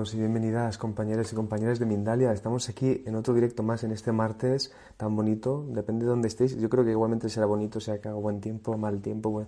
Bienvenidos 0.00 0.14
y 0.14 0.18
bienvenidas 0.18 0.78
compañeros 0.78 1.30
y 1.30 1.36
compañeras 1.36 1.78
de 1.78 1.84
Mindalia. 1.84 2.32
Estamos 2.32 2.70
aquí 2.70 3.02
en 3.04 3.16
otro 3.16 3.34
directo 3.34 3.62
más 3.62 3.84
en 3.84 3.92
este 3.92 4.12
martes 4.12 4.72
tan 4.96 5.14
bonito. 5.14 5.66
Depende 5.68 6.06
de 6.06 6.10
dónde 6.10 6.28
estéis. 6.28 6.56
Yo 6.56 6.70
creo 6.70 6.86
que 6.86 6.92
igualmente 6.92 7.28
será 7.28 7.44
bonito, 7.44 7.80
sea 7.80 8.00
que 8.00 8.08
haga 8.08 8.16
buen 8.16 8.40
tiempo, 8.40 8.78
mal 8.78 9.02
tiempo. 9.02 9.44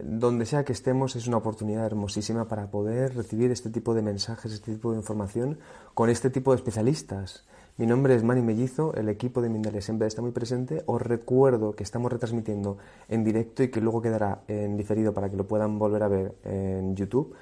Donde 0.00 0.46
sea 0.46 0.64
que 0.64 0.72
estemos 0.72 1.16
es 1.16 1.26
una 1.26 1.38
oportunidad 1.38 1.86
hermosísima 1.86 2.46
para 2.46 2.70
poder 2.70 3.16
recibir 3.16 3.50
este 3.50 3.68
tipo 3.68 3.92
de 3.92 4.02
mensajes, 4.02 4.52
este 4.52 4.70
tipo 4.74 4.92
de 4.92 4.98
información 4.98 5.58
con 5.92 6.08
este 6.08 6.30
tipo 6.30 6.52
de 6.52 6.58
especialistas. 6.58 7.44
Mi 7.76 7.86
nombre 7.86 8.14
es 8.14 8.22
Mani 8.22 8.42
Mellizo, 8.42 8.94
el 8.94 9.08
equipo 9.08 9.42
de 9.42 9.48
Mindalia 9.48 9.80
siempre 9.80 10.06
está 10.06 10.22
muy 10.22 10.30
presente. 10.30 10.84
Os 10.86 11.02
recuerdo 11.02 11.72
que 11.72 11.82
estamos 11.82 12.12
retransmitiendo 12.12 12.78
en 13.08 13.24
directo 13.24 13.64
y 13.64 13.72
que 13.72 13.80
luego 13.80 14.00
quedará 14.00 14.42
en 14.46 14.76
diferido 14.76 15.12
para 15.12 15.28
que 15.28 15.36
lo 15.36 15.48
puedan 15.48 15.80
volver 15.80 16.04
a 16.04 16.08
ver 16.08 16.36
en 16.44 16.94
YouTube 16.94 17.34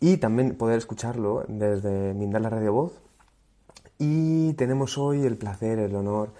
y 0.00 0.18
también 0.18 0.56
poder 0.56 0.78
escucharlo 0.78 1.44
desde 1.48 2.14
Mindalia 2.14 2.50
Radio 2.50 2.72
Voz. 2.72 2.92
Y 3.98 4.52
tenemos 4.54 4.96
hoy 4.96 5.24
el 5.24 5.36
placer, 5.36 5.78
el 5.78 5.94
honor, 5.96 6.30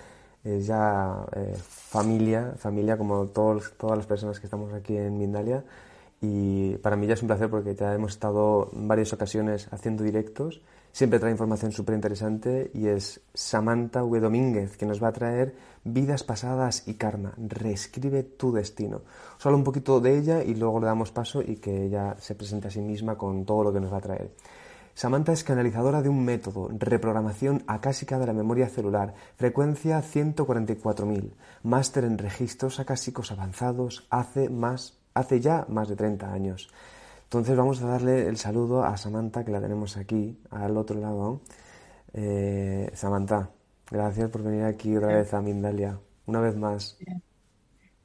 es 0.45 0.67
ya 0.67 1.27
eh, 1.35 1.57
familia, 1.59 2.55
familia 2.57 2.97
como 2.97 3.27
todos, 3.27 3.75
todas 3.77 3.97
las 3.99 4.07
personas 4.07 4.39
que 4.39 4.47
estamos 4.47 4.73
aquí 4.73 4.97
en 4.97 5.19
Mindalia. 5.19 5.65
Y 6.21 6.77
para 6.79 6.97
mí 6.97 7.07
ya 7.07 7.15
es 7.15 7.23
un 7.23 7.29
placer 7.29 7.51
porque 7.51 7.75
ya 7.75 7.95
hemos 7.95 8.13
estado 8.13 8.71
en 8.73 8.87
varias 8.89 9.13
ocasiones 9.13 9.69
haciendo 9.73 10.05
directos 10.05 10.61
Siempre 10.93 11.21
trae 11.21 11.31
información 11.31 11.71
súper 11.71 11.95
interesante 11.95 12.71
y 12.75 12.89
es 12.89 13.21
Samantha 13.33 14.03
V. 14.03 14.21
Domínguez 14.21 14.77
que 14.77 14.87
nos 14.87 15.03
va 15.03 15.09
a 15.09 15.13
traer 15.13 15.55
vidas 15.85 16.25
pasadas 16.25 16.89
y 16.89 16.95
karma. 16.95 17.35
Reescribe 17.37 18.23
tu 18.23 18.53
destino. 18.53 19.03
Solo 19.39 19.57
un 19.57 19.65
poquito 19.65 20.01
de 20.01 20.19
ella 20.19 20.43
y 20.43 20.55
luego 20.55 20.81
le 20.81 20.87
damos 20.87 21.13
paso 21.13 21.41
y 21.43 21.57
que 21.57 21.85
ella 21.85 22.17
se 22.19 22.35
presente 22.35 22.69
a 22.69 22.71
sí 22.71 22.81
misma 22.81 23.17
con 23.17 23.45
todo 23.45 23.65
lo 23.65 23.73
que 23.73 23.81
nos 23.81 23.93
va 23.93 23.99
a 23.99 24.03
traer. 24.03 24.33
Samantha 24.99 25.33
es 25.33 25.45
canalizadora 25.45 26.03
de 26.03 26.09
un 26.09 26.25
método, 26.25 26.69
reprogramación 26.77 27.63
acásica 27.69 28.19
de 28.19 28.27
la 28.27 28.33
memoria 28.33 28.69
celular, 28.69 29.15
frecuencia 29.37 30.03
144.000, 30.03 31.35
máster 31.63 32.03
en 32.03 32.19
registros 32.19 32.81
acásicos 32.81 33.31
avanzados 33.31 34.09
hace, 34.11 34.49
más, 34.49 34.99
hace 35.15 35.39
ya 35.39 35.67
más 35.69 35.89
de 35.89 35.95
30 35.95 36.33
años. 36.33 36.69
Entonces 37.29 37.59
vamos 37.59 37.83
a 37.83 37.89
darle 37.89 38.27
el 38.27 38.39
saludo 38.39 38.85
a 38.85 38.97
Samantha, 38.97 39.45
que 39.45 39.51
la 39.51 39.61
tenemos 39.61 39.99
aquí, 39.99 40.41
al 40.49 40.79
otro 40.79 40.99
lado. 40.99 41.43
Eh, 42.15 42.91
Samantha, 42.95 43.51
gracias 43.91 44.31
por 44.31 44.43
venir 44.43 44.65
aquí 44.65 44.97
otra 44.97 45.09
vez 45.09 45.35
a 45.35 45.43
Mindalia, 45.43 46.01
una 46.25 46.41
vez 46.41 46.57
más. 46.57 46.97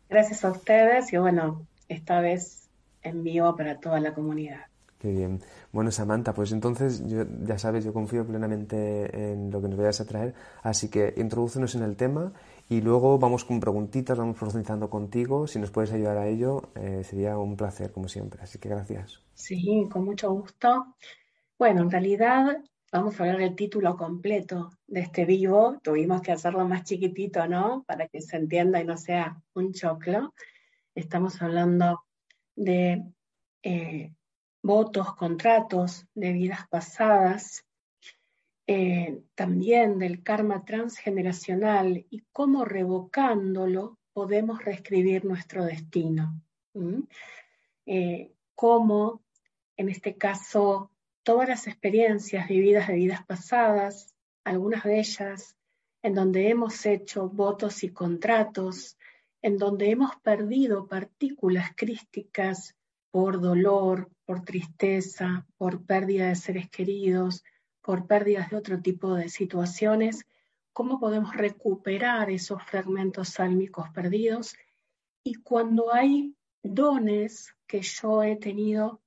Gracias 0.10 0.44
a 0.44 0.52
ustedes 0.52 1.14
y 1.14 1.18
bueno, 1.18 1.66
esta 1.88 2.20
vez 2.20 2.68
en 3.02 3.24
vivo 3.24 3.56
para 3.56 3.80
toda 3.80 4.02
la 4.02 4.14
comunidad. 4.14 4.66
Qué 5.00 5.10
bien. 5.10 5.40
Bueno, 5.72 5.90
Samantha, 5.90 6.34
pues 6.34 6.52
entonces 6.52 7.08
yo, 7.08 7.24
ya 7.46 7.58
sabes, 7.58 7.86
yo 7.86 7.94
confío 7.94 8.28
plenamente 8.28 9.32
en 9.32 9.52
lo 9.52 9.62
que 9.62 9.70
nos 9.70 9.78
vayas 9.78 10.02
a 10.02 10.06
traer, 10.06 10.34
así 10.64 10.90
que 10.90 11.14
introdúcenos 11.16 11.76
en 11.76 11.84
el 11.84 11.96
tema 11.96 12.34
y 12.70 12.82
luego 12.82 13.20
vamos 13.20 13.46
con 13.46 13.60
preguntitas, 13.60 14.18
vamos 14.18 14.38
profundizando 14.38 14.90
contigo. 14.90 15.48
Si 15.48 15.60
nos 15.60 15.72
puedes 15.72 15.92
ayudar 15.92 16.18
a 16.18 16.28
ello, 16.28 16.70
eh, 16.76 17.04
sería 17.04 17.38
un 17.38 17.56
placer, 17.56 17.92
como 17.92 18.08
siempre. 18.08 18.42
Así 18.42 18.58
que 18.60 18.70
gracias. 18.70 19.20
Sí, 19.34 19.88
con 19.92 20.06
mucho 20.06 20.32
gusto. 20.32 20.96
Bueno, 21.58 21.82
en 21.82 21.92
realidad 21.92 22.58
vamos 22.92 23.20
a 23.20 23.24
hablar 23.24 23.40
del 23.40 23.56
título 23.56 23.98
completo 23.98 24.72
de 24.88 25.02
este 25.02 25.26
vivo. 25.26 25.78
Tuvimos 25.84 26.22
que 26.22 26.32
hacerlo 26.32 26.68
más 26.68 26.84
chiquitito, 26.84 27.48
¿no? 27.48 27.84
Para 27.86 28.08
que 28.08 28.22
se 28.22 28.38
entienda 28.38 28.80
y 28.82 28.86
no 28.86 28.98
sea 28.98 29.42
un 29.54 29.74
choclo. 29.74 30.34
Estamos 30.96 31.42
hablando 31.42 32.04
de 32.56 33.04
eh, 33.64 34.14
votos, 34.62 35.16
contratos 35.16 36.06
de 36.14 36.32
vidas 36.32 36.68
pasadas, 36.70 37.66
eh, 38.76 39.22
también 39.36 40.00
del 40.00 40.24
karma 40.24 40.66
transgeneracional 40.66 42.08
y 42.10 42.24
cómo 42.32 42.66
revocándolo 42.66 44.00
podemos 44.14 44.66
reescribir 44.66 45.26
nuestro 45.26 45.64
destino. 45.64 46.42
Eh, 47.86 48.32
cómo, 48.56 49.22
en 49.78 49.90
este 49.90 50.18
caso, 50.18 50.90
todas 51.22 51.50
las 51.50 51.68
experiencias 51.68 52.48
vividas 52.48 52.88
de 52.88 52.96
vidas 52.96 53.24
pasadas, 53.24 54.16
algunas 54.44 54.84
de 54.86 54.98
ellas 54.98 55.56
en 56.02 56.16
donde 56.16 56.50
hemos 56.50 56.84
hecho 56.88 57.30
votos 57.30 57.84
y 57.84 57.90
contratos, 57.90 58.98
en 59.44 59.60
donde 59.60 59.92
hemos 59.92 60.16
perdido 60.16 60.88
partículas 60.88 61.74
crísticas 61.76 62.76
por 63.12 63.40
dolor, 63.40 64.10
por 64.26 64.44
tristeza, 64.44 65.46
por 65.58 65.86
pérdida 65.86 66.30
de 66.30 66.36
seres 66.36 66.72
queridos, 66.72 67.44
por 67.84 68.08
pérdidas 68.08 68.50
de 68.50 68.56
otro 68.56 68.82
tipo 68.82 69.14
de 69.14 69.30
situaciones, 69.30 70.26
cómo 70.72 71.00
podemos 71.00 71.36
recuperar 71.36 72.32
esos 72.32 72.64
fragmentos 72.64 73.30
sálmicos 73.30 73.90
perdidos. 73.90 74.56
Y 75.24 75.36
cuando 75.36 75.94
hay 75.94 76.36
dones 76.64 77.54
que 77.68 77.82
yo 77.82 78.24
he 78.24 78.38
tenido 78.38 79.02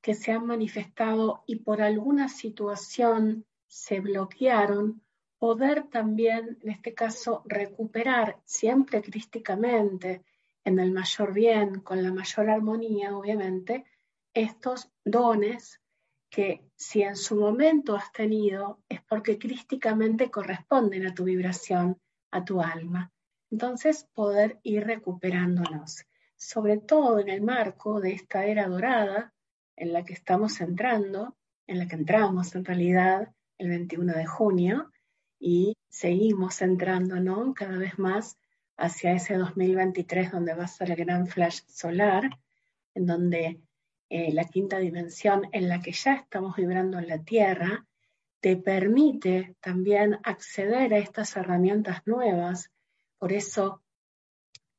que 0.00 0.14
se 0.14 0.32
han 0.32 0.46
manifestado 0.46 1.44
y 1.46 1.56
por 1.56 1.82
alguna 1.82 2.28
situación 2.28 3.44
se 3.66 4.00
bloquearon, 4.00 5.02
poder 5.38 5.88
también, 5.88 6.58
en 6.62 6.70
este 6.70 6.94
caso, 6.94 7.42
recuperar 7.44 8.40
siempre 8.44 9.02
crísticamente, 9.02 10.24
en 10.64 10.78
el 10.78 10.90
mayor 10.90 11.32
bien, 11.32 11.80
con 11.80 12.02
la 12.02 12.12
mayor 12.12 12.50
armonía, 12.50 13.16
obviamente, 13.16 13.84
estos 14.32 14.90
dones 15.04 15.80
que 16.36 16.60
si 16.76 17.00
en 17.00 17.16
su 17.16 17.34
momento 17.34 17.96
has 17.96 18.12
tenido 18.12 18.82
es 18.90 19.00
porque 19.08 19.38
crísticamente 19.38 20.30
corresponden 20.30 21.06
a 21.06 21.14
tu 21.14 21.24
vibración, 21.24 21.98
a 22.30 22.44
tu 22.44 22.60
alma. 22.60 23.10
Entonces, 23.50 24.06
poder 24.12 24.60
ir 24.62 24.84
recuperándonos, 24.84 26.04
sobre 26.36 26.76
todo 26.76 27.20
en 27.20 27.30
el 27.30 27.40
marco 27.40 28.02
de 28.02 28.12
esta 28.12 28.44
era 28.44 28.68
dorada 28.68 29.32
en 29.76 29.94
la 29.94 30.04
que 30.04 30.12
estamos 30.12 30.60
entrando, 30.60 31.34
en 31.66 31.78
la 31.78 31.88
que 31.88 31.96
entramos 31.96 32.54
en 32.54 32.66
realidad 32.66 33.32
el 33.56 33.70
21 33.70 34.12
de 34.12 34.26
junio 34.26 34.92
y 35.38 35.74
seguimos 35.88 36.60
entrando 36.60 37.18
¿no? 37.18 37.54
cada 37.54 37.78
vez 37.78 37.98
más 37.98 38.36
hacia 38.76 39.12
ese 39.12 39.36
2023 39.36 40.32
donde 40.32 40.52
va 40.52 40.64
a 40.64 40.68
ser 40.68 40.90
el 40.90 40.96
gran 40.98 41.28
flash 41.28 41.60
solar, 41.66 42.28
en 42.92 43.06
donde 43.06 43.62
eh, 44.08 44.32
la 44.32 44.44
quinta 44.44 44.78
dimensión 44.78 45.48
en 45.52 45.68
la 45.68 45.80
que 45.80 45.92
ya 45.92 46.14
estamos 46.14 46.56
vibrando 46.56 46.98
en 46.98 47.08
la 47.08 47.22
Tierra, 47.22 47.86
te 48.40 48.56
permite 48.56 49.56
también 49.60 50.18
acceder 50.22 50.94
a 50.94 50.98
estas 50.98 51.36
herramientas 51.36 52.06
nuevas. 52.06 52.70
Por 53.18 53.32
eso, 53.32 53.82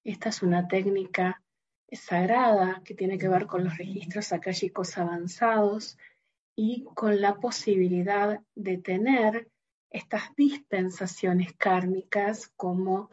esta 0.03 0.29
es 0.29 0.41
una 0.41 0.67
técnica 0.67 1.43
sagrada 1.91 2.81
que 2.83 2.93
tiene 2.93 3.17
que 3.17 3.27
ver 3.27 3.45
con 3.47 3.63
los 3.63 3.77
registros 3.77 4.31
akáshicos 4.31 4.97
avanzados 4.97 5.97
y 6.55 6.85
con 6.95 7.21
la 7.21 7.35
posibilidad 7.35 8.41
de 8.55 8.77
tener 8.77 9.49
estas 9.89 10.35
dispensaciones 10.35 11.53
kármicas 11.53 12.47
como 12.55 13.09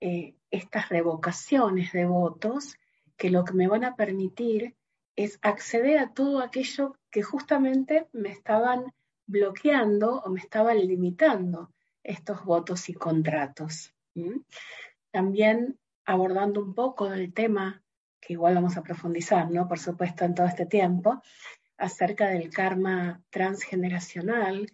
eh, 0.00 0.34
estas 0.50 0.88
revocaciones 0.88 1.92
de 1.92 2.06
votos 2.06 2.76
que 3.16 3.30
lo 3.30 3.44
que 3.44 3.54
me 3.54 3.68
van 3.68 3.84
a 3.84 3.96
permitir 3.96 4.74
es 5.18 5.40
acceder 5.42 5.98
a 5.98 6.12
todo 6.14 6.38
aquello 6.38 6.96
que 7.10 7.24
justamente 7.24 8.06
me 8.12 8.30
estaban 8.30 8.94
bloqueando 9.26 10.20
o 10.20 10.30
me 10.30 10.38
estaban 10.38 10.78
limitando 10.78 11.72
estos 12.04 12.44
votos 12.44 12.88
y 12.88 12.94
contratos. 12.94 13.92
También 15.10 15.76
abordando 16.04 16.62
un 16.62 16.72
poco 16.72 17.10
del 17.10 17.34
tema, 17.34 17.82
que 18.20 18.34
igual 18.34 18.54
vamos 18.54 18.76
a 18.76 18.82
profundizar, 18.84 19.50
¿no? 19.50 19.66
Por 19.66 19.80
supuesto, 19.80 20.24
en 20.24 20.36
todo 20.36 20.46
este 20.46 20.66
tiempo, 20.66 21.20
acerca 21.76 22.28
del 22.28 22.48
karma 22.50 23.20
transgeneracional. 23.30 24.70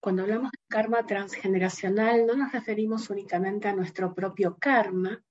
Cuando 0.00 0.22
hablamos 0.22 0.50
de 0.50 0.58
karma 0.66 1.06
transgeneracional, 1.06 2.26
no 2.26 2.34
nos 2.34 2.50
referimos 2.50 3.10
únicamente 3.10 3.68
a 3.68 3.76
nuestro 3.76 4.12
propio 4.12 4.56
karma, 4.58 5.22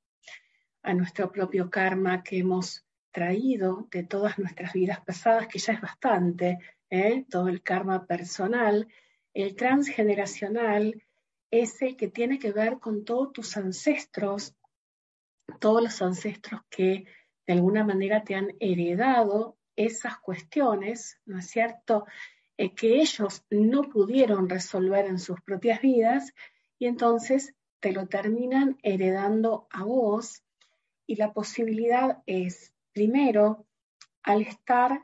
a 0.84 0.94
nuestro 0.94 1.34
propio 1.34 1.70
karma 1.70 2.24
que 2.24 2.38
hemos 2.38 2.86
traído 3.14 3.88
de 3.92 4.04
todas 4.04 4.38
nuestras 4.38 4.74
vidas 4.74 5.00
pasadas, 5.06 5.48
que 5.48 5.60
ya 5.60 5.74
es 5.74 5.82
bastante, 5.82 6.60
¿eh? 6.90 7.26
todo 7.30 7.48
el 7.48 7.62
karma 7.62 8.06
personal, 8.06 8.90
el 9.34 9.56
transgeneracional, 9.56 11.02
ese 11.50 11.96
que 11.96 12.10
tiene 12.10 12.40
que 12.40 12.52
ver 12.52 12.80
con 12.80 13.06
todos 13.06 13.32
tus 13.32 13.56
ancestros, 13.56 14.56
todos 15.60 15.82
los 15.82 16.02
ancestros 16.02 16.62
que 16.70 17.06
de 17.46 17.54
alguna 17.54 17.84
manera 17.84 18.24
te 18.24 18.36
han 18.36 18.50
heredado 18.60 19.58
esas 19.76 20.18
cuestiones, 20.20 21.20
¿no 21.26 21.40
es 21.40 21.48
cierto?, 21.48 22.06
eh, 22.58 22.76
que 22.76 23.02
ellos 23.02 23.44
no 23.50 23.84
pudieron 23.84 24.50
resolver 24.50 25.06
en 25.06 25.20
sus 25.20 25.42
propias 25.42 25.82
vidas 25.82 26.34
y 26.78 26.86
entonces 26.86 27.56
te 27.80 27.92
lo 27.92 28.08
terminan 28.08 28.78
heredando 28.84 29.68
a 29.72 29.84
vos 29.84 30.44
y 31.08 31.16
la 31.16 31.34
posibilidad 31.34 32.22
es 32.26 32.73
Primero, 32.94 33.66
al 34.22 34.44
estar 34.44 35.04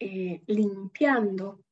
eh, 0.00 0.42
limpiando 0.46 1.62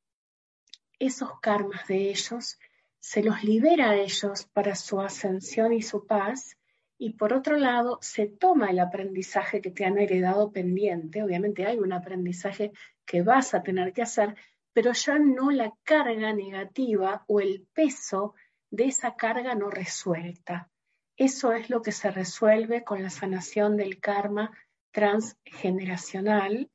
esos 0.98 1.40
karmas 1.40 1.88
de 1.88 2.10
ellos, 2.10 2.58
se 2.98 3.22
los 3.22 3.42
libera 3.42 3.90
a 3.90 3.96
ellos 3.96 4.46
para 4.52 4.74
su 4.74 5.00
ascensión 5.00 5.72
y 5.72 5.80
su 5.80 6.06
paz, 6.06 6.58
y 6.98 7.14
por 7.14 7.32
otro 7.32 7.56
lado, 7.56 7.98
se 8.02 8.26
toma 8.26 8.68
el 8.68 8.78
aprendizaje 8.78 9.62
que 9.62 9.70
te 9.70 9.86
han 9.86 9.98
heredado 9.98 10.52
pendiente, 10.52 11.22
obviamente 11.22 11.64
hay 11.64 11.78
un 11.78 11.94
aprendizaje 11.94 12.72
que 13.06 13.22
vas 13.22 13.54
a 13.54 13.62
tener 13.62 13.94
que 13.94 14.02
hacer, 14.02 14.36
pero 14.74 14.92
ya 14.92 15.18
no 15.18 15.50
la 15.50 15.72
carga 15.82 16.34
negativa 16.34 17.24
o 17.26 17.40
el 17.40 17.66
peso 17.72 18.34
de 18.70 18.84
esa 18.84 19.16
carga 19.16 19.54
no 19.54 19.70
resuelta. 19.70 20.70
Eso 21.16 21.52
es 21.52 21.70
lo 21.70 21.80
que 21.80 21.92
se 21.92 22.10
resuelve 22.10 22.84
con 22.84 23.02
la 23.02 23.10
sanación 23.10 23.78
del 23.78 23.98
karma 23.98 24.52
transgeneracional, 24.90 26.70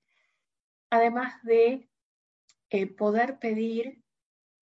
además 0.89 1.33
de 1.43 1.87
eh, 2.69 2.87
poder 2.87 3.39
pedir 3.39 4.01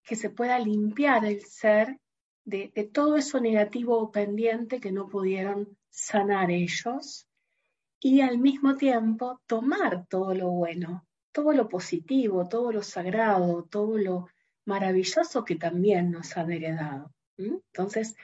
que 0.02 0.16
se 0.16 0.30
pueda 0.30 0.58
limpiar 0.58 1.24
el 1.24 1.44
ser 1.44 1.98
de, 2.44 2.70
de, 2.74 2.84
todo 2.84 3.16
eso 3.16 3.40
negativo 3.40 3.98
o 3.98 4.12
pendiente 4.12 4.80
que 4.80 4.92
no 4.92 5.08
pudieron 5.08 5.78
sanar 5.88 6.50
ellos 6.50 7.26
y 8.00 8.20
al 8.20 8.38
mismo 8.38 8.76
tiempo 8.76 9.40
tomar 9.46 10.06
todo 10.08 10.34
lo 10.34 10.50
bueno, 10.50 11.06
todo 11.32 11.52
lo 11.52 11.68
positivo, 11.68 12.46
todo 12.48 12.70
lo 12.70 12.82
sagrado, 12.82 13.64
todo 13.64 13.96
lo 13.96 14.28
maravilloso 14.66 15.44
que 15.44 15.56
también 15.56 16.10
nos 16.10 16.36
han 16.36 16.52
heredado. 16.52 17.12
Entonces, 17.36 18.14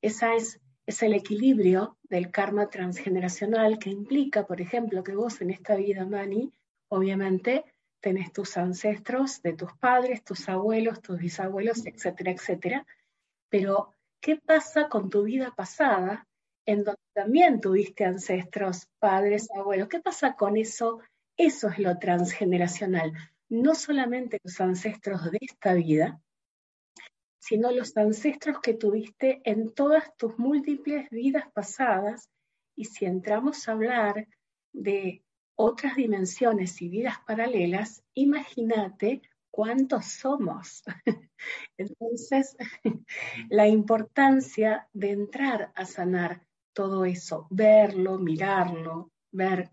esa 0.00 0.34
es, 0.34 0.60
es 0.86 1.02
el 1.02 1.14
equilibrio 1.14 1.96
del 2.02 2.30
karma 2.30 2.68
transgeneracional 2.68 3.78
que 3.78 3.90
implica, 3.90 4.46
por 4.46 4.60
ejemplo, 4.60 5.02
que 5.02 5.14
vos 5.14 5.40
en 5.40 5.50
esta 5.50 5.76
vida, 5.76 6.04
Mani, 6.04 6.52
obviamente 6.88 7.64
tenés 8.00 8.32
tus 8.32 8.56
ancestros 8.56 9.42
de 9.42 9.52
tus 9.52 9.72
padres, 9.74 10.24
tus 10.24 10.48
abuelos, 10.48 11.00
tus 11.00 11.18
bisabuelos, 11.18 11.86
etcétera, 11.86 12.32
etcétera. 12.32 12.86
Pero, 13.48 13.94
¿qué 14.20 14.36
pasa 14.36 14.88
con 14.88 15.08
tu 15.08 15.22
vida 15.22 15.52
pasada, 15.54 16.26
en 16.66 16.84
donde 16.84 17.00
también 17.12 17.60
tuviste 17.60 18.04
ancestros, 18.04 18.88
padres, 18.98 19.48
abuelos? 19.56 19.88
¿Qué 19.88 20.00
pasa 20.00 20.34
con 20.34 20.56
eso 20.56 21.00
eso 21.36 21.68
es 21.68 21.78
lo 21.78 21.98
transgeneracional. 21.98 23.12
No 23.48 23.74
solamente 23.74 24.38
los 24.44 24.60
ancestros 24.60 25.30
de 25.30 25.38
esta 25.40 25.74
vida, 25.74 26.20
sino 27.42 27.72
los 27.72 27.96
ancestros 27.96 28.60
que 28.60 28.72
tuviste 28.72 29.40
en 29.42 29.74
todas 29.74 30.16
tus 30.16 30.38
múltiples 30.38 31.10
vidas 31.10 31.50
pasadas. 31.52 32.30
Y 32.76 32.84
si 32.84 33.04
entramos 33.04 33.66
a 33.66 33.72
hablar 33.72 34.28
de 34.72 35.24
otras 35.56 35.96
dimensiones 35.96 36.80
y 36.80 36.88
vidas 36.88 37.16
paralelas, 37.26 38.04
imagínate 38.14 39.22
cuántos 39.50 40.06
somos. 40.06 40.84
Entonces, 41.76 42.56
la 43.50 43.66
importancia 43.66 44.88
de 44.92 45.10
entrar 45.10 45.72
a 45.74 45.84
sanar 45.84 46.46
todo 46.72 47.04
eso, 47.04 47.48
verlo, 47.50 48.18
mirarlo, 48.18 49.10
ver 49.32 49.68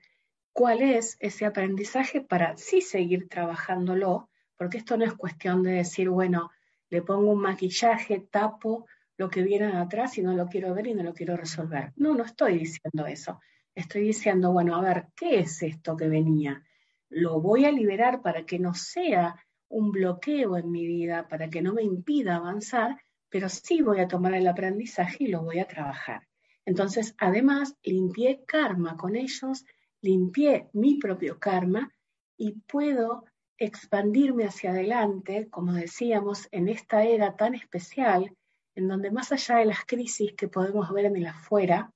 cuál 0.54 0.82
es 0.82 1.18
ese 1.20 1.46
aprendizaje 1.46 2.20
para 2.20 2.58
sí 2.58 2.82
seguir 2.82 3.30
trabajándolo, 3.30 4.28
porque 4.58 4.80
esto 4.80 4.98
no 4.98 5.06
es 5.06 5.14
cuestión 5.14 5.62
de 5.62 5.74
decir, 5.74 6.10
bueno, 6.10 6.50
le 6.90 7.02
pongo 7.02 7.32
un 7.32 7.42
maquillaje, 7.42 8.28
tapo 8.32 8.86
lo 9.18 9.30
que 9.30 9.44
viene 9.44 9.68
atrás 9.68 10.18
y 10.18 10.22
no 10.22 10.34
lo 10.34 10.48
quiero 10.48 10.74
ver 10.74 10.88
y 10.88 10.94
no 10.94 11.04
lo 11.04 11.14
quiero 11.14 11.36
resolver. 11.36 11.92
No, 11.96 12.16
no 12.16 12.24
estoy 12.24 12.60
diciendo 12.60 13.06
eso. 13.06 13.40
Estoy 13.76 14.02
diciendo, 14.02 14.52
bueno, 14.52 14.76
a 14.76 14.82
ver, 14.82 15.08
¿qué 15.16 15.40
es 15.40 15.62
esto 15.62 15.96
que 15.96 16.08
venía? 16.08 16.64
Lo 17.10 17.40
voy 17.42 17.66
a 17.66 17.72
liberar 17.72 18.22
para 18.22 18.46
que 18.46 18.60
no 18.60 18.74
sea 18.74 19.36
un 19.68 19.92
bloqueo 19.92 20.58
en 20.58 20.72
mi 20.72 20.86
vida, 20.86 21.28
para 21.28 21.50
que 21.50 21.62
no 21.62 21.74
me 21.74 21.84
impida 21.84 22.38
avanzar, 22.38 23.00
pero 23.30 23.50
sí 23.50 23.82
voy 23.82 24.00
a 24.00 24.08
tomar 24.08 24.34
el 24.34 24.48
aprendizaje 24.48 25.26
y 25.26 25.28
lo 25.28 25.44
voy 25.44 25.60
a 25.60 25.68
trabajar. 25.68 26.28
Entonces, 26.66 27.16
además, 27.18 27.76
limpié 27.84 28.44
karma 28.46 28.98
con 28.98 29.16
ellos 29.16 29.66
limpié 30.02 30.70
mi 30.74 30.96
propio 30.96 31.40
karma 31.40 31.94
y 32.38 32.54
puedo 32.54 33.26
expandirme 33.60 34.46
hacia 34.46 34.72
adelante, 34.72 35.50
como 35.50 35.74
decíamos, 35.74 36.48
en 36.52 36.70
esta 36.70 37.04
era 37.04 37.36
tan 37.36 37.54
especial, 37.56 38.36
en 38.74 38.88
donde 38.88 39.12
más 39.12 39.32
allá 39.34 39.58
de 39.58 39.66
las 39.66 39.86
crisis 39.86 40.34
que 40.34 40.48
podemos 40.48 40.92
ver 40.94 41.06
en 41.06 41.18
el 41.18 41.28
afuera, 41.28 41.92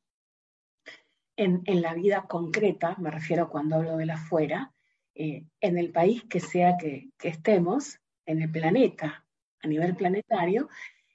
en, 1.36 1.64
la 1.82 1.94
vida 1.94 2.26
concreta, 2.28 2.96
me 3.00 3.10
refiero 3.10 3.50
cuando 3.50 3.78
hablo 3.78 3.98
del 3.98 4.12
afuera, 4.12 4.72
eh, 5.16 5.46
en 5.62 5.78
el 5.78 5.92
país 5.92 6.24
que 6.26 6.40
sea 6.40 6.78
que, 6.78 7.10
estemos, 7.22 8.00
en 8.26 8.42
el 8.42 8.52
planeta, 8.52 9.26
a 9.62 9.68
nivel 9.68 9.96
planetario, 9.96 10.70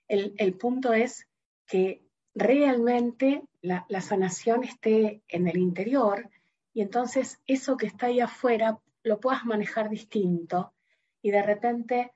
el, 0.09 0.55
punto 0.55 0.95
es 0.95 1.29
que 1.67 2.03
realmente 2.35 3.43
la, 3.61 3.85
la, 3.89 4.01
sanación 4.01 4.65
esté 4.65 5.23
en 5.29 5.47
el 5.47 5.59
interior 5.59 6.31
y 6.73 6.81
entonces 6.81 7.39
eso 7.47 7.77
que 7.77 7.87
está 7.87 8.07
ahí 8.07 8.21
afuera 8.21 8.79
lo 9.03 9.21
puedas 9.21 9.45
manejar 9.45 9.91
distinto 9.91 10.75
y 11.23 11.31
de 11.31 11.43
repente 11.43 12.13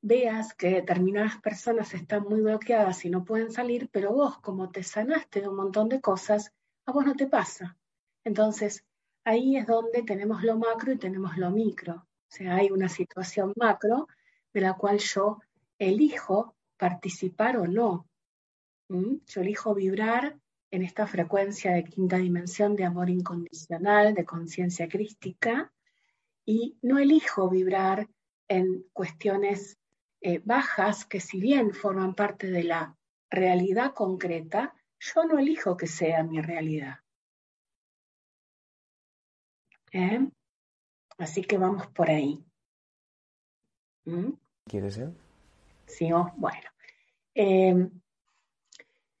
veas 0.00 0.54
que 0.54 0.70
determinadas 0.70 1.40
personas 1.40 1.92
están 1.94 2.24
muy 2.24 2.40
bloqueadas 2.40 3.04
y 3.04 3.10
no 3.10 3.24
pueden 3.24 3.50
salir, 3.50 3.88
pero 3.90 4.12
vos 4.12 4.38
como 4.38 4.70
te 4.70 4.82
sanaste 4.82 5.40
de 5.40 5.48
un 5.48 5.56
montón 5.56 5.88
de 5.88 6.00
cosas, 6.00 6.52
a 6.86 6.92
vos 6.92 7.04
no 7.04 7.14
te 7.14 7.26
pasa. 7.26 7.76
Entonces, 8.24 8.84
ahí 9.24 9.56
es 9.56 9.66
donde 9.66 10.02
tenemos 10.02 10.42
lo 10.42 10.56
macro 10.56 10.92
y 10.92 10.98
tenemos 10.98 11.36
lo 11.36 11.50
micro. 11.50 11.94
O 11.94 12.30
sea, 12.30 12.56
hay 12.56 12.70
una 12.70 12.88
situación 12.88 13.52
macro 13.56 14.06
de 14.52 14.60
la 14.60 14.74
cual 14.74 14.98
yo 14.98 15.40
elijo 15.78 16.54
participar 16.76 17.56
o 17.56 17.66
no. 17.66 18.06
¿Mm? 18.88 19.16
Yo 19.26 19.40
elijo 19.40 19.74
vibrar 19.74 20.38
en 20.70 20.82
esta 20.82 21.06
frecuencia 21.06 21.72
de 21.72 21.84
quinta 21.84 22.16
dimensión 22.18 22.76
de 22.76 22.84
amor 22.84 23.10
incondicional, 23.10 24.14
de 24.14 24.24
conciencia 24.24 24.88
crística, 24.88 25.72
y 26.48 26.78
no 26.80 26.98
elijo 26.98 27.50
vibrar 27.50 28.08
en 28.48 28.86
cuestiones 28.94 29.78
eh, 30.22 30.40
bajas 30.42 31.04
que 31.04 31.20
si 31.20 31.38
bien 31.38 31.74
forman 31.74 32.14
parte 32.14 32.46
de 32.46 32.64
la 32.64 32.96
realidad 33.28 33.92
concreta, 33.92 34.74
yo 34.98 35.26
no 35.26 35.38
elijo 35.38 35.76
que 35.76 35.86
sea 35.86 36.22
mi 36.22 36.40
realidad. 36.40 37.00
¿Eh? 39.92 40.26
Así 41.18 41.42
que 41.42 41.58
vamos 41.58 41.86
por 41.88 42.08
ahí. 42.08 42.42
¿Mm? 44.06 44.32
¿Quieres 44.64 44.94
ser? 44.94 45.12
Sí, 45.84 46.10
oh, 46.14 46.32
bueno. 46.38 46.70
Eh, 47.34 47.90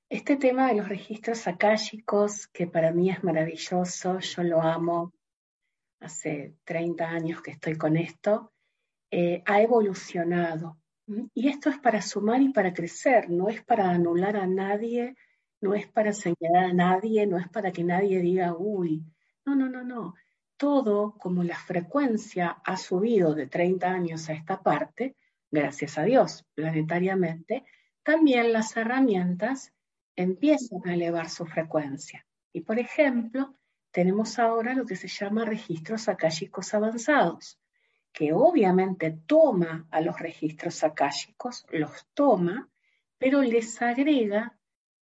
este 0.08 0.36
tema 0.38 0.68
de 0.68 0.76
los 0.76 0.88
registros 0.88 1.46
akáshicos, 1.46 2.46
que 2.46 2.66
para 2.66 2.90
mí 2.90 3.10
es 3.10 3.22
maravilloso, 3.22 4.18
yo 4.18 4.42
lo 4.44 4.62
amo, 4.62 5.12
hace 6.00 6.54
30 6.64 7.08
años 7.08 7.42
que 7.42 7.52
estoy 7.52 7.76
con 7.76 7.96
esto, 7.96 8.52
eh, 9.10 9.42
ha 9.46 9.62
evolucionado. 9.62 10.78
Y 11.34 11.48
esto 11.48 11.70
es 11.70 11.78
para 11.78 12.02
sumar 12.02 12.42
y 12.42 12.50
para 12.50 12.74
crecer, 12.74 13.30
no 13.30 13.48
es 13.48 13.64
para 13.64 13.90
anular 13.90 14.36
a 14.36 14.46
nadie, 14.46 15.16
no 15.60 15.74
es 15.74 15.86
para 15.86 16.12
señalar 16.12 16.64
a 16.64 16.72
nadie, 16.74 17.26
no 17.26 17.38
es 17.38 17.48
para 17.48 17.72
que 17.72 17.82
nadie 17.82 18.20
diga, 18.20 18.54
uy, 18.54 19.02
no, 19.46 19.54
no, 19.54 19.68
no, 19.68 19.82
no. 19.82 20.14
Todo 20.56 21.16
como 21.18 21.42
la 21.42 21.56
frecuencia 21.56 22.58
ha 22.64 22.76
subido 22.76 23.34
de 23.34 23.46
30 23.46 23.88
años 23.88 24.28
a 24.28 24.34
esta 24.34 24.62
parte, 24.62 25.16
gracias 25.50 25.96
a 25.96 26.02
Dios, 26.02 26.44
planetariamente, 26.54 27.64
también 28.02 28.52
las 28.52 28.76
herramientas 28.76 29.72
empiezan 30.16 30.80
a 30.84 30.94
elevar 30.94 31.30
su 31.30 31.46
frecuencia. 31.46 32.26
Y 32.52 32.62
por 32.62 32.78
ejemplo, 32.78 33.54
tenemos 33.98 34.38
ahora 34.38 34.74
lo 34.74 34.86
que 34.86 34.94
se 34.94 35.08
llama 35.08 35.44
registros 35.44 36.08
akáshicos 36.08 36.72
avanzados, 36.72 37.58
que 38.12 38.32
obviamente 38.32 39.10
toma 39.26 39.88
a 39.90 40.00
los 40.00 40.20
registros 40.20 40.84
akáshicos, 40.84 41.66
los 41.70 42.06
toma, 42.14 42.70
pero 43.18 43.42
les 43.42 43.82
agrega 43.82 44.56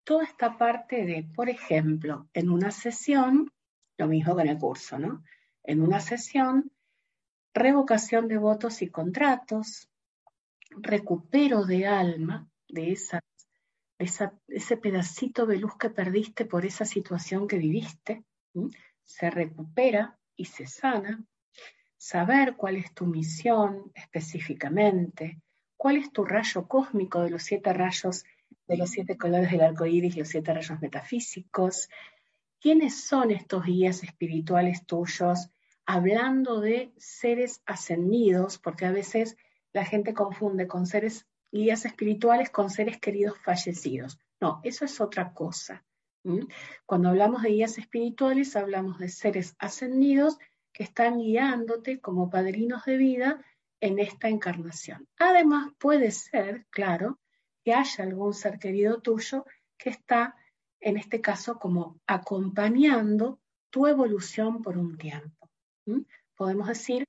toda 0.03 0.23
esta 0.23 0.57
parte 0.57 1.05
de, 1.05 1.21
por 1.35 1.49
ejemplo, 1.49 2.27
en 2.33 2.49
una 2.49 2.71
sesión, 2.71 3.53
lo 3.95 4.07
mismo 4.07 4.35
que 4.35 4.41
en 4.41 4.47
el 4.47 4.57
curso, 4.57 4.97
¿no? 4.97 5.23
En 5.61 5.83
una 5.83 5.99
sesión, 5.99 6.71
revocación 7.53 8.27
de 8.27 8.39
votos 8.39 8.81
y 8.81 8.89
contratos, 8.89 9.87
recupero 10.71 11.63
de 11.63 11.85
alma 11.85 12.49
de 12.67 12.93
esa 12.93 13.23
ese 13.99 14.77
pedacito 14.77 15.45
de 15.45 15.57
luz 15.57 15.73
que 15.77 15.89
perdiste 15.91 16.45
por 16.45 16.65
esa 16.65 16.85
situación 16.85 17.47
que 17.49 17.57
viviste, 17.57 18.23
se 19.03 19.29
recupera 19.29 20.17
y 20.35 20.45
se 20.45 20.67
sana. 20.67 21.23
Saber 21.97 22.55
cuál 22.55 22.77
es 22.77 22.93
tu 22.93 23.05
misión 23.05 23.91
específicamente, 23.93 25.41
cuál 25.75 25.97
es 25.97 26.11
tu 26.11 26.23
rayo 26.23 26.67
cósmico 26.67 27.21
de 27.21 27.29
los 27.29 27.43
siete 27.43 27.73
rayos, 27.73 28.23
de 28.67 28.77
los 28.77 28.89
siete 28.89 29.17
colores 29.17 29.51
del 29.51 29.61
arco 29.61 29.85
iris 29.85 30.15
y 30.15 30.19
los 30.19 30.29
siete 30.29 30.53
rayos 30.53 30.79
metafísicos, 30.81 31.89
quiénes 32.59 33.03
son 33.05 33.31
estos 33.31 33.65
guías 33.65 34.03
espirituales 34.03 34.85
tuyos 34.85 35.49
hablando 35.85 36.61
de 36.61 36.93
seres 36.97 37.61
ascendidos, 37.65 38.59
porque 38.59 38.85
a 38.85 38.91
veces 38.91 39.37
la 39.73 39.85
gente 39.85 40.13
confunde 40.13 40.67
con 40.67 40.85
seres 40.85 41.25
guías 41.51 41.85
espirituales 41.85 42.49
con 42.49 42.69
seres 42.69 42.99
queridos 42.99 43.37
fallecidos. 43.39 44.19
No, 44.39 44.61
eso 44.63 44.85
es 44.85 45.01
otra 45.01 45.33
cosa. 45.33 45.83
Cuando 46.85 47.09
hablamos 47.09 47.43
de 47.43 47.49
guías 47.49 47.77
espirituales, 47.77 48.55
hablamos 48.55 48.99
de 48.99 49.09
seres 49.09 49.55
ascendidos 49.59 50.37
que 50.73 50.83
están 50.83 51.19
guiándote 51.19 51.99
como 51.99 52.29
padrinos 52.29 52.85
de 52.85 52.97
vida 52.97 53.43
en 53.79 53.99
esta 53.99 54.27
encarnación. 54.27 55.07
Además, 55.17 55.71
puede 55.79 56.11
ser, 56.11 56.65
claro, 56.69 57.19
que 57.63 57.73
haya 57.73 58.03
algún 58.03 58.33
ser 58.33 58.59
querido 58.59 59.01
tuyo 59.01 59.45
que 59.77 59.89
está, 59.89 60.35
en 60.79 60.97
este 60.97 61.21
caso, 61.21 61.57
como 61.57 61.99
acompañando 62.05 63.39
tu 63.69 63.87
evolución 63.87 64.61
por 64.61 64.77
un 64.77 64.97
tiempo. 64.97 65.49
Podemos 66.35 66.67
decir 66.67 67.05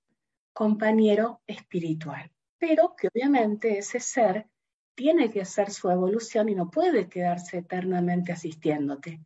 compañero 0.52 1.40
espiritual, 1.46 2.30
pero 2.58 2.94
que 2.96 3.08
obviamente 3.08 3.78
ese 3.78 4.00
ser 4.00 4.48
tiene 4.94 5.30
que 5.30 5.40
hacer 5.40 5.70
su 5.70 5.90
evolución 5.90 6.48
y 6.48 6.54
no 6.54 6.70
puede 6.70 7.08
quedarse 7.08 7.58
eternamente 7.58 8.32
asistiéndote. 8.32 9.20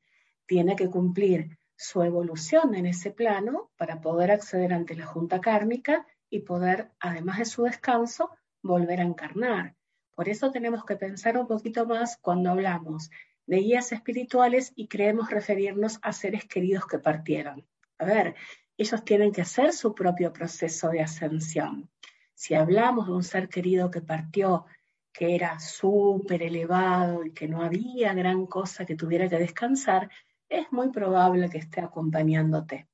Tiene 0.46 0.76
que 0.76 0.88
cumplir 0.88 1.58
su 1.76 2.02
evolución 2.02 2.74
en 2.74 2.86
ese 2.86 3.10
plano 3.10 3.70
para 3.76 4.00
poder 4.00 4.30
acceder 4.30 4.72
ante 4.72 4.94
la 4.94 5.06
junta 5.06 5.40
kármica 5.40 6.06
y 6.30 6.40
poder, 6.40 6.90
además 7.00 7.38
de 7.38 7.44
su 7.44 7.64
descanso, 7.64 8.30
volver 8.62 9.00
a 9.00 9.04
encarnar. 9.04 9.74
Por 10.14 10.28
eso 10.28 10.50
tenemos 10.50 10.84
que 10.84 10.96
pensar 10.96 11.36
un 11.36 11.46
poquito 11.46 11.86
más 11.86 12.16
cuando 12.18 12.50
hablamos 12.50 13.10
de 13.46 13.58
guías 13.58 13.92
espirituales 13.92 14.72
y 14.74 14.88
creemos 14.88 15.30
referirnos 15.30 15.98
a 16.02 16.12
seres 16.12 16.44
queridos 16.44 16.86
que 16.86 16.98
partieron. 16.98 17.66
A 17.98 18.04
ver, 18.04 18.34
ellos 18.76 19.04
tienen 19.04 19.32
que 19.32 19.42
hacer 19.42 19.72
su 19.72 19.94
propio 19.94 20.32
proceso 20.32 20.88
de 20.88 21.00
ascensión. 21.00 21.90
Si 22.34 22.54
hablamos 22.54 23.06
de 23.06 23.12
un 23.12 23.22
ser 23.22 23.48
querido 23.48 23.90
que 23.90 24.00
partió, 24.00 24.66
que 25.14 25.36
era 25.36 25.60
súper 25.60 26.42
elevado 26.42 27.24
y 27.24 27.30
que 27.30 27.46
no 27.46 27.62
había 27.62 28.12
gran 28.14 28.46
cosa 28.46 28.84
que 28.84 28.96
tuviera 28.96 29.28
que 29.28 29.38
descansar, 29.38 30.10
es 30.48 30.70
muy 30.72 30.90
probable 30.90 31.48
que 31.48 31.58
esté 31.58 31.80
acompañándote. 31.80 32.88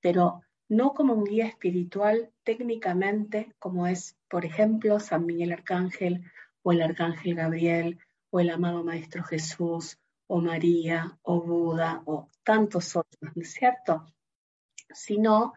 Pero 0.00 0.42
no 0.68 0.94
como 0.94 1.14
un 1.14 1.24
guía 1.24 1.46
espiritual 1.46 2.32
técnicamente, 2.42 3.54
como 3.60 3.86
es, 3.86 4.16
por 4.28 4.44
ejemplo, 4.44 4.98
San 4.98 5.24
Miguel 5.24 5.52
Arcángel 5.52 6.24
o 6.62 6.72
el 6.72 6.82
Arcángel 6.82 7.36
Gabriel 7.36 8.00
o 8.30 8.40
el 8.40 8.50
amado 8.50 8.82
Maestro 8.82 9.22
Jesús 9.22 9.96
o 10.26 10.40
María 10.40 11.18
o 11.22 11.40
Buda 11.40 12.02
o 12.04 12.28
tantos 12.42 12.96
otros, 12.96 13.36
¿no 13.36 13.42
es 13.42 13.52
cierto? 13.52 14.06
Sino 14.92 15.54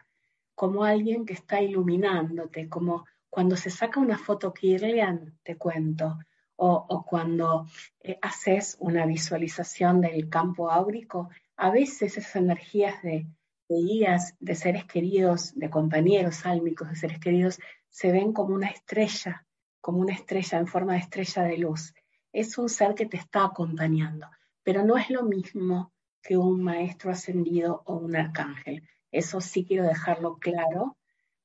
como 0.53 0.83
alguien 0.83 1.25
que 1.25 1.33
está 1.33 1.59
iluminándote, 1.59 2.69
como 2.69 3.05
cuando 3.33 3.55
se 3.55 3.71
saca 3.71 3.99
una 3.99 4.17
foto 4.17 4.53
Kirlian, 4.53 5.39
te 5.41 5.57
cuento, 5.57 6.19
o, 6.55 7.03
cuando 7.03 7.65
eh, 7.99 8.19
haces 8.21 8.77
una 8.79 9.05
visualización 9.07 10.01
del 10.01 10.29
campo 10.29 10.69
áurico, 10.69 11.29
a 11.57 11.71
veces 11.71 12.17
esas 12.17 12.35
energías 12.35 13.01
de 13.01 13.27
de 13.69 13.75
guías, 13.75 14.35
de 14.39 14.53
seres 14.55 14.85
queridos, 14.85 15.53
de 15.55 15.69
compañeros 15.69 16.45
álmicos, 16.45 16.89
de 16.89 16.95
seres 16.95 17.19
queridos, 17.19 17.59
se 17.89 18.11
ven 18.11 18.33
como 18.33 18.53
una 18.53 18.67
estrella, 18.67 19.47
como 19.81 19.99
una 19.99 20.13
estrella 20.13 20.59
en 20.59 20.67
forma 20.67 20.93
de 20.93 20.99
estrella 20.99 21.43
de 21.43 21.57
luz. 21.57 21.93
Es 22.31 22.57
un 22.57 22.69
ser 22.69 22.93
que 22.93 23.07
te 23.07 23.17
está 23.17 23.45
acompañando, 23.45 24.27
pero 24.63 24.83
no 24.83 24.97
es 24.97 25.09
lo 25.09 25.23
mismo 25.23 25.91
que 26.21 26.37
un 26.37 26.61
maestro 26.61 27.11
ascendido 27.11 27.81
o 27.85 27.95
un 27.95 28.15
arcángel. 28.15 28.87
Eso 29.11 29.41
sí 29.41 29.65
quiero 29.65 29.85
dejarlo 29.85 30.37
claro 30.37 30.97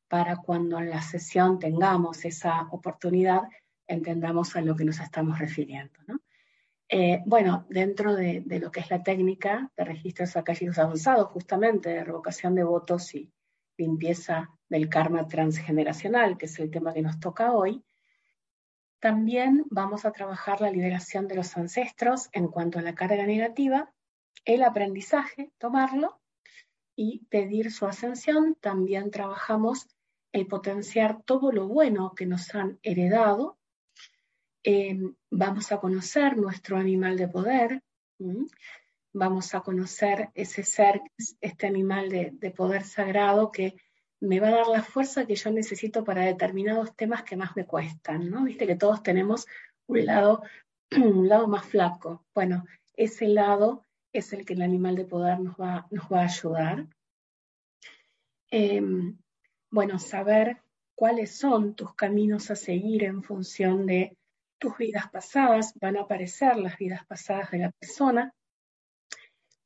para 0.08 0.36
cuando 0.36 0.78
en 0.78 0.90
la 0.90 1.02
sesión 1.02 1.58
tengamos 1.58 2.24
esa 2.24 2.68
oportunidad, 2.70 3.42
entendamos 3.86 4.56
a 4.56 4.60
lo 4.62 4.74
que 4.74 4.84
nos 4.84 5.00
estamos 5.00 5.38
refiriendo. 5.38 5.98
Eh, 6.90 7.20
bueno, 7.26 7.66
dentro 7.68 8.14
de, 8.14 8.42
lo 8.60 8.70
que 8.70 8.80
es 8.80 8.90
la 8.90 9.02
técnica 9.02 9.70
de 9.76 9.84
registros 9.84 10.36
akáshicos 10.36 10.78
avanzados, 10.78 11.28
justamente 11.28 11.90
de 11.90 12.04
revocación 12.04 12.54
de 12.54 12.64
votos 12.64 13.14
y 13.14 13.30
limpieza 13.76 14.50
del 14.68 14.88
karma 14.88 15.28
transgeneracional, 15.28 16.38
que 16.38 16.46
es 16.46 16.58
el 16.58 16.70
tema 16.70 16.94
que 16.94 17.02
nos 17.02 17.20
toca 17.20 17.52
hoy, 17.52 17.84
también 19.00 19.64
vamos 19.70 20.04
a 20.04 20.12
trabajar 20.12 20.60
la 20.60 20.70
liberación 20.70 21.28
de 21.28 21.36
los 21.36 21.56
ancestros 21.56 22.30
en 22.32 22.48
cuanto 22.48 22.78
a 22.78 22.82
la 22.82 22.94
carga 22.94 23.26
negativa, 23.26 23.92
el 24.44 24.64
aprendizaje, 24.64 25.52
tomarlo 25.58 26.20
y 26.96 27.24
pedir 27.26 27.70
su 27.70 27.86
ascensión. 27.86 28.56
También 28.60 29.10
trabajamos 29.10 29.86
el 30.32 30.46
potenciar 30.46 31.22
todo 31.22 31.52
lo 31.52 31.68
bueno 31.68 32.14
que 32.14 32.26
nos 32.26 32.54
han 32.54 32.78
heredado 32.82 33.58
eh, 34.70 34.98
vamos 35.30 35.72
a 35.72 35.78
conocer 35.78 36.36
nuestro 36.36 36.76
animal 36.76 37.16
de 37.16 37.28
poder, 37.28 37.82
vamos 39.12 39.54
a 39.54 39.60
conocer 39.60 40.30
ese 40.34 40.62
ser, 40.62 41.00
este 41.40 41.66
animal 41.66 42.10
de, 42.10 42.50
poder 42.50 42.84
sagrado 42.84 43.50
que 43.50 43.76
me 44.20 44.40
va 44.40 44.48
a 44.48 44.56
dar 44.56 44.66
la 44.66 44.82
fuerza 44.82 45.26
que 45.26 45.36
yo 45.36 45.50
necesito 45.50 46.04
para 46.04 46.26
determinados 46.26 46.94
temas 46.96 47.22
que 47.22 47.36
más 47.36 47.56
me 47.56 47.64
cuestan, 47.64 48.28
¿no? 48.30 48.44
Viste 48.44 48.66
que 48.66 48.76
todos 48.76 49.02
tenemos 49.02 49.46
un 49.86 50.04
lado, 50.04 50.42
un 50.96 51.28
lado 51.28 51.46
más 51.46 51.64
flaco. 51.64 52.26
Bueno, 52.34 52.64
ese 52.94 53.28
lado 53.28 53.86
es 54.12 54.32
el 54.32 54.44
que 54.44 54.54
el 54.54 54.62
animal 54.62 54.96
de 54.96 55.04
poder 55.04 55.38
nos 55.40 55.54
va, 55.54 55.86
nos 55.90 56.12
va 56.12 56.20
a 56.20 56.24
ayudar. 56.24 56.86
Em, 58.50 59.16
bueno, 59.70 59.98
saber 59.98 60.62
cuáles 60.94 61.36
son 61.36 61.74
tus 61.74 61.94
caminos 61.94 62.50
a 62.50 62.56
seguir 62.56 63.04
en 63.04 63.22
función 63.22 63.86
de 63.86 64.16
tus 64.58 64.76
vidas 64.76 65.08
pasadas, 65.10 65.72
van 65.80 65.96
a 65.96 66.02
aparecer 66.02 66.56
las 66.56 66.76
vidas 66.76 67.06
pasadas 67.06 67.50
de 67.50 67.58
la 67.58 67.70
persona. 67.70 68.34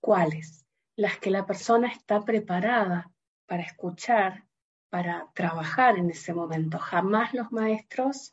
¿Cuáles? 0.01 0.67
Las 0.97 1.19
que 1.19 1.31
la 1.31 1.47
persona 1.47 1.89
está 1.89 2.21
preparada 2.25 3.11
para 3.47 3.63
escuchar, 3.63 4.45
para 4.91 5.29
trabajar 5.35 5.97
en 5.99 6.11
ese 6.11 6.35
momento. 6.35 6.79
Jamás 6.79 7.33
los 7.33 7.51
maestros 7.51 8.33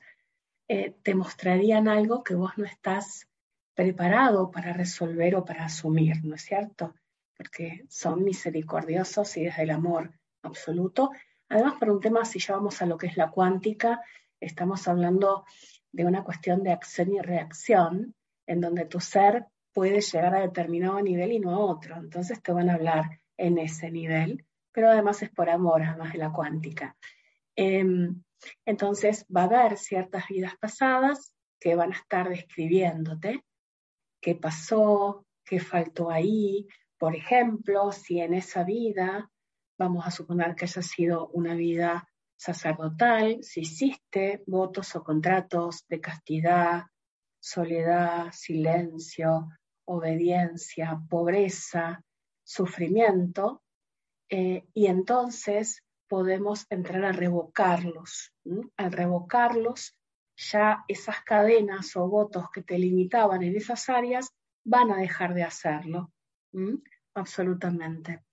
eh, 0.67 0.95
te 1.03 1.15
mostrarían 1.15 1.87
algo 1.87 2.23
que 2.23 2.35
vos 2.35 2.57
no 2.57 2.65
estás 2.65 3.27
preparado 3.73 4.51
para 4.51 4.73
resolver 4.73 5.35
o 5.35 5.45
para 5.45 5.65
asumir, 5.65 6.23
¿no 6.25 6.35
es 6.35 6.41
cierto? 6.41 6.93
Porque 7.37 7.85
son 7.87 8.25
misericordiosos 8.25 9.37
y 9.37 9.45
desde 9.45 9.63
el 9.63 9.69
amor 9.69 10.11
absoluto. 10.43 11.11
Además, 11.49 11.73
por 11.79 11.89
un 11.89 11.99
tema, 11.99 12.25
si 12.25 12.39
llevamos 12.39 12.81
a 12.81 12.85
lo 12.85 12.97
que 12.97 13.07
es 13.07 13.17
la 13.17 13.31
cuántica, 13.31 14.01
estamos 14.39 14.87
hablando 14.87 15.45
de 15.91 16.05
una 16.05 16.23
cuestión 16.23 16.63
de 16.63 16.71
acción 16.71 17.13
y 17.13 17.19
reacción, 17.19 18.15
en 18.45 18.61
donde 18.61 18.85
tu 18.85 18.99
ser 18.99 19.47
puede 19.73 20.01
llegar 20.01 20.35
a 20.35 20.41
determinado 20.41 21.01
nivel 21.01 21.31
y 21.31 21.39
no 21.39 21.55
a 21.55 21.59
otro. 21.59 21.97
Entonces 21.97 22.41
te 22.41 22.51
van 22.51 22.69
a 22.69 22.75
hablar 22.75 23.21
en 23.37 23.57
ese 23.57 23.91
nivel, 23.91 24.45
pero 24.71 24.89
además 24.89 25.21
es 25.23 25.29
por 25.29 25.49
amor, 25.49 25.81
además 25.83 26.13
de 26.13 26.19
la 26.19 26.31
cuántica. 26.31 26.95
Em, 27.55 28.23
entonces 28.65 29.25
va 29.35 29.41
a 29.41 29.45
haber 29.45 29.77
ciertas 29.77 30.27
vidas 30.27 30.53
pasadas 30.59 31.33
que 31.59 31.75
van 31.75 31.91
a 31.91 31.95
estar 31.95 32.29
describiéndote 32.29 33.43
qué 34.21 34.35
pasó, 34.35 35.25
qué 35.43 35.59
faltó 35.59 36.11
ahí. 36.11 36.67
Por 36.97 37.15
ejemplo, 37.15 37.91
si 37.91 38.19
en 38.19 38.33
esa 38.33 38.63
vida, 38.63 39.29
vamos 39.79 40.05
a 40.05 40.11
suponer 40.11 40.55
que 40.55 40.65
haya 40.65 40.81
sido 40.81 41.29
una 41.29 41.55
vida 41.55 42.07
sacerdotal, 42.37 43.41
si 43.41 43.61
hiciste 43.61 44.43
votos 44.45 44.95
o 44.95 45.03
contratos 45.03 45.85
de 45.87 45.99
castidad, 46.01 46.83
soledad, 47.41 48.31
silencio, 48.31 49.49
obediencia, 49.85 51.01
pobreza, 51.09 52.03
sufrimiento, 52.43 53.63
eh, 54.29 54.67
y 54.73 54.87
entonces 54.87 55.81
podemos 56.07 56.65
entrar 56.69 57.05
a 57.05 57.11
revocarlos. 57.11 58.33
Al 58.77 58.91
revocarlos, 58.91 59.95
ya 60.35 60.83
esas 60.87 61.23
cadenas 61.23 61.95
o 61.95 62.07
votos 62.07 62.45
que 62.53 62.63
te 62.63 62.77
limitaban 62.77 63.43
en 63.43 63.55
esas 63.55 63.89
áreas 63.89 64.29
van 64.65 64.91
a 64.91 64.97
dejar 64.97 65.33
de 65.33 65.43
hacerlo. 65.43 66.11
Absolutamente. 67.13 68.23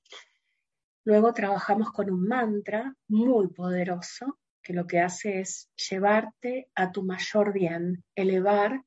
Luego 1.07 1.33
trabajamos 1.33 1.93
con 1.93 2.11
un 2.11 2.27
mantra 2.27 2.93
muy 3.07 3.47
poderoso 3.47 4.41
que 4.61 4.73
lo 4.73 4.89
que 4.89 4.99
hace 4.99 5.39
es 5.39 5.71
llevarte 5.89 6.69
a 6.75 6.91
tu 6.91 7.05
mayor 7.05 7.53
bien, 7.53 8.03
elevar 8.17 8.83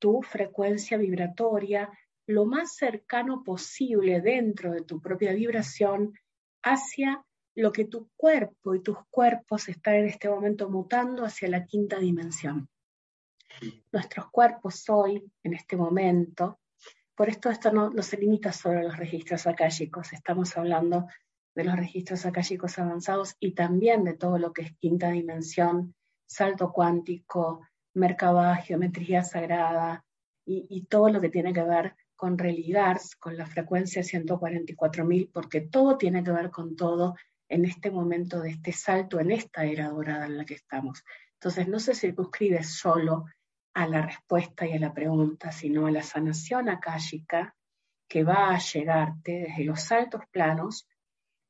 tu 0.00 0.20
frecuencia 0.20 0.96
vibratoria 0.96 1.88
lo 2.26 2.44
más 2.44 2.74
cercano 2.74 3.44
posible 3.44 4.20
dentro 4.20 4.72
de 4.72 4.82
tu 4.82 5.00
propia 5.00 5.32
vibración 5.32 6.12
hacia 6.64 7.24
lo 7.54 7.70
que 7.70 7.84
tu 7.84 8.10
cuerpo 8.16 8.74
y 8.74 8.82
tus 8.82 8.98
cuerpos 9.08 9.68
están 9.68 9.94
en 9.94 10.06
este 10.06 10.28
momento 10.28 10.68
mutando 10.68 11.24
hacia 11.24 11.48
la 11.48 11.66
quinta 11.66 12.00
dimensión. 12.00 12.68
Nuestros 13.92 14.28
cuerpos 14.32 14.88
hoy, 14.88 15.24
en 15.44 15.54
este 15.54 15.76
momento, 15.76 16.58
por 17.14 17.28
esto 17.28 17.48
esto 17.48 17.70
no, 17.70 17.90
no 17.90 18.02
se 18.02 18.16
limita 18.16 18.52
solo 18.52 18.80
a 18.80 18.82
los 18.82 18.96
registros 18.96 19.46
akáshicos, 19.46 20.12
estamos 20.12 20.56
hablando 20.56 21.06
de 21.54 21.64
los 21.64 21.76
registros 21.76 22.26
akáshicos 22.26 22.78
avanzados 22.78 23.36
y 23.40 23.52
también 23.52 24.04
de 24.04 24.14
todo 24.14 24.38
lo 24.38 24.52
que 24.52 24.62
es 24.62 24.72
quinta 24.78 25.10
dimensión, 25.10 25.94
salto 26.26 26.72
cuántico, 26.72 27.66
Merkabah, 27.94 28.56
geometría 28.56 29.24
sagrada 29.24 30.04
y, 30.46 30.84
todo 30.86 31.10
lo 31.10 31.20
que 31.20 31.28
tiene 31.28 31.52
que 31.52 31.62
ver 31.62 31.94
con 32.16 32.36
religars, 32.36 33.14
con 33.16 33.36
la 33.36 33.46
frecuencia 33.46 34.02
144.000, 34.02 35.30
porque 35.32 35.60
todo 35.60 35.96
tiene 35.96 36.24
que 36.24 36.32
ver 36.32 36.50
con 36.50 36.76
todo 36.76 37.14
en 37.48 37.64
este 37.64 37.90
momento 37.90 38.40
de 38.40 38.50
este 38.50 38.72
salto, 38.72 39.20
en 39.20 39.30
esta 39.30 39.64
era 39.64 39.88
dorada 39.88 40.26
en 40.26 40.36
la 40.38 40.44
que 40.44 40.54
estamos. 40.54 41.04
Entonces 41.34 41.68
no 41.68 41.78
se 41.78 41.94
circunscribe 41.94 42.62
solo 42.62 43.26
a 43.74 43.86
la 43.86 44.02
respuesta 44.02 44.66
y 44.66 44.72
a 44.72 44.80
la 44.80 44.92
pregunta, 44.92 45.52
sino 45.52 45.86
a 45.86 45.90
la 45.90 46.02
sanación 46.02 46.68
akáshica 46.68 47.54
que 48.08 48.24
va 48.24 48.50
a 48.50 48.58
llegarte 48.58 49.46
desde 49.48 49.64
los 49.64 49.82
saltos 49.82 50.22
planos, 50.30 50.86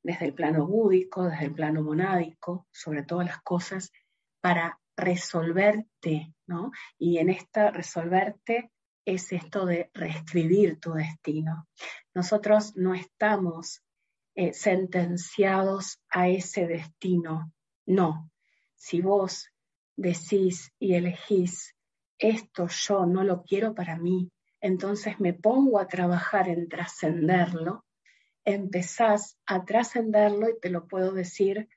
desde 0.03 0.27
el 0.27 0.35
plano 0.35 0.67
búdico, 0.67 1.25
desde 1.25 1.47
el 1.47 1.55
plano 1.55 1.83
monádico, 1.83 2.67
sobre 2.71 3.03
todas 3.03 3.27
las 3.27 3.43
cosas, 3.43 3.93
para 4.41 4.79
resolverte, 4.97 6.35
¿no? 6.47 6.73
Y 6.99 7.19
en 7.19 7.31
esta 7.31 7.71
resolverte 7.71 8.71
es 9.05 9.33
esto 9.33 9.67
de 9.67 9.91
reescribir 9.95 10.79
tu 10.79 10.93
destino. 10.93 11.69
Nosotros 12.15 12.77
no 12.77 12.95
estamos 12.95 13.83
eh, 14.35 14.53
sentenciados 14.53 16.01
a 16.09 16.29
ese 16.29 16.67
destino, 16.67 17.53
no. 17.87 18.31
Si 18.77 19.01
vos 19.01 19.51
decís 19.97 20.73
y 20.79 20.95
elegís, 20.95 21.75
esto 22.19 22.69
yo 22.69 23.07
no 23.07 23.25
lo 23.25 23.43
quiero 23.43 23.75
para 23.75 23.97
mí, 23.97 24.31
entonces 24.61 25.19
me 25.19 25.33
pongo 25.33 25.79
a 25.79 25.89
trabajar 25.89 26.49
en 26.49 26.69
trascenderlo, 26.69 27.85
empezás 28.45 29.39
a 29.47 29.65
trascenderlo 29.65 30.49
y 30.49 30.59
te 30.61 30.71
lo 30.71 30.87
puedo 30.87 31.13
decir 31.13 31.69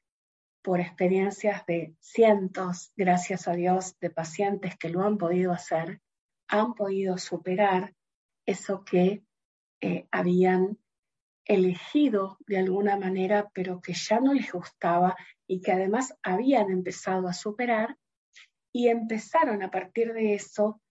por 0.62 0.80
experiencias 0.80 1.66
de 1.66 1.94
cientos, 2.00 2.94
gracias 2.96 3.48
a 3.48 3.54
Dios, 3.54 4.00
de 4.00 4.10
pacientes 4.10 4.78
que 4.78 4.90
lo 4.90 5.04
han 5.04 5.18
podido 5.18 5.52
hacer, 5.52 6.02
han 6.48 6.74
podido 6.74 7.18
superar 7.18 7.94
eso 8.46 8.84
que 8.86 9.24
eh, 9.82 10.08
habían 10.12 10.78
elegido 11.46 12.38
de 12.48 12.60
alguna 12.60 12.98
manera, 12.98 13.50
pero 13.54 13.82
que 13.82 13.94
ya 13.94 14.22
no 14.22 14.34
les 14.34 14.52
gustaba 14.52 15.16
y 15.46 15.62
que 15.62 15.74
además 15.74 16.18
habían 16.24 16.72
empezado 16.72 17.28
a 17.28 17.34
superar 17.34 17.98
y 18.72 18.88
empezaron 18.88 19.62
a 19.62 19.70
partir 19.70 20.14
de 20.14 20.36
eso 20.36 20.82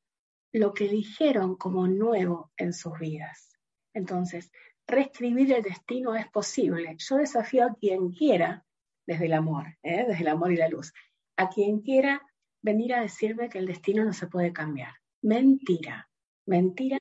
lo 0.53 0.75
que 0.75 0.85
eligieron 0.85 1.57
como 1.57 1.87
nuevo 1.89 2.53
en 2.59 2.75
sus 2.75 2.99
vidas. 2.99 3.59
Entonces, 3.95 4.51
reescribir 4.93 5.53
el 5.53 5.63
destino 5.63 6.15
es 6.15 6.29
posible. 6.29 6.97
Yo 6.99 7.17
desafío 7.17 7.67
a 7.67 7.75
quien 7.75 8.11
quiera, 8.13 8.65
desde 9.07 9.27
el 9.27 9.33
amor, 9.33 9.67
¿eh? 9.83 10.05
desde 10.07 10.23
el 10.23 10.29
amor 10.29 10.53
y 10.53 10.57
la 10.57 10.69
luz, 10.69 10.93
a 11.37 11.49
quien 11.49 11.81
quiera 11.81 12.23
venir 12.63 12.95
a 12.95 13.01
decirme 13.01 13.49
que 13.49 13.59
el 13.59 13.67
destino 13.67 14.05
no 14.05 14.13
se 14.13 14.29
puede 14.29 14.53
cambiar. 14.53 14.95
Mentira, 15.23 16.09
mentira, 16.47 16.99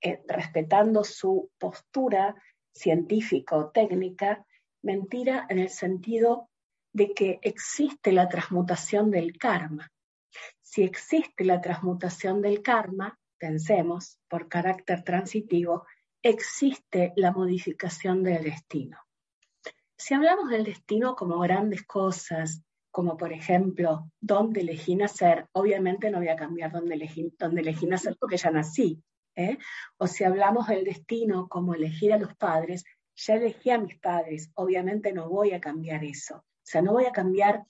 eh, 0.00 0.22
respetando 0.26 1.04
su 1.04 1.50
postura 1.58 2.34
científico-técnica, 2.74 4.44
mentira 4.82 5.46
en 5.48 5.60
el 5.60 5.68
sentido 5.68 6.50
de 6.92 7.12
que 7.14 7.38
existe 7.42 8.10
la 8.10 8.28
transmutación 8.28 9.10
del 9.10 9.38
karma 9.38 9.88
si 10.70 10.82
existe 10.82 11.44
la 11.44 11.60
transmutación 11.60 12.42
del 12.42 12.62
karma, 12.62 13.18
pensemos, 13.38 14.18
por 14.28 14.48
carácter 14.48 15.02
transitivo, 15.02 15.86
existe 16.22 17.12
la 17.16 17.32
modificación 17.32 18.22
del 18.22 18.44
destino. 18.44 18.98
Si 19.96 20.14
hablamos 20.14 20.50
del 20.50 20.64
destino 20.64 21.14
como 21.14 21.38
grandes 21.38 21.84
cosas, 21.84 22.62
como 22.90 23.16
por 23.16 23.32
ejemplo, 23.32 24.10
dónde 24.20 24.60
elegí 24.60 24.96
nacer, 24.96 25.48
obviamente 25.52 26.10
no 26.10 26.18
voy 26.18 26.28
a 26.28 26.36
cambiar 26.36 26.72
dónde 26.72 26.94
elegí, 26.94 27.32
dónde 27.38 27.60
elegí 27.60 27.86
nacer 27.86 28.16
porque 28.18 28.36
ya 28.36 28.50
nací. 28.50 29.02
¿eh? 29.36 29.58
O 29.96 30.06
si 30.06 30.24
hablamos 30.24 30.68
del 30.68 30.84
destino 30.84 31.48
como 31.48 31.74
elegir 31.74 32.12
a 32.12 32.18
los 32.18 32.34
padres, 32.34 32.84
ya 33.14 33.34
elegí 33.34 33.70
a 33.70 33.78
mis 33.78 33.98
padres, 33.98 34.50
obviamente 34.54 35.12
no 35.12 35.28
voy 35.28 35.52
a 35.52 35.60
cambiar 35.60 36.04
eso. 36.04 36.36
O 36.36 36.70
sea, 36.70 36.82
no 36.82 36.92
voy 36.92 37.06
a 37.06 37.12
cambiar 37.12 37.64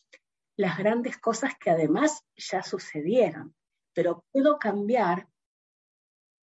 las 0.57 0.77
grandes 0.77 1.19
cosas 1.19 1.57
que 1.59 1.71
además 1.71 2.25
ya 2.37 2.63
sucedieron, 2.63 3.55
pero 3.95 4.25
puedo 4.33 4.59
cambiar 4.59 5.29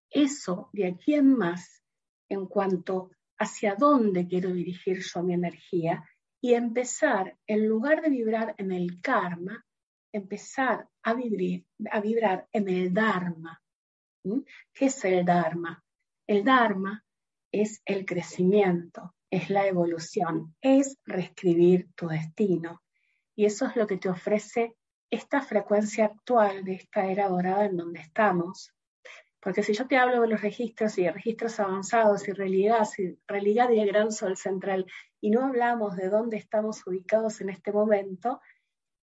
eso 0.09 0.69
de 0.71 0.87
aquí 0.87 1.13
en 1.13 1.35
más 1.35 1.83
en 2.29 2.45
cuanto 2.47 3.11
hacia 3.37 3.75
dónde 3.75 4.27
quiero 4.27 4.51
dirigir 4.51 5.01
yo 5.01 5.23
mi 5.23 5.33
energía 5.33 6.03
y 6.41 6.53
empezar, 6.53 7.37
en 7.47 7.67
lugar 7.67 8.01
de 8.01 8.09
vibrar 8.09 8.55
en 8.57 8.71
el 8.71 9.01
karma, 9.01 9.65
empezar 10.13 10.87
a, 11.03 11.13
vibrar, 11.13 11.63
a 11.91 11.99
vibrar 11.99 12.47
en 12.51 12.69
el 12.69 12.93
dharma. 12.93 13.61
¿Qué 14.73 14.85
es 14.85 15.05
el 15.05 15.25
dharma? 15.25 15.83
El 16.27 16.43
dharma 16.43 17.03
es 17.51 17.81
el 17.85 18.05
crecimiento, 18.05 19.15
es 19.29 19.49
la 19.49 19.67
evolución, 19.67 20.55
es 20.61 20.97
reescribir 21.05 21.89
tu 21.95 22.07
destino, 22.07 22.81
y 23.35 23.45
eso 23.45 23.65
es 23.65 23.75
lo 23.75 23.87
que 23.87 23.97
te 23.97 24.09
ofrece 24.09 24.75
esta 25.09 25.41
frecuencia 25.41 26.05
actual 26.05 26.63
de 26.63 26.73
esta 26.73 27.05
era 27.05 27.29
dorada 27.29 27.65
en 27.65 27.77
donde 27.77 28.01
estamos. 28.01 28.73
Porque 29.45 29.61
si 29.61 29.73
yo 29.73 29.85
te 29.85 29.95
hablo 29.95 30.21
de 30.21 30.27
los 30.27 30.41
registros 30.41 30.97
y 30.97 31.03
de 31.03 31.11
registros 31.11 31.59
avanzados 31.59 32.27
y 32.27 32.31
realidad, 32.31 32.87
y 32.97 33.15
realidad 33.27 33.69
y 33.69 33.79
el 33.79 33.89
gran 33.89 34.11
sol 34.11 34.37
central, 34.37 34.87
y 35.21 35.29
no 35.29 35.45
hablamos 35.45 35.95
de 35.95 36.09
dónde 36.09 36.37
estamos 36.37 36.81
ubicados 36.87 37.41
en 37.41 37.51
este 37.51 37.71
momento, 37.71 38.41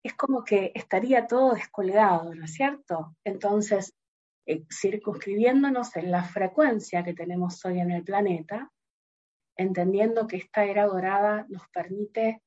es 0.02 0.14
como 0.14 0.42
que 0.42 0.72
estaría 0.74 1.26
todo 1.26 1.52
descolgado, 1.52 2.34
¿no 2.34 2.46
es 2.46 2.54
cierto? 2.54 3.14
Entonces, 3.22 3.94
eh, 4.46 4.64
circunscribiéndonos 4.72 5.94
en 5.96 6.10
la 6.10 6.24
frecuencia 6.24 7.04
que 7.04 7.12
tenemos 7.12 7.62
hoy 7.66 7.78
en 7.78 7.90
el 7.90 8.02
planeta, 8.02 8.72
entendiendo 9.58 10.26
que 10.26 10.38
esta 10.38 10.64
era 10.64 10.86
dorada 10.86 11.44
nos 11.50 11.68
permite 11.68 12.40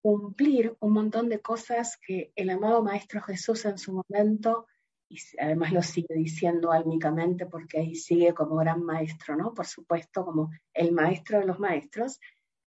cumplir 0.00 0.76
un 0.78 0.92
montón 0.92 1.28
de 1.28 1.40
cosas 1.40 1.98
que 2.06 2.32
el 2.36 2.50
amado 2.50 2.84
Maestro 2.84 3.20
Jesús 3.20 3.64
en 3.64 3.76
su 3.76 3.92
momento, 3.92 4.68
y 5.10 5.18
además 5.40 5.72
lo 5.72 5.82
sigue 5.82 6.14
diciendo 6.14 6.70
álmicamente 6.70 7.44
porque 7.44 7.80
ahí 7.80 7.96
sigue 7.96 8.32
como 8.32 8.54
gran 8.54 8.84
maestro, 8.84 9.34
¿no? 9.34 9.52
Por 9.52 9.66
supuesto, 9.66 10.24
como 10.24 10.52
el 10.72 10.92
maestro 10.92 11.40
de 11.40 11.46
los 11.46 11.58
maestros, 11.58 12.20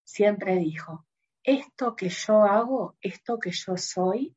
siempre 0.04 0.58
dijo, 0.58 1.08
esto 1.42 1.96
que 1.96 2.10
yo 2.10 2.44
hago, 2.44 2.98
esto 3.00 3.40
que 3.40 3.52
yo 3.52 3.78
soy, 3.78 4.36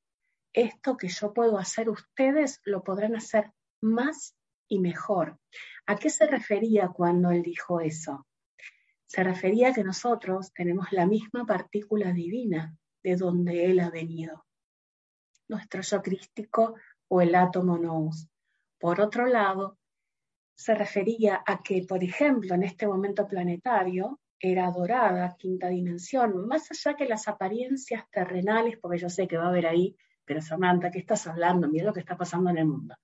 esto 0.52 0.96
que 0.96 1.08
yo 1.08 1.34
puedo 1.34 1.58
hacer, 1.58 1.90
ustedes 1.90 2.60
lo 2.64 2.84
podrán 2.84 3.16
hacer 3.16 3.50
más 3.80 4.36
y 4.68 4.78
mejor. 4.78 5.40
¿A 5.86 5.96
qué 5.96 6.08
se 6.08 6.28
refería 6.28 6.88
cuando 6.88 7.32
él 7.32 7.42
dijo 7.42 7.80
eso? 7.80 8.24
Se 9.06 9.24
refería 9.24 9.70
a 9.70 9.72
que 9.74 9.82
nosotros 9.82 10.52
tenemos 10.52 10.92
la 10.92 11.06
misma 11.06 11.44
partícula 11.44 12.12
divina, 12.12 12.76
de 13.02 13.16
donde 13.16 13.66
Él 13.66 13.78
ha 13.78 13.90
venido, 13.90 14.46
nuestro 15.48 15.80
yo 15.82 16.02
crístico 16.02 16.74
o 17.08 17.20
el 17.20 17.34
átomo 17.34 17.78
nous. 17.78 18.28
Por 18.78 19.00
otro 19.00 19.26
lado, 19.26 19.78
se 20.54 20.74
refería 20.74 21.42
a 21.46 21.62
que, 21.62 21.84
por 21.88 22.02
ejemplo, 22.02 22.54
en 22.54 22.62
este 22.62 22.86
momento 22.86 23.26
planetario, 23.26 24.20
era 24.38 24.70
dorada, 24.70 25.36
quinta 25.38 25.68
dimensión, 25.68 26.46
más 26.46 26.70
allá 26.70 26.96
que 26.96 27.06
las 27.06 27.26
apariencias 27.28 28.04
terrenales, 28.10 28.78
porque 28.78 28.98
yo 28.98 29.08
sé 29.08 29.26
que 29.26 29.36
va 29.36 29.44
a 29.44 29.48
haber 29.48 29.66
ahí, 29.66 29.96
pero 30.24 30.42
Samantha, 30.42 30.90
¿qué 30.90 30.98
estás 30.98 31.26
hablando? 31.26 31.68
Mira 31.68 31.86
lo 31.86 31.92
que 31.92 32.00
está 32.00 32.16
pasando 32.16 32.50
en 32.50 32.58
el 32.58 32.66
mundo. 32.66 32.94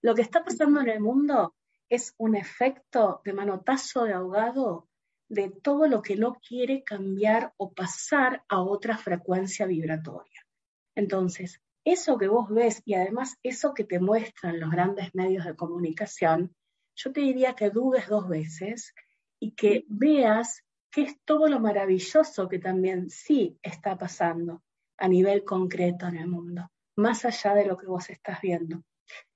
Lo 0.00 0.14
que 0.14 0.22
está 0.22 0.44
pasando 0.44 0.80
en 0.80 0.88
el 0.88 1.00
mundo 1.00 1.54
es 1.88 2.14
un 2.18 2.36
efecto 2.36 3.20
de 3.24 3.32
manotazo 3.32 4.04
de 4.04 4.12
ahogado 4.12 4.88
de 5.28 5.50
todo 5.50 5.86
lo 5.88 6.00
que 6.00 6.16
no 6.16 6.34
quiere 6.36 6.82
cambiar 6.82 7.52
o 7.58 7.72
pasar 7.72 8.44
a 8.48 8.62
otra 8.62 8.96
frecuencia 8.96 9.66
vibratoria. 9.66 10.46
Entonces, 10.94 11.60
eso 11.92 12.18
que 12.18 12.28
vos 12.28 12.48
ves 12.50 12.82
y 12.84 12.94
además 12.94 13.38
eso 13.42 13.74
que 13.74 13.84
te 13.84 13.98
muestran 13.98 14.60
los 14.60 14.70
grandes 14.70 15.14
medios 15.14 15.44
de 15.44 15.56
comunicación, 15.56 16.54
yo 16.94 17.12
te 17.12 17.20
diría 17.20 17.54
que 17.54 17.70
dudes 17.70 18.08
dos 18.08 18.28
veces 18.28 18.94
y 19.40 19.52
que 19.52 19.84
veas 19.88 20.64
qué 20.90 21.02
es 21.02 21.16
todo 21.24 21.48
lo 21.48 21.60
maravilloso 21.60 22.48
que 22.48 22.58
también 22.58 23.08
sí 23.08 23.58
está 23.62 23.96
pasando 23.96 24.62
a 24.98 25.08
nivel 25.08 25.44
concreto 25.44 26.06
en 26.06 26.16
el 26.16 26.26
mundo, 26.26 26.70
más 26.96 27.24
allá 27.24 27.54
de 27.54 27.66
lo 27.66 27.78
que 27.78 27.86
vos 27.86 28.10
estás 28.10 28.40
viendo. 28.40 28.82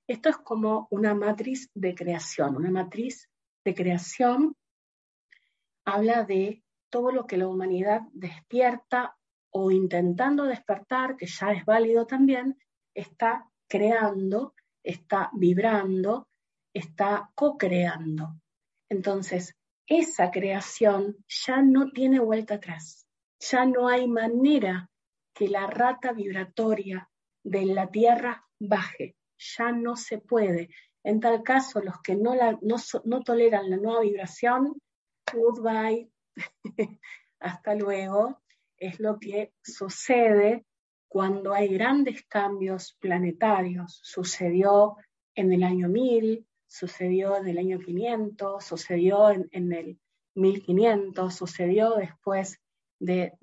Esto 0.07 0.29
es 0.29 0.37
como 0.37 0.87
una 0.91 1.15
matriz 1.15 1.69
de 1.73 1.95
creación, 1.95 2.55
una 2.55 2.69
matriz 2.69 3.29
de 3.63 3.73
creación 3.73 4.55
habla 5.85 6.23
de 6.23 6.63
todo 6.89 7.11
lo 7.11 7.25
que 7.25 7.37
la 7.37 7.47
humanidad 7.47 8.01
despierta 8.11 9.17
o 9.53 9.71
intentando 9.71 10.43
despertar, 10.45 11.15
que 11.15 11.27
ya 11.27 11.51
es 11.51 11.63
válido 11.65 12.05
también, 12.05 12.57
está 12.93 13.49
creando, 13.67 14.53
está 14.83 15.29
vibrando, 15.33 16.27
está 16.73 17.29
co-creando. 17.35 18.35
Entonces, 18.89 19.55
esa 19.87 20.31
creación 20.31 21.17
ya 21.27 21.61
no 21.61 21.91
tiene 21.91 22.19
vuelta 22.19 22.55
atrás, 22.55 23.05
Ya 23.39 23.65
no 23.65 23.87
hay 23.89 24.07
manera 24.07 24.89
que 25.33 25.49
la 25.49 25.67
rata 25.67 26.13
vibratoria 26.13 27.09
de 27.43 27.65
la 27.65 27.87
Tierra 27.87 28.45
baje. 28.59 29.15
Ya 29.37 29.71
no 29.71 29.95
se 29.97 30.19
puede. 30.19 30.69
En 31.03 31.19
tal 31.19 31.43
caso, 31.43 31.81
los 31.81 32.01
que 32.01 32.15
no, 32.15 32.33
la, 32.33 32.57
no, 32.61 33.21
toleran 33.23 33.69
la 33.69 33.77
nueva 33.77 34.01
vibración, 34.01 34.79
goodbye, 35.33 36.09
hasta 37.39 37.75
luego, 37.75 38.41
es 38.87 38.99
lo 38.99 39.19
que 39.19 39.53
sucede 39.63 40.65
cuando 41.07 41.53
hay 41.53 41.67
grandes 41.69 42.23
cambios 42.23 42.97
planetarios. 42.99 43.99
Sucedió 44.03 44.97
en 45.35 45.53
el 45.53 45.63
año 45.63 45.87
1000, 45.87 46.45
sucedió 46.67 47.37
en 47.37 47.47
el 47.47 47.57
año 47.57 47.79
500, 47.79 48.63
sucedió 48.63 49.29
en, 49.29 49.73
el 49.73 49.99
1500, 50.35 51.33
sucedió 51.33 51.95
después 51.95 52.59
de, 52.99 53.33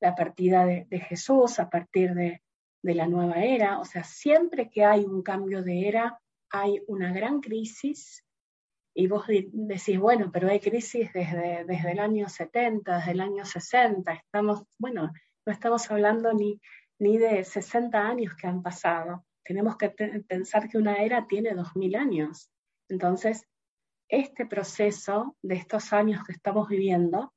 la 0.00 0.14
partida 0.14 0.66
de, 0.66 1.00
Jesús, 1.00 1.60
a 1.60 1.70
partir 1.70 2.14
de, 2.14 2.42
de 2.82 2.94
la 2.94 3.06
nueva 3.06 3.42
era. 3.44 3.78
O 3.80 3.84
sea, 3.84 4.04
siempre 4.04 4.68
que 4.68 4.84
hay 4.84 5.04
un 5.04 5.22
cambio 5.22 5.62
de 5.62 5.88
era, 5.88 6.20
hay 6.50 6.82
una 6.88 7.12
gran 7.12 7.40
crisis 7.40 8.24
y 8.98 9.06
vos 9.06 9.26
decís, 9.28 9.96
bueno, 9.96 10.28
pero 10.32 10.48
hay 10.48 10.58
crisis 10.58 11.12
desde, 11.12 11.64
desde 11.64 11.92
el 11.92 12.00
año 12.00 12.28
70, 12.28 12.96
desde 12.96 13.12
el 13.12 13.20
año 13.20 13.44
60, 13.44 14.12
estamos, 14.12 14.64
bueno, 14.76 15.12
no 15.46 15.52
estamos 15.52 15.88
hablando 15.92 16.32
ni, 16.32 16.60
ni 16.98 17.16
de 17.16 17.44
60 17.44 17.96
años 17.96 18.34
que 18.34 18.48
han 18.48 18.60
pasado, 18.60 19.24
tenemos 19.44 19.76
que 19.76 19.90
pensar 19.90 20.68
que 20.68 20.78
una 20.78 20.96
era 20.96 21.28
tiene 21.28 21.54
2000 21.54 21.94
años. 21.94 22.50
Entonces, 22.88 23.46
este 24.08 24.46
proceso 24.46 25.36
de 25.42 25.54
estos 25.54 25.92
años 25.92 26.24
que 26.24 26.32
estamos 26.32 26.68
viviendo 26.68 27.32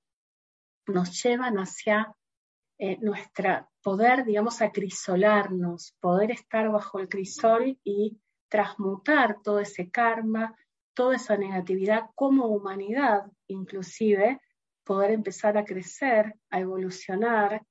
nos 0.87 1.21
llevan 1.21 1.57
hacia 1.59 2.11
eh, 2.79 2.97
nuestra 3.01 3.69
poder, 3.83 4.25
digamos, 4.25 4.63
acrisolarnos, 4.63 5.95
poder 5.99 6.31
estar 6.31 6.71
bajo 6.71 6.97
el 6.97 7.07
crisol 7.07 7.77
y 7.83 8.19
transmutar 8.49 9.43
todo 9.43 9.59
ese 9.59 9.91
karma, 9.91 10.55
toda 10.93 11.15
esa 11.15 11.37
negatividad 11.37 12.09
como 12.15 12.47
humanidad, 12.47 13.31
inclusive, 13.47 14.39
poder 14.83 15.11
empezar 15.11 15.57
a 15.57 15.65
crecer, 15.65 16.35
a 16.49 16.59
evolucionar 16.59 17.63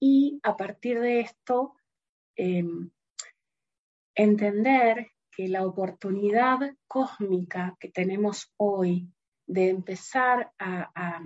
y 0.00 0.40
a 0.42 0.56
partir 0.56 1.00
de 1.00 1.20
esto 1.20 1.74
em, 2.36 2.90
entender 4.14 5.12
que 5.30 5.48
la 5.48 5.66
oportunidad 5.66 6.58
cósmica 6.86 7.76
que 7.78 7.90
tenemos 7.90 8.52
hoy 8.56 9.10
de 9.46 9.68
empezar 9.68 10.52
a 10.58 11.22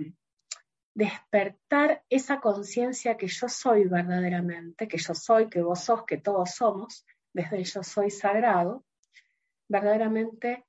despertar 0.93 2.03
esa 2.09 2.39
conciencia 2.39 3.17
que 3.17 3.27
yo 3.27 3.47
soy 3.47 3.87
verdaderamente, 3.87 4.87
que 4.87 4.97
yo 4.97 5.13
soy, 5.13 5.49
que 5.49 5.61
vos 5.61 5.79
sos, 5.79 6.05
que 6.05 6.17
todos 6.17 6.51
somos, 6.51 7.05
desde 7.33 7.63
yo 7.63 7.83
soy 7.83 8.09
sagrado, 8.09 8.83
verdaderamente 9.69 10.65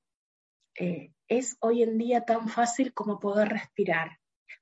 eh, 0.78 1.12
es 1.28 1.56
hoy 1.60 1.82
en 1.82 1.98
día 1.98 2.24
tan 2.24 2.48
fácil 2.48 2.92
como 2.94 3.18
poder 3.18 3.48
respirar, 3.48 4.18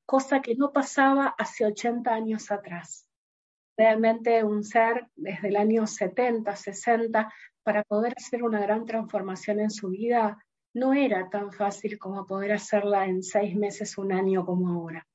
cosa 0.06 0.40
que 0.40 0.54
no 0.54 0.72
pasaba 0.72 1.34
hace 1.38 1.64
80 1.66 2.12
años 2.12 2.50
atrás. 2.50 3.06
Realmente 3.76 4.44
un 4.44 4.62
ser 4.64 5.08
desde 5.16 5.48
el 5.48 5.56
año 5.56 5.86
70, 5.86 6.54
60, 6.54 7.32
para 7.62 7.82
poder 7.84 8.14
hacer 8.16 8.42
una 8.42 8.60
gran 8.60 8.84
transformación 8.84 9.60
en 9.60 9.70
su 9.70 9.88
vida, 9.88 10.44
no 10.74 10.94
era 10.94 11.28
tan 11.30 11.52
fácil 11.52 11.98
como 11.98 12.26
poder 12.26 12.52
hacerla 12.52 13.06
en 13.06 13.22
seis 13.22 13.56
meses, 13.56 13.98
un 13.98 14.12
año 14.12 14.44
como 14.44 14.68
ahora. 14.68 15.06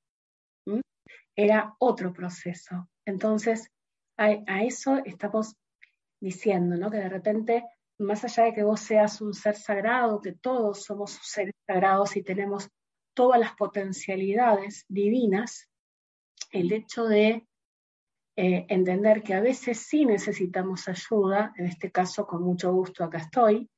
Era 1.35 1.75
otro 1.79 2.13
proceso. 2.13 2.89
Entonces, 3.05 3.69
a, 4.17 4.27
a, 4.47 4.63
eso 4.63 4.97
estamos 5.03 5.55
diciendo, 6.21 6.77
¿no? 6.77 6.89
Que 6.89 6.97
de 6.97 7.09
repente 7.09 7.65
más 7.97 8.23
allá 8.23 8.45
de 8.45 8.53
que 8.53 8.63
vos 8.63 8.81
seas 8.81 9.21
un 9.21 9.33
ser 9.33 9.55
sagrado, 9.55 10.21
que 10.21 10.33
todos 10.33 10.83
somos 10.83 11.11
seres 11.23 11.55
sagrados 11.65 12.15
y 12.15 12.23
tenemos 12.23 12.69
todas 13.13 13.39
las 13.39 13.53
potencialidades 13.53 14.85
divinas, 14.87 15.69
el 16.51 16.71
hecho 16.71 17.05
de 17.05 17.47
eh, 18.37 18.65
entender 18.67 19.23
que 19.23 19.33
a 19.33 19.39
veces 19.39 19.79
sí 19.79 20.05
necesitamos 20.05 20.87
ayuda, 20.89 21.53
en 21.57 21.67
este 21.67 21.91
caso 21.91 22.27
con 22.27 22.43
mucho 22.43 22.73
gusto 22.73 23.03
acá 23.03 23.19
estoy, 23.19 23.69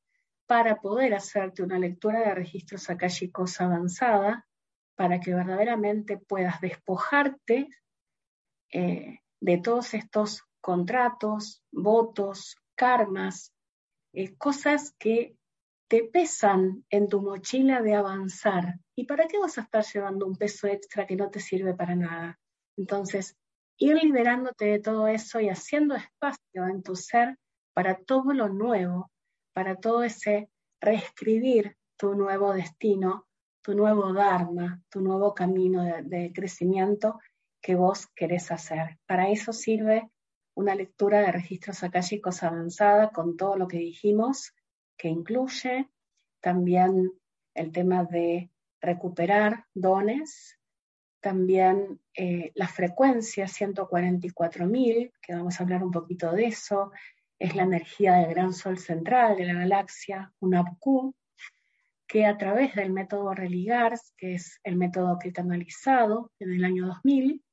para 0.47 0.77
poder 0.77 1.13
hacerte 1.13 1.61
una 1.61 1.77
lectura 1.77 2.21
de 2.21 2.33
registros 2.33 2.89
akáshicos 2.89 3.61
avanzada, 3.61 4.47
para 4.95 5.19
que 5.19 5.33
verdaderamente 5.33 6.17
puedas 6.17 6.59
despojarte 6.59 7.69
eh, 8.71 9.19
de 9.39 9.57
todos 9.59 9.93
estos 9.93 10.43
contratos, 10.59 11.61
votos, 11.71 12.55
karmas, 12.75 13.53
eh, 14.17 14.35
cosas 14.35 14.95
que 14.97 15.35
te 15.87 16.03
pesan 16.03 16.83
en 16.89 17.07
tu 17.07 17.21
mochila 17.21 17.83
de 17.83 17.93
avanzar. 17.93 18.79
¿Y 18.95 19.05
para 19.05 19.27
qué 19.27 19.37
vas 19.37 19.59
a 19.59 19.61
estar 19.61 19.85
llevando 19.85 20.25
un 20.25 20.35
peso 20.35 20.65
extra 20.65 21.05
que 21.05 21.15
no 21.15 21.29
te 21.29 21.39
sirve 21.39 21.75
para 21.75 21.95
nada? 21.95 22.39
Entonces, 22.77 23.37
ir 23.77 23.93
liberándote 23.93 24.65
de 24.65 24.79
todo 24.79 25.07
eso 25.07 25.39
y 25.39 25.49
haciendo 25.49 25.93
espacio 25.93 26.65
en 26.67 26.81
tu 26.81 26.95
ser 26.95 27.37
para 27.75 27.93
todo 27.93 28.33
lo 28.33 28.49
nuevo, 28.49 29.11
para 29.53 29.75
todo 29.75 30.01
ese 30.01 30.49
reescribir 30.81 31.77
tu 31.95 32.15
nuevo 32.15 32.53
destino, 32.53 33.27
tu 33.61 33.75
nuevo 33.75 34.13
Dharma, 34.13 34.81
tu 34.89 35.01
nuevo 35.01 35.35
camino 35.35 35.83
de, 35.83 36.01
de 36.01 36.33
crecimiento 36.33 37.19
que 37.61 37.75
vos 37.75 38.07
querés 38.15 38.49
hacer. 38.51 38.97
Para 39.05 39.29
eso 39.29 39.53
sirve 39.53 40.09
una 40.57 40.73
lectura 40.73 41.21
de 41.21 41.31
registros 41.31 41.83
akáshicos 41.83 42.41
avanzada 42.41 43.11
con 43.11 43.37
todo 43.37 43.57
lo 43.57 43.67
que 43.67 43.77
dijimos, 43.77 44.55
que 44.97 45.07
incluye 45.07 45.87
también 46.41 47.11
el 47.53 47.71
tema 47.71 48.05
de 48.05 48.49
recuperar 48.81 49.65
dones, 49.75 50.57
también 51.19 52.01
eh, 52.15 52.51
la 52.55 52.67
frecuencia 52.67 53.45
144.000, 53.45 55.11
que 55.21 55.35
vamos 55.35 55.59
a 55.59 55.63
hablar 55.63 55.83
un 55.83 55.91
poquito 55.91 56.31
de 56.31 56.47
eso, 56.47 56.91
es 57.37 57.55
la 57.55 57.61
energía 57.61 58.15
del 58.15 58.31
gran 58.31 58.51
sol 58.51 58.79
central 58.79 59.37
de 59.37 59.45
la 59.45 59.59
galaxia, 59.59 60.33
UNAPQ, 60.39 61.13
que 62.07 62.25
a 62.25 62.35
través 62.35 62.73
del 62.73 62.91
método 62.91 63.35
Religars, 63.35 64.11
que 64.17 64.33
es 64.33 64.59
el 64.63 64.75
método 64.75 65.19
que 65.19 65.31
canalizado 65.31 66.31
en 66.39 66.51
el 66.51 66.65
año 66.65 66.87
2000, 66.87 67.43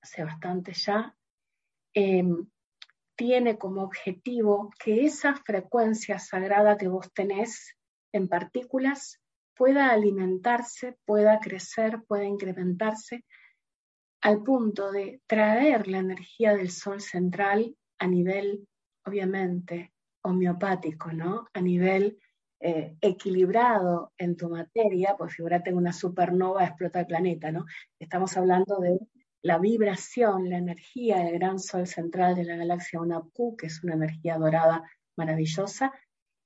hace 0.00 0.22
bastante 0.22 0.74
ya, 0.74 1.16
Em, 1.94 2.46
tiene 3.16 3.58
como 3.58 3.82
objetivo 3.82 4.70
que 4.82 5.04
esa 5.04 5.34
frecuencia 5.34 6.18
sagrada 6.18 6.76
que 6.76 6.88
vos 6.88 7.12
tenés 7.12 7.76
en 8.12 8.28
partículas 8.28 9.20
pueda 9.54 9.90
alimentarse, 9.90 10.96
pueda 11.04 11.38
crecer, 11.38 12.02
pueda 12.08 12.24
incrementarse 12.24 13.24
al 14.22 14.42
punto 14.42 14.90
de 14.90 15.20
traer 15.26 15.88
la 15.88 15.98
energía 15.98 16.54
del 16.54 16.70
sol 16.70 17.00
central 17.00 17.76
a 17.98 18.06
nivel, 18.06 18.66
obviamente, 19.04 19.92
homeopático, 20.22 21.12
¿no? 21.12 21.48
A 21.52 21.60
nivel 21.60 22.18
eh, 22.60 22.96
equilibrado 23.00 24.12
en 24.16 24.36
tu 24.36 24.48
materia, 24.48 25.16
pues 25.18 25.34
figúrate 25.34 25.74
una 25.74 25.92
supernova 25.92 26.64
explota 26.64 27.00
el 27.00 27.06
planeta, 27.06 27.50
¿no? 27.50 27.66
Estamos 27.98 28.36
hablando 28.36 28.78
de 28.78 29.00
la 29.42 29.58
vibración, 29.58 30.48
la 30.48 30.58
energía 30.58 31.18
del 31.18 31.34
gran 31.34 31.58
sol 31.58 31.86
central 31.86 32.36
de 32.36 32.44
la 32.44 32.56
galaxia 32.56 33.00
Unapku, 33.00 33.56
que 33.56 33.66
es 33.66 33.82
una 33.82 33.94
energía 33.94 34.38
dorada 34.38 34.88
maravillosa, 35.16 35.92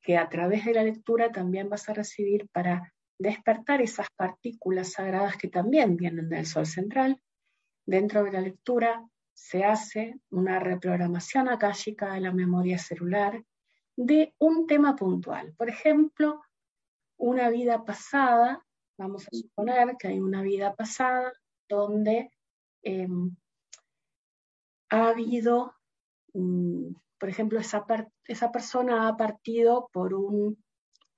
que 0.01 0.17
a 0.17 0.29
través 0.29 0.65
de 0.65 0.75
la 0.75 0.83
lectura 0.83 1.31
también 1.31 1.69
vas 1.69 1.89
a 1.89 1.95
recibir 1.95 2.49
para 2.51 2.93
despertar 3.19 3.83
esas 3.83 4.07
partículas 4.17 4.93
sagradas 4.93 5.37
que 5.37 5.49
también 5.49 5.97
vienen 5.97 6.29
del 6.29 6.47
sol 6.47 6.67
central. 6.67 7.21
Dentro 7.85 8.25
de 8.25 8.33
la 8.33 8.41
lectura 8.41 9.07
se 9.35 9.65
hace 9.65 10.19
una 10.31 10.59
reprogramación 10.59 11.49
akáshica 11.49 12.15
de 12.15 12.21
la 12.21 12.33
memoria 12.33 12.79
celular 12.79 13.43
de 13.97 14.35
un 14.39 14.67
tema 14.67 14.97
puntual. 14.97 15.55
Por 15.57 15.69
ejemplo, 15.69 16.43
una 17.19 17.51
vida 17.51 17.85
pasada, 17.85 18.65
vamos 18.99 19.27
a 19.27 19.37
suponer 19.37 19.97
que 19.99 20.09
hay 20.09 20.21
una 20.21 20.43
vida 20.43 20.75
pasada 20.75 21.33
donde 21.69 22.31
Em, 22.89 23.35
ha 24.91 25.09
habido, 25.09 25.75
mm, 26.35 26.95
por 27.19 27.29
ejemplo, 27.29 27.59
esa, 27.59 27.85
esa 28.27 28.53
persona 28.53 29.09
ha 29.09 29.17
partido 29.17 29.89
por 29.93 30.15
un 30.15 30.63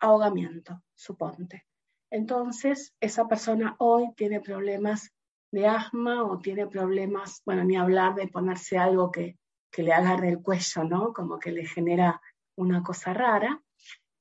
ahogamiento, 0.00 0.82
suponte. 0.94 1.66
Entonces, 2.10 2.94
esa 3.00 3.28
persona 3.28 3.76
hoy 3.80 4.14
tiene 4.16 4.40
problemas 4.40 5.10
de 5.52 5.66
asma 5.66 6.24
o 6.24 6.38
tiene 6.38 6.66
problemas, 6.66 7.42
bueno, 7.44 7.64
ni 7.64 7.76
hablar 7.76 8.14
de 8.14 8.28
ponerse 8.28 8.78
algo 8.78 9.12
que, 9.12 9.36
que 9.70 9.82
le 9.82 9.92
agarre 9.92 10.30
el 10.30 10.40
cuello, 10.40 10.84
¿no? 10.84 11.12
Como 11.12 11.38
que 11.38 11.52
le 11.52 11.66
genera 11.66 12.18
una 12.56 12.82
cosa 12.82 13.12
rara, 13.12 13.62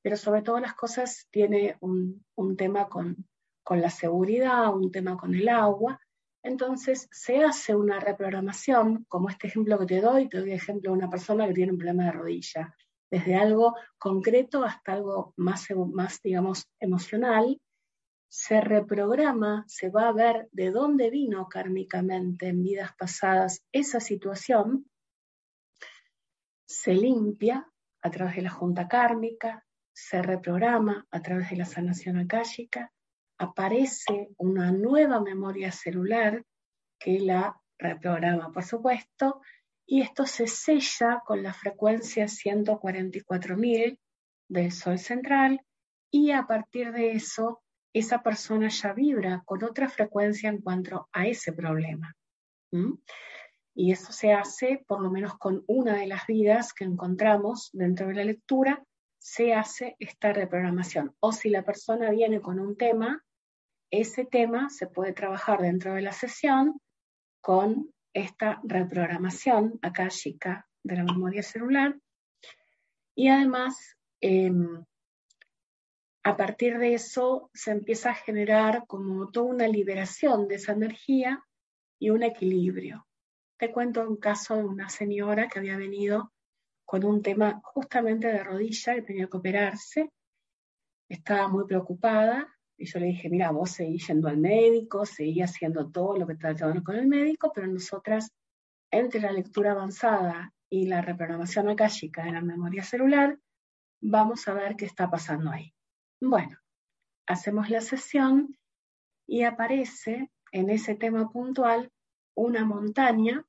pero 0.01 0.17
sobre 0.17 0.41
todas 0.41 0.61
las 0.61 0.73
cosas 0.73 1.27
tiene 1.31 1.77
un, 1.79 2.25
un 2.35 2.57
tema 2.57 2.89
con, 2.89 3.25
con 3.63 3.79
la 3.79 3.89
seguridad, 3.89 4.75
un 4.75 4.91
tema 4.91 5.15
con 5.15 5.33
el 5.33 5.47
agua, 5.47 5.97
Entonces 6.47 7.09
se 7.11 7.43
hace 7.43 7.75
una 7.75 7.99
reprogramación, 7.99 9.03
como 9.09 9.29
este 9.29 9.47
ejemplo 9.47 9.77
que 9.77 9.85
te 9.85 9.99
doy, 9.99 10.29
te 10.29 10.39
doy 10.39 10.53
ejemplo 10.53 10.91
de 10.91 10.97
una 10.97 11.09
persona 11.09 11.45
que 11.45 11.53
tiene 11.53 11.73
un 11.73 11.77
problema 11.77 12.05
de 12.05 12.13
rodilla, 12.13 12.73
desde 13.11 13.35
algo 13.35 13.75
concreto 13.97 14.63
hasta 14.63 14.93
algo 14.93 15.33
más, 15.35 15.67
más 15.91 16.21
digamos, 16.21 16.65
emocional, 16.79 17.59
se 18.29 18.61
reprograma, 18.61 19.65
se 19.67 19.89
va 19.89 20.07
a 20.07 20.13
ver 20.13 20.47
de 20.53 20.71
dónde 20.71 21.09
vino 21.09 21.49
kármicamente 21.49 22.47
en 22.47 22.63
vidas 22.63 22.91
pasadas 22.97 23.65
esa 23.73 23.99
situación, 23.99 24.89
se 26.65 26.93
limpia 26.93 27.69
a 28.01 28.09
través 28.09 28.37
de 28.37 28.43
la 28.43 28.51
junta 28.51 28.87
kármica, 28.87 29.65
se 29.93 30.21
reprograma 30.21 31.05
a 31.11 31.21
través 31.21 31.49
de 31.49 31.57
la 31.57 31.65
sanación 31.65 32.17
akáshica, 32.19 32.93
aparece 33.37 34.29
una 34.37 34.71
nueva 34.71 35.19
memoria 35.21 35.71
celular 35.71 36.43
que 36.99 37.19
la 37.19 37.59
reprograma, 37.77 38.51
por 38.51 38.63
supuesto, 38.63 39.41
y 39.85 40.01
esto 40.01 40.25
se 40.25 40.47
sella 40.47 41.21
con 41.25 41.43
la 41.43 41.53
frecuencia 41.53 42.25
144.000 42.25 43.99
del 44.49 44.71
Sol 44.71 44.99
central 44.99 45.61
y 46.11 46.31
a 46.31 46.45
partir 46.47 46.91
de 46.91 47.11
eso 47.11 47.61
esa 47.93 48.21
persona 48.21 48.69
ya 48.69 48.93
vibra 48.93 49.43
con 49.45 49.63
otra 49.63 49.89
frecuencia 49.89 50.49
en 50.49 50.61
cuanto 50.61 51.07
a 51.11 51.27
ese 51.27 51.53
problema. 51.53 52.15
Y 53.73 53.91
eso 53.91 54.11
se 54.11 54.33
hace, 54.33 54.83
por 54.87 55.01
lo 55.01 55.09
menos 55.09 55.37
con 55.37 55.63
una 55.67 55.95
de 55.95 56.07
las 56.07 56.27
vidas 56.27 56.73
que 56.73 56.83
encontramos 56.83 57.69
dentro 57.73 58.07
de 58.07 58.15
la 58.15 58.23
lectura, 58.23 58.83
se 59.19 59.53
hace 59.53 59.95
esta 59.99 60.33
reprogramación. 60.33 61.15
O 61.19 61.31
si 61.31 61.49
la 61.49 61.63
persona 61.63 62.09
viene 62.11 62.41
con 62.41 62.59
un 62.59 62.75
tema, 62.75 63.23
ese 63.91 64.25
tema 64.25 64.69
se 64.69 64.87
puede 64.87 65.13
trabajar 65.13 65.61
dentro 65.61 65.93
de 65.93 66.01
la 66.01 66.11
sesión 66.11 66.79
con 67.41 67.93
esta 68.13 68.59
reprogramación 68.63 69.79
akáshica 69.81 70.67
de 70.83 70.97
la 70.97 71.03
memoria 71.03 71.43
celular. 71.43 71.95
Y 73.15 73.29
además, 73.29 73.95
em, 74.21 74.83
a 76.23 76.35
partir 76.35 76.77
de 76.77 76.93
eso 76.93 77.49
se 77.53 77.71
empieza 77.71 78.11
a 78.11 78.15
generar 78.15 78.85
como 78.87 79.31
toda 79.31 79.47
una 79.47 79.67
liberación 79.67 80.47
de 80.47 80.55
esa 80.55 80.73
energía 80.73 81.43
y 81.99 82.09
un 82.09 82.23
equilibrio. 82.23 83.07
Te 83.57 83.71
cuento 83.71 84.07
un 84.07 84.17
caso 84.17 84.55
de 84.55 84.65
una 84.65 84.89
señora 84.89 85.47
que 85.47 85.59
había 85.59 85.77
venido 85.77 86.33
con 86.85 87.03
un 87.05 87.21
tema 87.21 87.59
justamente 87.63 88.27
de 88.27 88.43
rodilla 88.43 88.95
que 88.95 89.01
tenía 89.01 89.27
que 89.27 89.37
operarse. 89.37 90.11
Estaba 91.09 91.47
muy 91.47 91.65
preocupada 91.65 92.56
y 92.77 92.85
yo 92.85 92.99
le 92.99 93.07
dije, 93.07 93.29
mira, 93.29 93.49
vos 93.51 93.71
seguís 93.71 94.07
yendo 94.07 94.27
al 94.27 94.37
médico, 94.37 95.05
seguís 95.05 95.43
haciendo 95.43 95.89
todo 95.89 96.15
lo 96.15 96.27
que 96.27 96.33
está 96.33 96.53
tratando 96.53 96.83
con 96.83 96.95
el 96.95 97.07
médico, 97.07 97.51
pero 97.53 97.67
nosotras, 97.67 98.31
entre 98.91 99.19
la 99.19 99.31
lectura 99.31 99.71
avanzada 99.71 100.53
y 100.69 100.85
la 100.85 101.01
reprogramación 101.01 101.69
akáshica 101.69 102.23
de 102.23 102.33
la 102.33 102.41
memoria 102.41 102.83
celular, 102.83 103.39
vamos 103.99 104.47
a 104.47 104.53
ver 104.53 104.75
qué 104.75 104.85
está 104.85 105.09
pasando 105.09 105.49
ahí. 105.49 105.73
Bueno, 106.21 106.59
hacemos 107.25 107.69
la 107.71 107.81
sesión 107.81 108.55
y 109.25 109.43
aparece 109.43 110.29
en 110.51 110.69
ese 110.69 110.95
tema 110.95 111.29
puntual 111.31 111.91
una 112.35 112.63
montaña 112.63 113.43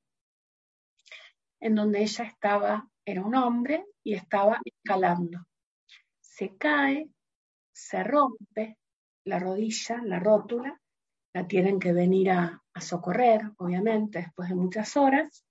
en 1.59 1.75
donde 1.75 2.01
ella 2.01 2.25
estaba, 2.25 2.89
era 3.05 3.23
un 3.23 3.35
hombre 3.35 3.85
y 4.03 4.15
estaba 4.15 4.59
escalando. 4.65 5.45
Se 6.19 6.57
cae, 6.57 7.09
se 7.71 8.03
rompe 8.03 8.78
la 9.29 9.39
rodilla, 9.39 10.01
la 10.03 10.19
rótula, 10.19 10.79
la 11.33 11.47
tienen 11.47 11.79
que 11.79 11.93
venir 11.93 12.31
a, 12.31 12.61
socorrer, 12.79 13.41
obviamente, 13.57 14.19
después 14.19 14.47
de 14.47 14.55
muchas 14.55 14.95
horas, 14.95 15.43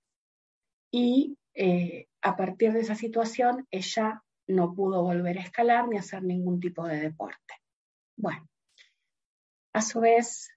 y 0.91 1.37
eh, 1.53 2.07
a 2.23 2.35
partir 2.35 2.73
de 2.73 2.79
esa 2.79 2.95
situación 2.95 3.67
ella 3.69 4.23
no 4.47 4.73
pudo 4.73 5.03
volver 5.03 5.37
a 5.37 5.43
escalar 5.43 5.87
ni 5.87 5.97
hacer 5.99 6.23
ningún 6.23 6.59
tipo 6.59 6.87
de 6.87 6.99
deporte. 6.99 7.53
Bueno, 8.17 8.47
a 9.73 9.81
su 9.83 9.99
vez, 9.99 10.49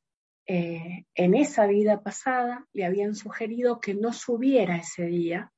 eh, 0.46 1.04
en 1.14 1.34
esa 1.34 1.66
vida 1.66 2.02
pasada 2.02 2.66
le 2.72 2.86
habían 2.86 3.14
sugerido 3.14 3.80
que 3.80 3.94
no 3.94 4.14
subiera 4.14 4.76
ese 4.76 5.04
día 5.04 5.52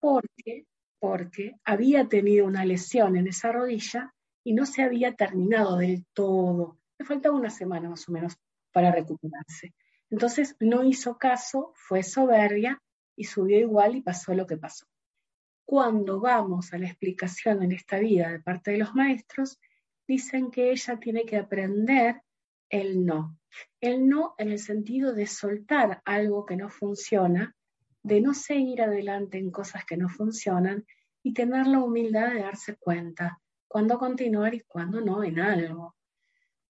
porque, 0.00 0.64
porque 0.98 1.56
había 1.64 2.08
tenido 2.08 2.46
una 2.46 2.64
lesión 2.64 3.16
en 3.16 3.28
esa 3.28 3.52
rodilla 3.52 4.14
y 4.42 4.54
no 4.54 4.64
se 4.64 4.82
había 4.82 5.14
terminado 5.14 5.76
del 5.76 6.06
todo. 6.14 6.78
Le 6.98 7.06
faltaba 7.06 7.36
una 7.36 7.50
semana 7.50 7.88
más 7.88 8.08
o 8.08 8.12
menos 8.12 8.36
para 8.72 8.92
recuperarse. 8.92 9.74
Entonces 10.10 10.56
no 10.60 10.84
hizo 10.84 11.18
caso, 11.18 11.72
fue 11.74 12.02
soberbia 12.02 12.80
y 13.16 13.24
subió 13.24 13.58
igual 13.58 13.96
y 13.96 14.02
pasó 14.02 14.34
lo 14.34 14.46
que 14.46 14.56
pasó 14.56 14.86
cuando 15.66 16.20
vamos 16.20 16.72
a 16.72 16.78
la 16.78 16.86
explicación 16.86 17.62
en 17.62 17.72
esta 17.72 17.98
vida 17.98 18.30
de 18.30 18.38
parte 18.38 18.70
de 18.70 18.78
los 18.78 18.94
maestros, 18.94 19.58
dicen 20.06 20.52
que 20.52 20.70
ella 20.70 20.98
tiene 20.98 21.24
que 21.26 21.36
aprender 21.36 22.22
el 22.70 23.04
no. 23.04 23.38
El 23.80 24.08
no 24.08 24.34
en 24.38 24.50
el 24.50 24.60
sentido 24.60 25.12
de 25.12 25.26
soltar 25.26 26.02
algo 26.04 26.46
que 26.46 26.56
no 26.56 26.70
funciona, 26.70 27.56
de 28.04 28.20
no 28.20 28.32
seguir 28.32 28.80
adelante 28.80 29.38
en 29.38 29.50
cosas 29.50 29.84
que 29.84 29.96
no 29.96 30.08
funcionan 30.08 30.86
y 31.24 31.34
tener 31.34 31.66
la 31.66 31.80
humildad 31.80 32.32
de 32.32 32.42
darse 32.42 32.76
cuenta 32.76 33.40
cuándo 33.66 33.98
continuar 33.98 34.54
y 34.54 34.60
cuándo 34.60 35.00
no 35.00 35.24
en 35.24 35.40
algo. 35.40 35.96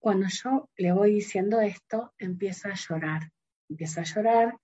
Cuando 0.07 0.29
yo 0.29 0.71
le 0.77 0.92
voy 0.92 1.14
diciendo 1.14 1.61
esto, 1.61 2.14
empieza 2.16 2.69
a 2.69 2.75
llorar. 2.75 3.33
Empieza 3.69 4.03
a 4.03 4.05
llorar, 4.05 4.57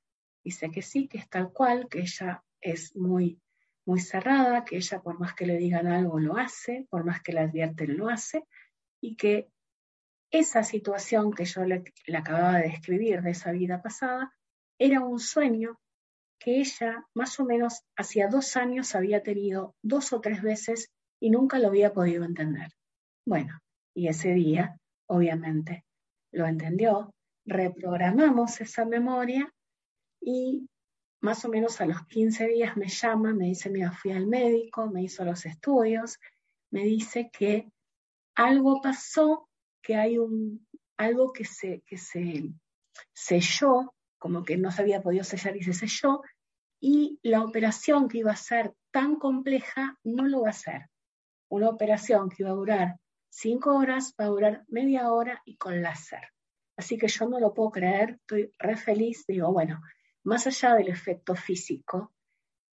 dice 0.44 0.70
que 0.70 0.82
sí, 0.82 1.08
que 1.08 1.18
es 1.18 1.28
tal 1.28 1.52
cual, 1.52 1.88
que 1.88 1.98
ella 1.98 2.44
es 2.60 2.94
muy 2.94 3.40
muy 3.84 3.98
cerrada, 3.98 4.64
que 4.64 4.76
ella 4.76 5.00
por 5.02 5.18
más 5.18 5.34
que 5.34 5.46
le 5.46 5.56
digan 5.56 5.88
algo 5.88 6.20
lo 6.20 6.36
hace, 6.36 6.86
por 6.90 7.04
más 7.04 7.22
que 7.22 7.32
le 7.32 7.40
advierten 7.40 7.96
lo 7.96 8.08
hace, 8.08 8.44
y 9.00 9.16
que 9.16 9.48
esa 10.30 10.62
situación 10.62 11.32
que 11.32 11.44
yo 11.44 11.64
le, 11.64 11.82
acababa 12.16 12.58
de 12.58 12.68
describir 12.68 13.20
de 13.22 13.32
esa 13.32 13.50
vida 13.50 13.82
pasada 13.82 14.32
era 14.78 15.00
un 15.00 15.18
sueño 15.18 15.80
que 16.38 16.60
ella 16.60 17.04
más 17.14 17.40
o 17.40 17.44
menos 17.44 17.82
hacía 17.96 18.28
dos 18.28 18.56
años 18.56 18.94
había 18.94 19.24
tenido 19.24 19.74
dos 19.82 20.12
o 20.12 20.20
tres 20.20 20.40
veces 20.40 20.92
y 21.18 21.30
nunca 21.30 21.58
lo 21.58 21.66
había 21.66 21.92
podido 21.92 22.22
entender. 22.22 22.68
Bueno, 23.26 23.58
y 23.92 24.06
ese 24.06 24.34
día, 24.34 24.78
obviamente, 25.12 25.84
lo 26.32 26.46
entendió, 26.46 27.14
reprogramamos 27.44 28.60
esa 28.60 28.84
memoria 28.84 29.52
y 30.20 30.68
más 31.20 31.44
o 31.44 31.48
menos 31.48 31.80
a 31.80 31.86
los 31.86 32.04
15 32.06 32.48
días 32.48 32.76
me 32.76 32.88
llama, 32.88 33.32
me 33.32 33.46
dice, 33.46 33.70
mira, 33.70 33.92
fui 33.92 34.12
al 34.12 34.26
médico, 34.26 34.90
me 34.90 35.02
hizo 35.02 35.24
los 35.24 35.46
estudios, 35.46 36.18
me 36.70 36.84
dice 36.84 37.30
que 37.32 37.70
algo 38.34 38.80
pasó, 38.80 39.48
que 39.82 39.96
hay 39.96 40.18
un, 40.18 40.66
algo 40.96 41.32
que 41.32 41.44
se, 41.44 41.82
que 41.86 41.96
se 41.96 42.50
selló, 43.12 43.94
como 44.18 44.44
que 44.44 44.56
no 44.56 44.70
se 44.70 44.82
había 44.82 45.02
podido 45.02 45.24
sellar 45.24 45.56
y 45.56 45.62
se 45.62 45.74
selló, 45.74 46.22
y 46.80 47.18
la 47.22 47.44
operación 47.44 48.08
que 48.08 48.18
iba 48.18 48.32
a 48.32 48.36
ser 48.36 48.72
tan 48.90 49.16
compleja 49.16 49.96
no 50.02 50.26
lo 50.26 50.42
va 50.42 50.48
a 50.48 50.50
hacer. 50.50 50.88
Una 51.48 51.68
operación 51.68 52.28
que 52.28 52.42
iba 52.42 52.50
a 52.50 52.54
durar 52.54 52.96
cinco 53.32 53.74
horas 53.74 54.14
va 54.20 54.26
a 54.26 54.28
durar 54.28 54.64
media 54.68 55.10
hora 55.10 55.40
y 55.46 55.56
con 55.56 55.80
láser. 55.80 56.20
Así 56.76 56.98
que 56.98 57.08
yo 57.08 57.26
no 57.28 57.40
lo 57.40 57.54
puedo 57.54 57.70
creer, 57.70 58.18
estoy 58.20 58.52
re 58.58 58.76
feliz, 58.76 59.24
digo, 59.26 59.50
bueno, 59.50 59.80
más 60.24 60.46
allá 60.46 60.74
del 60.74 60.88
efecto 60.88 61.34
físico, 61.34 62.12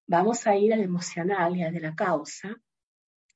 vamos 0.05 0.45
a 0.47 0.55
ir 0.57 0.73
al 0.73 0.81
emocional 0.81 1.55
y 1.55 1.63
al 1.63 1.73
de 1.73 1.79
la 1.79 1.95
causa, 1.95 2.55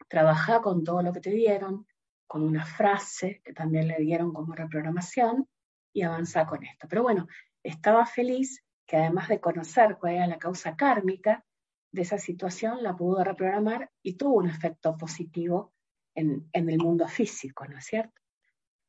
trabajar 0.10 0.62
con 0.62 0.84
todo 0.84 1.02
lo 1.02 1.14
que 1.14 1.22
te 1.22 1.30
dieron, 1.30 1.88
con 2.28 2.44
una 2.44 2.66
frase 2.66 3.42
que 3.44 3.54
también 3.54 3.88
le 3.88 3.98
dieron 3.98 4.34
como 4.34 4.54
reprogramación 4.54 5.48
y 5.94 6.02
avanzar 6.02 6.46
con 6.46 6.66
esto. 6.66 6.88
Pero 6.90 7.04
bueno, 7.04 7.28
estaba 7.64 8.06
feliz 8.06 8.64
que 8.86 8.98
además 8.98 9.30
de 9.30 9.40
conocer 9.40 9.98
cuál 9.98 10.16
era 10.16 10.28
la 10.28 10.40
causa 10.40 10.76
kármica 10.76 11.46
de 11.92 12.02
esa 12.02 12.18
situación, 12.18 12.84
la 12.84 12.98
pudo 12.98 13.24
reprogramar 13.24 13.92
y 14.02 14.16
tuvo 14.16 14.40
un 14.40 14.50
efecto 14.50 14.98
positivo 14.98 15.74
en, 16.16 16.50
en 16.54 16.70
el 16.70 16.78
mundo 16.78 17.08
físico, 17.08 17.66
¿no 17.68 17.78
es 17.78 17.86
cierto? 17.86 18.22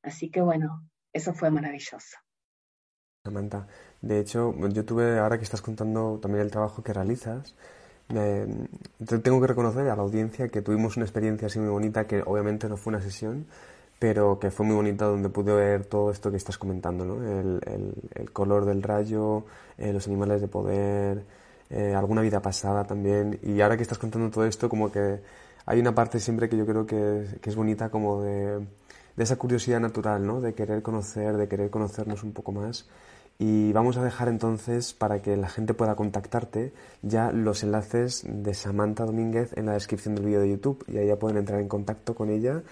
Así 0.02 0.30
que 0.30 0.40
bueno, 0.40 0.88
eso 1.12 1.32
fue 1.32 1.50
maravilloso. 1.50 2.18
Samantha, 3.24 3.66
de 4.02 4.20
hecho, 4.20 4.54
yo 4.68 4.84
tuve, 4.84 5.18
ahora 5.18 5.38
que 5.38 5.44
estás 5.44 5.62
contando 5.62 6.18
también 6.20 6.42
el 6.42 6.50
trabajo 6.50 6.82
que 6.82 6.92
realizas, 6.92 7.54
tengo 8.06 9.40
que 9.40 9.46
reconocer 9.46 9.88
a 9.88 9.96
la 9.96 10.02
audiencia 10.02 10.48
que 10.48 10.60
tuvimos 10.60 10.96
una 10.98 11.06
experiencia 11.06 11.46
así 11.46 11.58
muy 11.58 11.70
bonita, 11.70 12.06
que 12.06 12.22
obviamente 12.22 12.68
no 12.68 12.76
fue 12.76 12.92
una 12.92 13.00
sesión, 13.00 13.46
pero 13.98 14.38
que 14.38 14.50
fue 14.50 14.66
muy 14.66 14.76
bonita 14.76 15.06
donde 15.06 15.30
pude 15.30 15.54
ver 15.54 15.86
todo 15.86 16.10
esto 16.10 16.30
que 16.30 16.36
estás 16.36 16.58
comentando, 16.58 17.06
¿no? 17.06 17.14
el, 17.24 17.60
el, 18.14 18.30
color 18.32 18.66
del 18.66 18.82
rayo, 18.82 19.46
eh, 19.78 19.92
los 19.92 20.06
animales 20.06 20.42
de 20.42 20.48
poder, 20.48 21.24
eh, 21.70 21.94
alguna 21.94 22.20
vida 22.20 22.42
pasada 22.42 22.84
también. 22.84 23.38
Y 23.42 23.60
ahora 23.62 23.76
que 23.76 23.82
estás 23.82 23.98
contando 23.98 24.30
todo 24.30 24.44
esto, 24.44 24.68
como 24.68 24.92
que 24.92 25.20
hay 25.66 25.80
una 25.80 25.94
parte 25.94 26.20
siempre 26.20 26.48
que 26.48 26.56
yo 26.56 26.66
creo 26.66 26.86
que, 26.86 27.26
es 27.42 27.56
bonita 27.56 27.90
como 27.90 28.22
de, 28.22 28.66
de 29.16 29.24
esa 29.24 29.36
curiosidad 29.36 29.80
natural, 29.80 30.26
¿no? 30.26 30.40
de 30.40 30.54
querer 30.54 30.82
conocer, 30.82 31.36
de 31.36 31.48
querer 31.48 31.70
conocernos 31.70 32.22
un 32.22 32.32
poco 32.32 32.52
más 32.52 32.86
Y 33.38 33.72
vamos 33.72 33.96
a 33.96 34.04
dejar 34.04 34.28
entonces, 34.28 34.92
para 34.92 35.20
que 35.22 35.36
la 35.36 35.48
gente 35.48 35.74
pueda 35.74 35.96
contactarte, 35.96 36.72
ya 37.02 37.32
los 37.32 37.62
enlaces 37.62 38.24
de 38.26 38.54
Samantha 38.54 39.04
Domínguez 39.04 39.52
en 39.56 39.66
la 39.66 39.72
descripción 39.72 40.14
del 40.14 40.26
vídeo 40.26 40.40
de 40.40 40.50
YouTube. 40.50 40.84
Y 40.86 40.98
ahí 40.98 41.08
ya 41.08 41.16
pueden 41.16 41.38
entrar 41.38 41.60
en 41.60 41.68
contacto 41.68 42.14
con 42.14 42.30
ella 42.30 42.62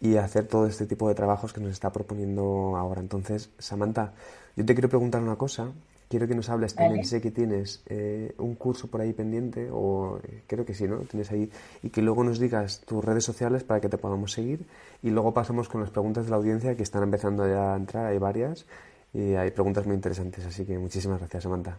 y 0.00 0.16
hacer 0.16 0.46
todo 0.46 0.66
este 0.66 0.86
tipo 0.86 1.08
de 1.08 1.14
trabajos 1.14 1.52
que 1.52 1.60
nos 1.60 1.72
está 1.72 1.92
proponiendo 1.92 2.76
ahora. 2.76 3.00
Entonces, 3.00 3.50
Samantha, 3.58 4.12
yo 4.56 4.64
te 4.64 4.74
quiero 4.74 4.88
preguntar 4.88 5.22
una 5.22 5.36
cosa. 5.36 5.72
Quiero 6.08 6.28
que 6.28 6.34
nos 6.36 6.48
hables 6.50 6.74
también, 6.74 7.04
sé 7.04 7.20
que 7.20 7.32
tienes 7.32 7.82
eh, 7.86 8.32
un 8.38 8.54
curso 8.54 8.86
por 8.88 9.00
ahí 9.00 9.12
pendiente, 9.12 9.68
o 9.72 10.20
eh, 10.22 10.42
creo 10.46 10.64
que 10.64 10.72
sí, 10.72 10.86
¿no? 10.86 10.98
Tienes 10.98 11.32
ahí, 11.32 11.50
y 11.82 11.90
que 11.90 12.00
luego 12.00 12.22
nos 12.22 12.38
digas 12.38 12.82
tus 12.82 13.04
redes 13.04 13.24
sociales 13.24 13.64
para 13.64 13.80
que 13.80 13.88
te 13.88 13.98
podamos 13.98 14.32
seguir, 14.32 14.66
y 15.02 15.10
luego 15.10 15.34
pasamos 15.34 15.68
con 15.68 15.80
las 15.80 15.90
preguntas 15.90 16.26
de 16.26 16.30
la 16.30 16.36
audiencia 16.36 16.76
que 16.76 16.84
están 16.84 17.02
empezando 17.02 17.48
ya 17.48 17.74
a 17.74 17.76
entrar, 17.76 18.06
hay 18.06 18.18
varias, 18.18 18.66
y 19.12 19.34
hay 19.34 19.50
preguntas 19.50 19.84
muy 19.86 19.96
interesantes, 19.96 20.44
así 20.46 20.64
que 20.64 20.78
muchísimas 20.78 21.18
gracias, 21.18 21.42
Samantha. 21.42 21.76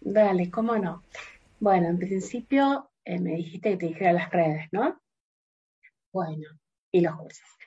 Dale, 0.00 0.50
cómo 0.50 0.76
no. 0.76 1.02
Bueno, 1.58 1.88
en 1.88 1.98
principio 1.98 2.90
eh, 3.04 3.18
me 3.18 3.36
dijiste 3.36 3.70
que 3.70 3.76
te 3.76 3.86
dijera 3.86 4.12
las 4.12 4.30
redes, 4.30 4.68
¿no? 4.70 5.00
Bueno, 6.12 6.46
y 6.92 7.00
los 7.00 7.16
cursos. 7.16 7.57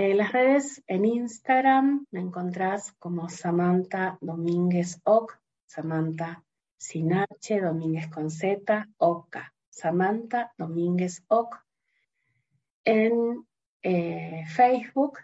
En 0.00 0.16
las 0.16 0.30
redes, 0.30 0.80
en 0.86 1.04
Instagram, 1.04 2.06
me 2.12 2.20
encontrás 2.20 2.92
como 3.00 3.28
Samantha 3.28 4.16
Domínguez 4.20 5.00
Oc, 5.02 5.40
Samantha 5.66 6.44
sin 6.76 7.12
H, 7.14 7.60
Domínguez 7.60 8.06
con 8.06 8.30
Z, 8.30 8.86
Oca, 8.98 9.52
Samantha 9.68 10.52
Domínguez 10.56 11.24
Oc. 11.26 11.56
En 12.84 13.44
eh, 13.82 14.44
Facebook, 14.46 15.18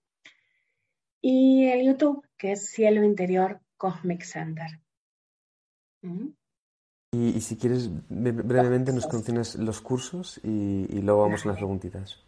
y 1.22 1.68
el 1.68 1.86
YouTube 1.86 2.28
que 2.38 2.52
es 2.52 2.70
Cielo 2.70 3.02
Interior 3.04 3.62
Cosmic 3.78 4.24
Center. 4.24 4.82
Y, 7.14 7.40
si 7.42 7.58
quieres, 7.58 7.92
brevemente 8.10 8.92
nos 8.92 9.06
concenas 9.06 9.54
los 9.56 9.82
cursos 9.82 10.42
y, 10.44 11.00
luego 11.02 11.22
vamos 11.22 11.46
a 11.46 11.50
las 11.50 11.58
preguntitas. 11.58 12.20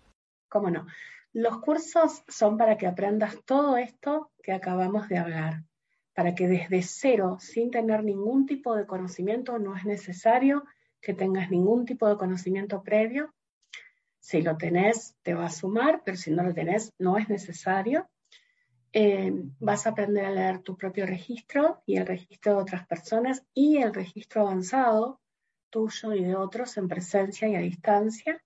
¿Cómo 0.48 0.70
no? 0.70 0.86
Los 1.34 1.60
cursos 1.60 2.24
son 2.28 2.56
para 2.56 2.78
que 2.78 2.86
aprendas 2.86 3.36
todo 3.46 3.78
esto 3.78 4.30
que 4.44 4.54
acabamos 4.54 5.10
de 5.10 5.18
hablar, 5.18 5.64
para 6.14 6.36
que 6.36 6.48
desde 6.48 6.84
cero, 6.84 7.38
sin 7.40 7.72
tener 7.72 8.04
ningún 8.04 8.46
tipo 8.46 8.76
de 8.76 8.86
conocimiento, 8.86 9.58
no 9.58 9.76
es 9.76 9.86
necesario 9.86 10.64
que 11.02 11.16
tengas 11.16 11.50
ningún 11.50 11.86
tipo 11.86 12.08
de 12.08 12.18
conocimiento 12.18 12.84
previo. 12.84 13.34
Si 14.20 14.44
lo 14.44 14.56
tenés, 14.56 15.16
te 15.24 15.34
va 15.34 15.48
a 15.48 15.52
sumar, 15.52 16.04
pero 16.06 16.16
si 16.16 16.30
no 16.30 16.44
lo 16.44 16.54
tenés, 16.54 16.94
no 17.00 17.18
es 17.18 17.28
necesario. 17.28 18.08
Eh, 18.98 19.30
vas 19.60 19.86
a 19.86 19.90
aprender 19.90 20.24
a 20.24 20.32
leer 20.32 20.60
tu 20.60 20.78
propio 20.78 21.06
registro 21.06 21.84
y 21.86 21.98
el 21.98 22.06
registro 22.06 22.54
de 22.54 22.62
otras 22.62 22.88
personas 22.88 23.44
y 23.54 23.76
el 23.76 23.94
registro 23.94 24.44
avanzado 24.44 25.20
tuyo 25.70 26.14
y 26.14 26.24
de 26.24 26.38
otros 26.38 26.78
en 26.78 26.88
presencia 26.88 27.50
y 27.50 27.56
a 27.58 27.60
distancia. 27.60 28.42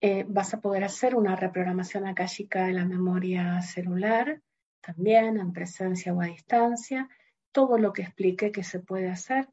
Eh, 0.00 0.24
vas 0.26 0.54
a 0.54 0.60
poder 0.60 0.82
hacer 0.82 1.14
una 1.14 1.36
reprogramación 1.36 2.04
akáshica 2.08 2.66
de 2.66 2.72
la 2.72 2.84
memoria 2.84 3.62
celular, 3.62 4.42
también 4.80 5.38
en 5.38 5.52
presencia 5.52 6.12
o 6.12 6.20
a 6.20 6.26
distancia, 6.26 7.08
todo 7.52 7.78
lo 7.78 7.92
que 7.92 8.02
explique 8.02 8.50
que 8.50 8.64
se 8.64 8.80
puede 8.80 9.08
hacer 9.08 9.48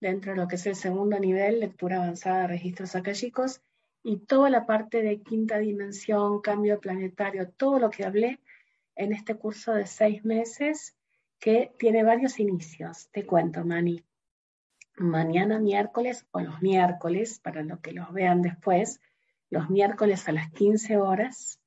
dentro 0.00 0.32
de 0.32 0.36
lo 0.36 0.48
que 0.48 0.56
es 0.56 0.66
el 0.66 0.74
segundo 0.74 1.18
nivel, 1.18 1.60
lectura 1.60 1.96
avanzada 1.96 2.42
de 2.42 2.48
registros 2.48 2.94
akáshicos, 2.94 3.62
y 4.02 4.18
toda 4.18 4.50
la 4.50 4.66
parte 4.66 5.00
de 5.00 5.22
quinta 5.22 5.56
dimensión, 5.56 6.42
cambio 6.42 6.78
planetario, 6.78 7.48
todo 7.48 7.78
lo 7.78 7.88
que 7.88 8.04
hablé, 8.04 8.38
en 8.96 9.12
este 9.12 9.36
curso 9.36 9.72
de 9.72 9.86
seis 9.86 10.24
meses 10.24 10.96
que 11.38 11.74
tiene 11.78 12.04
varios 12.04 12.38
inicios. 12.38 13.08
Te 13.10 13.26
cuento, 13.26 13.64
Mani. 13.64 14.04
Mañana 14.96 15.58
miércoles 15.58 16.26
o 16.30 16.40
los 16.40 16.60
miércoles, 16.62 17.40
para 17.40 17.62
los 17.62 17.80
que 17.80 17.92
los 17.92 18.12
vean 18.12 18.42
después, 18.42 19.00
los 19.50 19.70
miércoles 19.70 20.28
a 20.28 20.32
las 20.32 20.50
15 20.52 20.98
horas, 20.98 21.60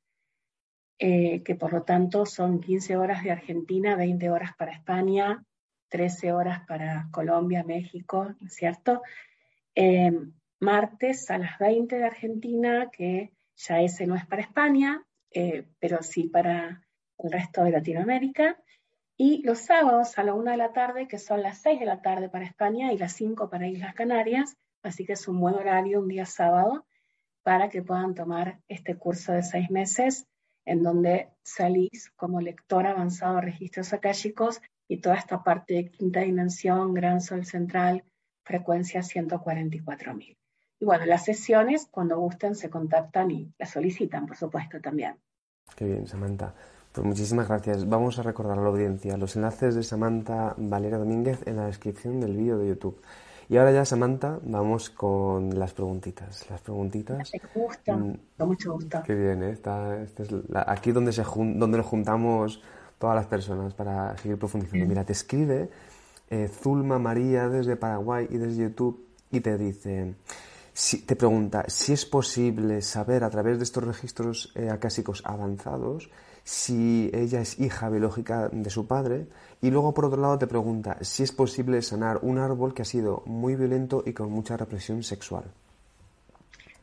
eh, 0.97 1.43
que 1.43 1.55
por 1.55 1.73
lo 1.73 1.83
tanto 1.83 2.25
son 2.25 2.61
15 2.61 2.95
horas 2.95 3.23
de 3.23 3.31
Argentina, 3.31 3.95
20 3.95 4.29
horas 4.29 4.51
para 4.57 4.71
España, 4.71 5.43
13 5.89 6.31
horas 6.31 6.65
para 6.67 7.09
Colombia, 7.11 7.63
México, 7.63 8.33
¿cierto? 8.47 9.01
Eh, 9.75 10.11
martes 10.59 11.29
a 11.29 11.37
las 11.37 11.59
20 11.59 11.97
de 11.97 12.05
Argentina, 12.05 12.89
que 12.91 13.33
ya 13.55 13.81
ese 13.81 14.07
no 14.07 14.15
es 14.15 14.25
para 14.25 14.41
España, 14.41 15.05
eh, 15.31 15.67
pero 15.79 16.01
sí 16.01 16.29
para 16.29 16.84
el 17.19 17.31
resto 17.31 17.63
de 17.63 17.71
Latinoamérica. 17.71 18.57
Y 19.17 19.43
los 19.43 19.59
sábados 19.59 20.17
a 20.17 20.23
la 20.23 20.33
una 20.33 20.51
de 20.51 20.57
la 20.57 20.73
tarde, 20.73 21.07
que 21.07 21.17
son 21.17 21.41
las 21.41 21.59
seis 21.59 21.79
de 21.79 21.85
la 21.85 22.01
tarde 22.01 22.29
para 22.29 22.45
España 22.45 22.91
y 22.91 22.97
las 22.97 23.13
cinco 23.13 23.49
para 23.49 23.67
Islas 23.67 23.95
Canarias, 23.95 24.57
así 24.83 25.05
que 25.05 25.13
es 25.13 25.27
un 25.27 25.39
buen 25.39 25.55
horario 25.55 26.01
un 26.01 26.07
día 26.09 26.25
sábado 26.25 26.85
para 27.43 27.69
que 27.69 27.81
puedan 27.81 28.15
tomar 28.15 28.59
este 28.67 28.97
curso 28.97 29.31
de 29.31 29.43
seis 29.43 29.69
meses 29.69 30.27
en 30.65 30.81
donde 30.83 31.29
salís 31.43 32.11
como 32.15 32.41
lector 32.41 32.87
avanzado 32.87 33.35
de 33.35 33.41
registros 33.41 33.93
akáshicos 33.93 34.61
y 34.87 34.97
toda 34.97 35.15
esta 35.15 35.43
parte 35.43 35.75
de 35.75 35.89
quinta 35.89 36.21
dimensión, 36.21 36.93
gran 36.93 37.21
sol 37.21 37.45
central, 37.45 38.03
frecuencia 38.43 39.01
144.000. 39.01 40.37
Y 40.79 40.85
bueno, 40.85 41.05
las 41.05 41.23
sesiones, 41.23 41.87
cuando 41.89 42.19
gusten, 42.19 42.55
se 42.55 42.69
contactan 42.69 43.31
y 43.31 43.53
las 43.57 43.69
solicitan, 43.69 44.25
por 44.25 44.35
supuesto, 44.35 44.81
también. 44.81 45.17
Qué 45.75 45.85
bien, 45.85 46.05
Samantha. 46.05 46.53
Pues 46.95 47.05
muchísimas 47.05 47.49
gracias. 47.49 47.89
Vamos 47.89 48.17
a 48.19 48.23
recordar 48.23 48.57
a 48.57 48.61
la 48.61 48.69
audiencia 48.69 49.17
los 49.17 49.35
enlaces 49.35 49.75
de 49.75 49.83
Samantha 49.83 50.53
Valera 50.55 50.97
Domínguez 50.97 51.45
en 51.45 51.57
la 51.57 51.65
descripción 51.65 52.21
del 52.21 52.37
vídeo 52.37 52.57
de 52.57 52.69
YouTube. 52.69 53.01
Y 53.49 53.57
ahora 53.57 53.73
ya, 53.73 53.83
Samantha, 53.83 54.39
vamos 54.43 54.91
con 54.91 55.59
las 55.59 55.73
preguntitas. 55.73 56.49
Las 56.49 56.61
preguntitas. 56.61 57.29
Me 57.33 57.61
gusta, 57.61 57.97
mm, 57.97 58.17
con 58.37 58.47
mucho 58.47 58.71
gusto. 58.71 59.03
Qué 59.05 59.13
bien, 59.13 59.43
¿eh? 59.43 59.51
Está, 59.51 60.01
es 60.03 60.13
aquí 60.53 60.93
donde, 60.93 61.11
se 61.11 61.23
donde 61.23 61.77
nos 61.77 61.85
juntamos 61.85 62.61
todas 62.97 63.17
las 63.17 63.25
personas 63.25 63.73
para 63.73 64.17
seguir 64.17 64.39
profundizando. 64.39 64.85
Mira, 64.85 65.03
te 65.03 65.11
escribe 65.11 65.69
eh, 66.29 66.47
Zulma 66.47 66.97
María 66.97 67.49
desde 67.49 67.75
Paraguay 67.75 68.25
y 68.29 68.37
desde 68.37 68.63
YouTube 68.63 69.05
y 69.31 69.41
te 69.41 69.57
dice, 69.57 70.15
si, 70.71 71.01
te 71.01 71.17
pregunta 71.17 71.65
si 71.67 71.91
es 71.91 72.05
posible 72.05 72.81
saber 72.81 73.25
a 73.25 73.29
través 73.29 73.57
de 73.57 73.65
estos 73.65 73.83
registros 73.83 74.53
eh, 74.55 74.69
acásicos 74.69 75.23
avanzados 75.25 76.09
si 76.45 77.09
ella 77.11 77.41
es 77.41 77.59
hija 77.59 77.89
biológica 77.89 78.49
de 78.49 78.69
su 78.69 78.85
padre 78.85 79.25
y 79.61 79.71
luego 79.71 79.95
por 79.95 80.05
otro 80.05 80.21
lado 80.21 80.37
te 80.37 80.45
pregunta 80.45 80.95
si 81.01 81.23
es 81.23 81.31
posible 81.31 81.81
sanar 81.81 82.19
un 82.21 82.37
árbol 82.37 82.75
que 82.75 82.83
ha 82.83 82.85
sido 82.85 83.23
muy 83.25 83.55
violento 83.55 84.03
y 84.05 84.13
con 84.13 84.31
mucha 84.31 84.55
represión 84.55 85.01
sexual. 85.01 85.45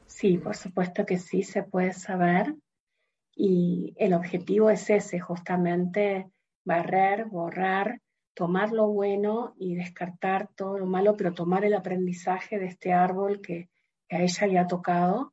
Sí, 0.06 0.36
por 0.36 0.56
supuesto 0.56 1.06
que 1.06 1.16
sí 1.16 1.44
se 1.44 1.62
puede 1.62 1.92
saber 1.92 2.56
y 3.36 3.94
el 3.98 4.14
objetivo 4.14 4.68
es 4.68 4.90
ese, 4.90 5.20
justamente 5.20 6.28
barrer, 6.64 7.26
borrar, 7.26 8.00
tomar 8.34 8.72
lo 8.72 8.88
bueno 8.88 9.54
y 9.56 9.76
descartar 9.76 10.48
todo 10.56 10.76
lo 10.76 10.86
malo, 10.86 11.16
pero 11.16 11.34
tomar 11.34 11.64
el 11.64 11.74
aprendizaje 11.74 12.58
de 12.58 12.66
este 12.66 12.92
árbol 12.92 13.40
que, 13.40 13.68
a 14.10 14.20
ella 14.20 14.46
le 14.48 14.58
ha 14.58 14.66
tocado. 14.66 15.32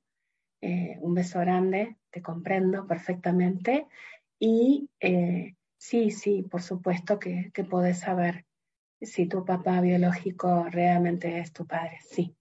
Eh, 0.61 0.97
un 1.01 1.13
beso 1.15 1.39
grande, 1.39 1.97
te 2.11 2.21
comprendo 2.21 2.85
perfectamente 2.85 3.87
y 4.39 4.89
eh, 4.99 5.55
sí, 5.77 6.11
sí, 6.11 6.43
por 6.43 6.61
supuesto 6.61 7.19
que, 7.19 7.51
que 7.53 7.63
podés 7.63 7.99
saber 7.99 8.45
si 9.01 9.27
tu 9.27 9.45
papá 9.45 9.81
biológico 9.81 10.65
realmente 10.69 11.39
es 11.39 11.53
tu 11.53 11.65
padre, 11.65 11.99
sí. 12.09 12.35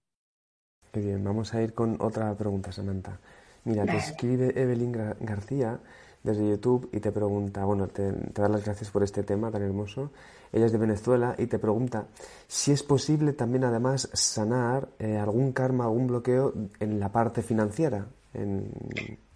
Qué 0.91 1.01
bien, 1.01 1.23
vamos 1.23 1.53
a 1.53 1.61
ir 1.61 1.73
con 1.73 1.97
otra 2.01 2.35
pregunta, 2.35 2.71
Samantha. 2.71 3.19
Mira, 3.65 3.85
te 3.85 3.97
escribe 3.97 4.59
Evelyn 4.59 4.91
García 5.19 5.79
desde 6.23 6.49
YouTube 6.49 6.89
y 6.91 6.99
te 6.99 7.11
pregunta, 7.11 7.65
bueno, 7.65 7.87
te, 7.87 8.11
da 8.11 8.49
las 8.49 8.65
gracias 8.65 8.89
por 8.89 9.03
este 9.03 9.23
tema 9.23 9.51
tan 9.51 9.61
hermoso. 9.61 10.11
Ella 10.51 10.65
es 10.65 10.71
de 10.71 10.77
Venezuela 10.77 11.35
y 11.37 11.45
te 11.45 11.59
pregunta 11.59 12.07
si 12.47 12.71
es 12.71 12.81
posible 12.81 13.33
también 13.33 13.65
además 13.65 14.09
sanar 14.13 14.89
eh, 14.97 15.17
algún 15.17 15.51
karma, 15.51 15.83
algún 15.83 16.07
bloqueo 16.07 16.53
en 16.79 16.99
la 16.99 17.09
parte 17.11 17.43
financiera. 17.43 18.07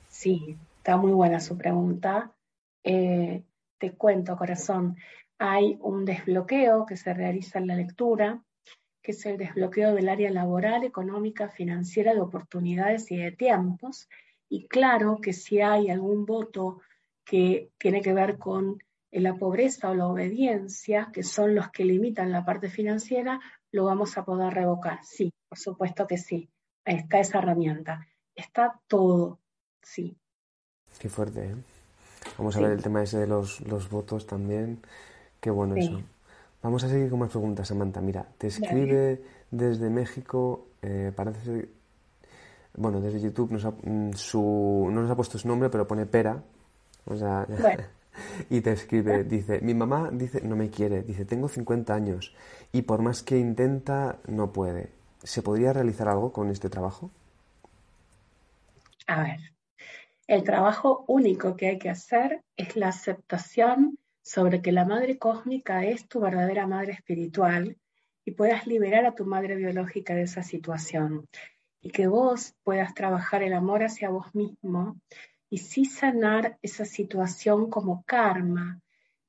Sí, 0.10 0.58
está 0.78 0.98
muy 0.98 1.12
buena 1.12 1.40
su 1.40 1.58
pregunta 1.58 2.32
Eh, 2.84 3.44
te 3.78 3.92
cuento, 3.94 4.38
corazón, 4.38 4.96
hay 5.38 5.78
un 5.82 6.06
desbloqueo 6.06 6.86
que 6.86 6.98
se 6.98 7.14
realiza 7.14 7.60
en 7.60 7.68
la 7.68 7.76
lectura, 7.76 8.44
que 9.02 9.12
es 9.12 9.26
el 9.26 9.38
desbloqueo 9.38 9.94
del 9.94 10.10
área 10.10 10.32
laboral, 10.32 10.84
económica, 10.84 11.50
financiera, 11.50 12.14
de 12.14 12.22
oportunidades 12.22 13.12
y 13.12 13.18
de 13.18 13.32
tiempos. 13.32 14.08
Y 14.50 14.68
claro 14.68 15.20
que 15.22 15.34
si 15.34 15.60
hay 15.60 15.90
algún 15.90 16.26
voto 16.26 16.82
que 17.26 17.72
tiene 17.78 18.02
que 18.02 18.14
ver 18.14 18.38
con 18.38 18.82
la 19.12 19.36
pobreza 19.36 19.90
o 19.90 19.96
la 19.96 20.08
obediencia, 20.08 21.10
que 21.14 21.24
son 21.24 21.56
los 21.56 21.70
que 21.72 21.86
limitan 21.86 22.32
la 22.32 22.46
parte 22.46 22.70
financiera, 22.70 23.40
lo 23.72 23.86
vamos 23.86 24.18
a 24.18 24.24
poder 24.24 24.54
revocar. 24.54 25.00
Sí, 25.04 25.34
por 25.50 25.58
supuesto 25.58 26.08
que 26.08 26.18
sí. 26.18 26.50
está 26.86 27.20
esa 27.20 27.40
herramienta. 27.40 28.08
Está 28.36 28.80
todo, 28.88 29.40
sí. 29.82 30.18
Qué 31.00 31.10
fuerte, 31.10 31.50
¿eh? 31.50 31.56
Vamos 32.38 32.56
a 32.56 32.62
ver 32.62 32.72
el 32.72 32.82
tema 32.82 33.04
ese 33.04 33.20
de 33.20 33.28
los, 33.28 33.62
los 33.62 33.90
votos 33.90 34.26
también. 34.26 34.80
Qué 35.40 35.50
bueno 35.50 35.76
eso. 35.76 36.02
Vamos 36.62 36.84
a 36.84 36.90
seguir 36.90 37.10
con 37.10 37.20
más 37.20 37.30
preguntas, 37.30 37.68
Samantha. 37.68 38.00
Mira, 38.00 38.26
te 38.38 38.48
escribe 38.48 39.22
desde 39.52 39.90
México, 39.90 40.68
eh, 40.82 41.12
parece 41.14 41.42
ser, 41.42 41.70
bueno, 42.76 43.02
desde 43.02 43.20
YouTube 43.20 43.52
nos 43.52 43.66
ha, 43.66 43.72
mm, 43.72 44.14
su, 44.14 44.90
no 44.92 45.02
nos 45.02 45.12
ha 45.12 45.16
puesto 45.16 45.38
su 45.38 45.48
nombre, 45.48 45.70
pero 45.70 45.86
pone 45.86 46.06
Pera. 46.06 46.42
O 47.06 47.16
sea, 47.16 47.46
y 48.50 48.62
te 48.62 48.72
escribe, 48.72 49.24
dice, 49.26 49.60
mi 49.62 49.74
mamá 49.74 50.10
dice, 50.12 50.42
no 50.42 50.56
me 50.56 50.70
quiere, 50.70 51.04
dice, 51.04 51.26
tengo 51.26 51.50
50 51.50 51.94
años 51.94 52.34
y 52.72 52.84
por 52.84 53.02
más 53.02 53.22
que 53.22 53.38
intenta, 53.38 54.18
no 54.28 54.52
puede. 54.52 54.90
¿Se 55.22 55.42
podría 55.42 55.74
realizar 55.74 56.08
algo 56.08 56.32
con 56.32 56.50
este 56.50 56.70
trabajo? 56.70 57.12
A 59.08 59.22
ver, 59.22 59.40
el 60.28 60.44
trabajo 60.44 61.04
único 61.08 61.56
que 61.56 61.68
hay 61.68 61.80
que 61.80 61.90
hacer 61.90 62.44
es 62.56 62.76
la 62.76 62.90
aceptación 62.90 63.98
sobre 64.22 64.62
que 64.62 64.72
la 64.72 64.86
madre 64.86 65.18
cósmica 65.18 65.84
es 65.86 66.08
tu 66.08 66.22
verdadera 66.22 66.66
madre 66.66 66.94
espiritual 66.94 67.78
y 68.24 68.32
puedas 68.32 68.66
liberar 68.66 69.06
a 69.06 69.16
tu 69.16 69.26
madre 69.26 69.56
biológica 69.56 70.16
de 70.16 70.24
esa 70.24 70.42
situación. 70.42 71.28
Y 71.82 71.92
que 71.92 72.08
vos 72.08 72.56
puedas 72.64 72.94
trabajar 72.94 73.44
el 73.44 73.54
amor 73.54 73.84
hacia 73.84 74.10
vos 74.10 74.34
mismo 74.34 74.98
y 75.50 75.58
sí 75.58 75.84
sanar 75.84 76.58
esa 76.62 76.86
situación 76.86 77.70
como 77.70 78.04
karma, 78.06 78.80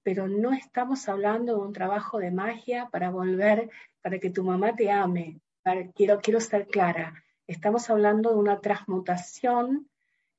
pero 0.04 0.28
no 0.28 0.52
estamos 0.52 1.08
hablando 1.08 1.56
de 1.56 1.66
un 1.66 1.72
trabajo 1.72 2.18
de 2.18 2.30
magia 2.30 2.88
para 2.92 3.10
volver, 3.10 3.68
para 4.00 4.20
que 4.20 4.30
tu 4.30 4.44
mamá 4.44 4.76
te 4.76 4.92
ame. 4.92 5.40
quiero, 5.94 6.20
quiero 6.20 6.40
ser 6.40 6.68
clara, 6.68 7.24
estamos 7.48 7.90
hablando 7.90 8.30
de 8.30 8.36
una 8.36 8.60
transmutación 8.60 9.88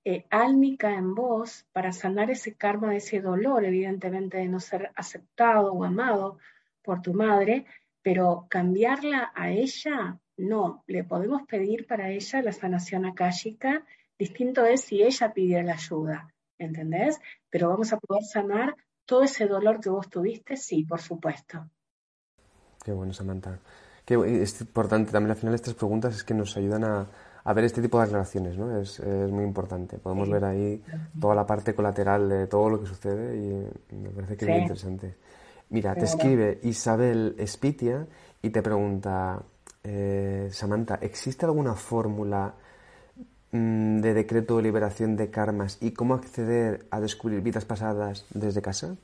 eh, 0.06 0.28
en 0.30 1.16
vos 1.16 1.66
para 1.74 1.91
sanar 1.91 2.30
ese 2.30 2.53
karma, 2.53 2.95
ese 2.95 3.22
dolor, 3.22 3.66
evidentemente, 3.66 4.38
de 4.38 4.47
no 4.47 4.60
ser 4.60 4.91
aceptado 4.95 5.74
o 5.74 5.84
amado 5.84 6.38
por 6.84 7.01
tu 7.01 7.14
madre, 7.14 7.66
pero 8.03 8.45
cambiarla 8.47 9.32
a 9.34 9.49
ella, 9.49 10.20
no. 10.38 10.84
Le 10.86 11.03
podemos 11.03 11.41
pedir 11.47 11.88
para 11.88 12.12
ella 12.12 12.43
la 12.43 12.51
sanación 12.51 13.06
akáshica, 13.06 13.84
distinto 14.18 14.64
es 14.64 14.82
si 14.82 15.01
ella 15.01 15.34
pidiera 15.34 15.64
la 15.64 15.74
ayuda, 15.74 16.32
¿entendés? 16.60 17.20
Pero 17.49 17.70
vamos 17.70 17.91
a 17.91 17.97
poder 17.97 18.24
sanar 18.24 18.76
todo 19.06 19.24
ese 19.24 19.47
dolor 19.47 19.80
que 19.80 19.89
vos 19.89 20.08
tuviste, 20.08 20.56
sí, 20.56 20.84
por 20.84 21.01
supuesto. 21.01 21.68
Qué 22.84 22.91
bueno, 22.91 23.12
Samantha. 23.12 23.60
es 24.06 24.62
importante 24.62 25.12
también 25.12 25.32
al 25.32 25.38
final 25.38 25.56
estas 25.56 25.74
preguntas 25.74 26.16
es 26.16 26.24
que 26.24 26.36
nos 26.36 26.56
ayudan 26.58 26.84
a, 26.84 27.08
a 27.46 27.54
ver 27.54 27.66
este 27.66 27.82
tipo 27.82 28.00
de 28.00 28.06
aclaraciones, 28.06 28.58
¿no? 28.58 28.78
Es, 28.80 29.00
muy 29.00 29.43
importante. 29.43 29.98
Podemos 30.00 30.30
ver 30.30 30.43
ahí 30.43 30.84
toda 31.20 31.36
la 31.36 31.46
parte 31.46 31.74
colateral 31.74 32.28
de 32.28 32.48
todo 32.48 32.70
lo 32.70 32.80
que 32.82 32.88
sucede 32.88 33.38
y 33.38 33.96
me 33.96 34.10
parece 34.10 34.36
que 34.36 34.46
es 34.46 34.52
muy 34.52 34.62
interesante. 34.62 35.16
Mira, 35.70 35.96
te 35.96 36.06
escribe 36.06 36.60
Isabel 36.64 37.36
Espitia 37.38 38.06
y 38.41 38.50
te 38.50 38.62
pregunta, 38.62 39.41
eh, 39.84 40.50
Samantha, 40.52 40.96
¿existe 41.02 41.46
alguna 41.46 41.74
fórmula 41.74 42.54
mm, 43.52 44.00
de 44.00 44.14
decreto 44.14 44.58
de 44.58 44.64
liberación 44.64 45.16
de 45.16 45.30
karmas 45.32 45.78
y 45.82 45.91
cómo 45.91 46.14
acceder 46.14 46.86
a 46.91 47.00
descubrir 47.00 47.41
vidas 47.41 47.66
pasadas 47.66 48.26
desde 48.32 48.62
casa? 48.62 48.96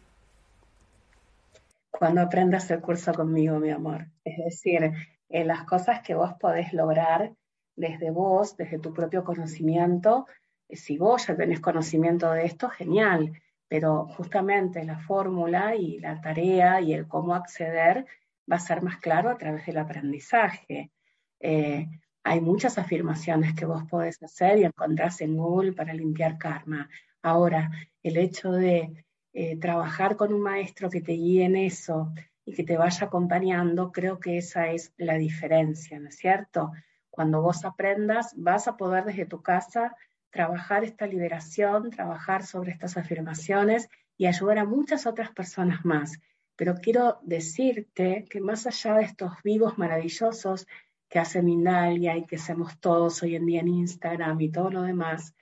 Cuando 1.89 2.21
aprendas 2.21 2.69
el 2.71 2.81
curso 2.81 3.13
conmigo, 3.13 3.59
mi 3.59 3.69
amor. 3.71 4.07
Es 4.23 4.37
decir, 4.43 4.91
eh, 5.29 5.45
las 5.45 5.63
cosas 5.65 6.01
que 6.01 6.15
vos 6.15 6.33
podés 6.39 6.73
lograr 6.73 7.33
desde 7.75 8.11
vos, 8.11 8.57
desde 8.57 8.79
tu 8.79 8.93
propio 8.93 9.23
conocimiento. 9.23 10.27
Eh, 10.67 10.75
si 10.75 10.97
vos 10.97 11.27
ya 11.27 11.35
tenés 11.35 11.59
conocimiento 11.59 12.31
de 12.31 12.45
esto, 12.45 12.69
genial, 12.69 13.33
pero 13.67 14.07
justamente 14.07 14.83
la 14.83 14.99
fórmula 14.99 15.75
y 15.75 15.99
la 15.99 16.19
tarea 16.21 16.81
y 16.81 16.93
el 16.93 17.07
cómo 17.07 17.35
acceder 17.35 18.05
va 18.51 18.57
a 18.57 18.59
ser 18.59 18.81
más 18.81 18.97
claro 18.97 19.29
a 19.29 19.37
través 19.37 19.65
del 19.65 19.77
aprendizaje. 19.77 20.91
Eh, 21.39 21.87
hay 22.23 22.41
muchas 22.41 22.77
afirmaciones 22.77 23.53
que 23.55 23.65
vos 23.65 23.83
podés 23.89 24.21
hacer 24.21 24.59
y 24.59 24.65
encontrás 24.65 25.21
en 25.21 25.37
Google 25.37 25.73
para 25.73 25.93
limpiar 25.93 26.37
karma. 26.37 26.89
Ahora, 27.21 27.71
el 28.03 28.17
hecho 28.17 28.51
de 28.51 29.05
eh, 29.33 29.57
trabajar 29.57 30.17
con 30.17 30.33
un 30.33 30.41
maestro 30.41 30.89
que 30.89 31.01
te 31.01 31.13
guíe 31.13 31.45
en 31.45 31.55
eso 31.55 32.13
y 32.45 32.53
que 32.53 32.63
te 32.63 32.77
vaya 32.77 33.07
acompañando, 33.07 33.91
creo 33.91 34.19
que 34.19 34.37
esa 34.37 34.69
es 34.71 34.93
la 34.97 35.15
diferencia, 35.15 35.99
¿no 35.99 36.09
es 36.09 36.17
cierto? 36.17 36.71
Cuando 37.11 37.41
vos 37.41 37.65
aprendas, 37.65 38.33
vas 38.35 38.67
a 38.67 38.77
poder 38.77 39.05
desde 39.05 39.25
tu 39.25 39.43
casa 39.43 39.95
trabajar 40.31 40.83
esta 40.83 41.05
liberación, 41.05 41.91
trabajar 41.91 42.43
sobre 42.43 42.71
estas 42.71 42.97
afirmaciones 42.97 43.89
y 44.17 44.25
ayudar 44.25 44.59
a 44.59 44.65
muchas 44.65 45.05
otras 45.05 45.31
personas 45.31 45.85
más. 45.85 46.19
Pero 46.55 46.75
quiero 46.75 47.19
decirte 47.21 48.25
que 48.29 48.39
más 48.39 48.65
allá 48.65 48.95
de 48.95 49.03
estos 49.03 49.33
vivos 49.43 49.77
maravillosos 49.77 50.67
que 51.09 51.19
hace 51.19 51.41
Mindalia 51.41 52.15
y 52.15 52.25
que 52.25 52.37
hacemos 52.37 52.79
todos 52.79 53.21
hoy 53.21 53.35
en 53.35 53.45
día 53.45 53.59
en 53.59 53.67
Instagram 53.67 54.39
y 54.39 54.49
todo 54.49 54.71
lo 54.71 54.83
demás, 54.83 55.35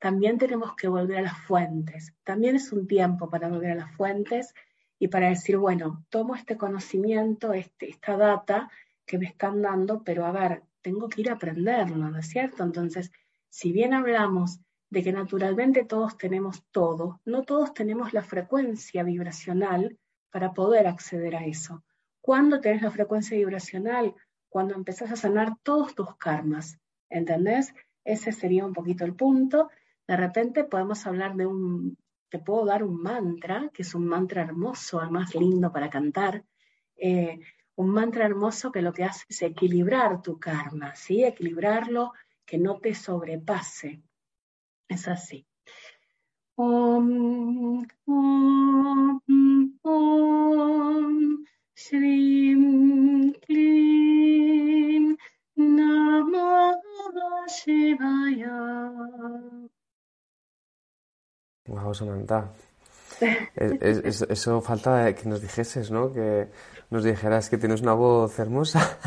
también 0.00 0.36
tenemos 0.36 0.74
que 0.74 0.88
volver 0.88 1.18
a 1.18 1.22
las 1.22 1.38
fuentes. 1.38 2.12
También 2.24 2.56
es 2.56 2.72
un 2.72 2.88
tiempo 2.88 3.30
para 3.30 3.48
volver 3.48 3.70
a 3.70 3.76
las 3.76 3.92
fuentes 3.92 4.52
y 4.98 5.06
para 5.06 5.28
decir, 5.28 5.58
bueno, 5.58 6.04
tomo 6.08 6.34
este 6.34 6.56
conocimiento, 6.56 7.52
este, 7.52 7.88
esta 7.88 8.16
data 8.16 8.68
que 9.06 9.18
me 9.18 9.26
están 9.26 9.62
dando, 9.62 10.02
pero 10.02 10.26
a 10.26 10.32
ver, 10.32 10.62
tengo 10.82 11.08
que 11.08 11.22
ir 11.22 11.30
a 11.30 11.34
aprenderlo, 11.34 12.10
¿no 12.10 12.18
es 12.18 12.28
cierto? 12.28 12.62
Entonces, 12.62 13.10
si 13.48 13.72
bien 13.72 13.94
hablamos 13.94 14.60
de 14.90 15.02
que 15.02 15.12
naturalmente 15.12 15.84
todos 15.84 16.18
tenemos 16.18 16.64
todo, 16.70 17.20
no 17.24 17.42
todos 17.44 17.72
tenemos 17.72 18.12
la 18.12 18.22
frecuencia 18.22 19.02
vibracional 19.02 19.98
para 20.30 20.52
poder 20.52 20.86
acceder 20.86 21.36
a 21.36 21.46
eso. 21.46 21.82
¿Cuándo 22.20 22.60
tenés 22.60 22.82
la 22.82 22.90
frecuencia 22.90 23.36
vibracional? 23.36 24.14
Cuando 24.48 24.74
empezás 24.74 25.10
a 25.10 25.16
sanar 25.16 25.56
todos 25.62 25.94
tus 25.94 26.14
karmas, 26.16 26.78
¿entendés? 27.08 27.74
Ese 28.04 28.32
sería 28.32 28.66
un 28.66 28.72
poquito 28.72 29.04
el 29.04 29.14
punto. 29.14 29.70
De 30.06 30.16
repente 30.16 30.64
podemos 30.64 31.06
hablar 31.06 31.36
de 31.36 31.46
un, 31.46 31.96
te 32.28 32.38
puedo 32.38 32.64
dar 32.64 32.82
un 32.82 33.00
mantra, 33.00 33.70
que 33.72 33.82
es 33.82 33.94
un 33.94 34.06
mantra 34.06 34.42
hermoso, 34.42 35.00
además 35.00 35.34
lindo 35.34 35.72
para 35.72 35.90
cantar. 35.90 36.44
Eh, 36.96 37.40
un 37.82 37.90
mantra 37.90 38.24
hermoso 38.24 38.70
que 38.70 38.80
lo 38.80 38.92
que 38.92 39.04
hace 39.04 39.24
es 39.28 39.42
equilibrar 39.42 40.22
tu 40.22 40.38
karma, 40.38 40.94
¿sí? 40.94 41.24
Equilibrarlo, 41.24 42.12
que 42.46 42.56
no 42.58 42.78
te 42.78 42.94
sobrepase. 42.94 44.02
Es 44.88 45.08
así. 45.08 45.46
Om, 46.54 47.86
om, 48.06 49.20
om, 49.82 51.44
Shrim, 51.74 53.32
Klim, 53.44 55.16
Namah 55.56 56.74
Shivaya. 57.48 58.58
Wow, 61.66 61.94
Samantha. 61.94 62.52
eso 63.56 64.60
falta 64.60 65.14
que 65.14 65.28
nos 65.28 65.40
dijeses, 65.40 65.90
¿no? 65.90 66.12
Que 66.12 66.48
nos 66.92 67.04
dijeras 67.04 67.48
que 67.48 67.56
tienes 67.56 67.80
una 67.80 67.94
voz 67.94 68.38
hermosa. 68.38 68.98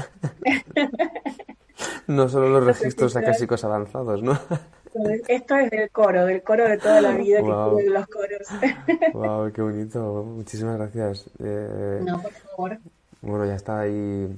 no 2.07 2.27
solo 2.27 2.49
los 2.49 2.65
registros 2.65 3.15
acásicos 3.15 3.63
avanzados, 3.63 4.23
¿no? 4.23 4.37
Esto 5.27 5.55
es 5.57 5.69
del 5.69 5.91
coro, 5.91 6.25
del 6.25 6.41
coro 6.41 6.67
de 6.67 6.79
toda 6.79 6.99
la 6.99 7.11
vida 7.11 7.37
que 7.37 7.83
que 7.83 7.89
los 7.91 8.07
coros. 8.07 8.47
wow, 9.13 9.51
qué 9.51 9.61
bonito. 9.61 10.23
Muchísimas 10.23 10.77
gracias. 10.77 11.29
Eh, 11.37 12.01
no, 12.03 12.23
por 12.23 12.31
favor. 12.31 12.77
Bueno, 13.21 13.45
ya 13.45 13.53
está 13.55 13.81
ahí. 13.81 14.35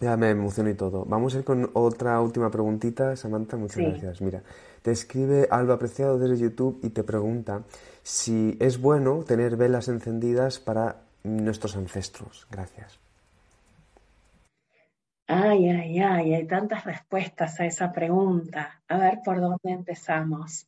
Ya 0.00 0.16
me 0.16 0.30
emociono 0.30 0.70
y 0.70 0.74
todo. 0.74 1.04
Vamos 1.04 1.34
a 1.34 1.38
ir 1.38 1.44
con 1.44 1.68
otra 1.74 2.18
última 2.22 2.50
preguntita, 2.50 3.14
Samantha. 3.14 3.58
Muchas 3.58 3.84
gracias. 3.84 4.22
Mira, 4.22 4.42
te 4.80 4.90
escribe 4.90 5.48
Alba 5.50 5.74
Apreciado 5.74 6.18
desde 6.18 6.38
YouTube 6.38 6.78
y 6.82 6.88
te 6.90 7.04
pregunta 7.04 7.62
si 8.02 8.56
es 8.58 8.80
bueno 8.80 9.22
tener 9.26 9.58
velas 9.58 9.88
encendidas 9.88 10.60
para 10.60 11.09
nuestros 11.22 11.76
ancestros. 11.76 12.46
Gracias. 12.50 12.98
Ay, 15.26 15.68
ay, 15.68 16.00
ay, 16.00 16.34
hay 16.34 16.46
tantas 16.46 16.84
respuestas 16.84 17.60
a 17.60 17.66
esa 17.66 17.92
pregunta. 17.92 18.82
A 18.88 18.98
ver 18.98 19.20
por 19.24 19.40
dónde 19.40 19.70
empezamos. 19.70 20.66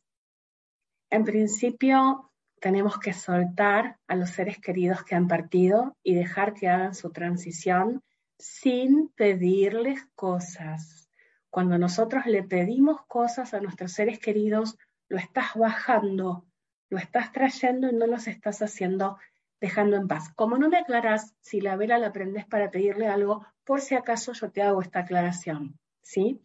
En 1.09 1.25
principio, 1.25 2.31
tenemos 2.61 2.97
que 2.97 3.11
soltar 3.11 3.97
a 4.07 4.15
los 4.15 4.29
seres 4.29 4.59
queridos 4.59 5.03
que 5.03 5.15
han 5.15 5.27
partido 5.27 5.97
y 6.01 6.15
dejar 6.15 6.53
que 6.53 6.69
hagan 6.69 6.95
su 6.95 7.11
transición 7.11 8.01
sin 8.39 9.09
pedirles 9.09 10.07
cosas. 10.15 11.09
Cuando 11.49 11.77
nosotros 11.77 12.25
le 12.25 12.41
pedimos 12.41 13.05
cosas 13.05 13.53
a 13.53 13.59
nuestros 13.59 13.91
seres 13.91 14.17
queridos, 14.17 14.77
lo 15.09 15.17
estás 15.17 15.55
bajando, 15.55 16.45
lo 16.89 16.97
estás 16.97 17.31
trayendo 17.33 17.89
y 17.89 17.93
no 17.93 18.07
los 18.07 18.27
estás 18.27 18.61
haciendo 18.61 19.17
dejando 19.63 19.95
en 19.95 20.09
paz. 20.09 20.29
Como 20.35 20.57
no 20.57 20.67
me 20.67 20.75
aclaras 20.75 21.33
si 21.39 21.61
la 21.61 21.77
vela 21.77 21.97
la 21.97 22.11
prendes 22.11 22.45
para 22.45 22.69
pedirle 22.69 23.07
algo, 23.07 23.45
por 23.63 23.79
si 23.79 23.95
acaso 23.95 24.33
yo 24.33 24.51
te 24.51 24.61
hago 24.61 24.81
esta 24.81 24.99
aclaración, 24.99 25.79
¿sí? 26.01 26.41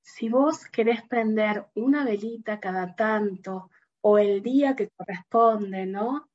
Si 0.00 0.28
vos 0.28 0.66
querés 0.66 1.02
prender 1.02 1.66
una 1.76 2.04
velita 2.04 2.58
cada 2.58 2.96
tanto 2.96 3.70
o 4.00 4.18
el 4.18 4.42
día 4.42 4.74
que 4.74 4.88
corresponde, 4.88 5.86
¿no? 5.86 6.28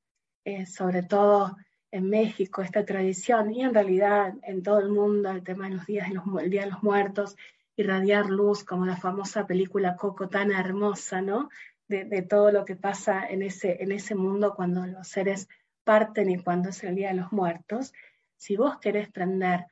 Eh, 0.46 0.66
sobre 0.66 1.04
todo 1.04 1.58
en 1.92 2.10
México, 2.10 2.62
esta 2.62 2.86
tradición, 2.86 3.52
y 3.52 3.64
en 3.64 3.74
realidad 3.74 4.34
en 4.44 4.64
todo 4.64 4.80
el 4.80 4.88
mundo, 4.88 5.30
el 5.30 5.44
tema 5.44 5.68
de 5.68 5.76
los 5.76 5.86
días, 5.86 6.08
de 6.08 6.16
los, 6.16 6.24
el 6.42 6.50
Día 6.50 6.64
de 6.64 6.72
los 6.72 6.84
Muertos, 6.84 7.36
irradiar 7.76 8.28
luz, 8.30 8.64
como 8.64 8.86
la 8.86 8.96
famosa 8.96 9.46
película 9.46 9.98
Coco 9.98 10.30
tan 10.30 10.54
hermosa, 10.54 11.22
¿no? 11.22 11.50
De, 11.90 12.06
de, 12.06 12.22
todo 12.22 12.54
lo 12.54 12.64
que 12.64 12.78
pasa 12.78 13.28
en 13.28 13.42
ese, 13.42 13.84
en 13.84 13.92
ese 13.92 14.16
mundo 14.16 14.54
cuando 14.56 14.86
los 14.86 15.10
seres 15.10 15.50
parten 15.88 16.30
y 16.30 16.38
cuando 16.38 16.68
es 16.68 16.84
el 16.84 16.96
Día 16.96 17.08
de 17.08 17.14
los 17.14 17.32
Muertos, 17.32 17.94
si 18.36 18.58
vos 18.58 18.78
querés 18.78 19.10
prender, 19.10 19.68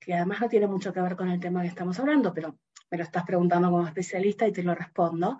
que 0.00 0.14
además 0.14 0.40
no 0.40 0.48
tiene 0.48 0.66
mucho 0.66 0.94
que 0.94 1.02
ver 1.02 1.14
con 1.14 1.28
el 1.28 1.40
tema 1.40 1.60
que 1.60 1.68
estamos 1.68 2.00
hablando, 2.00 2.32
pero 2.32 2.56
me 2.90 2.96
lo 2.96 3.04
estás 3.04 3.24
preguntando 3.24 3.70
como 3.70 3.86
especialista 3.86 4.46
y 4.46 4.52
te 4.52 4.62
lo 4.62 4.74
respondo, 4.74 5.38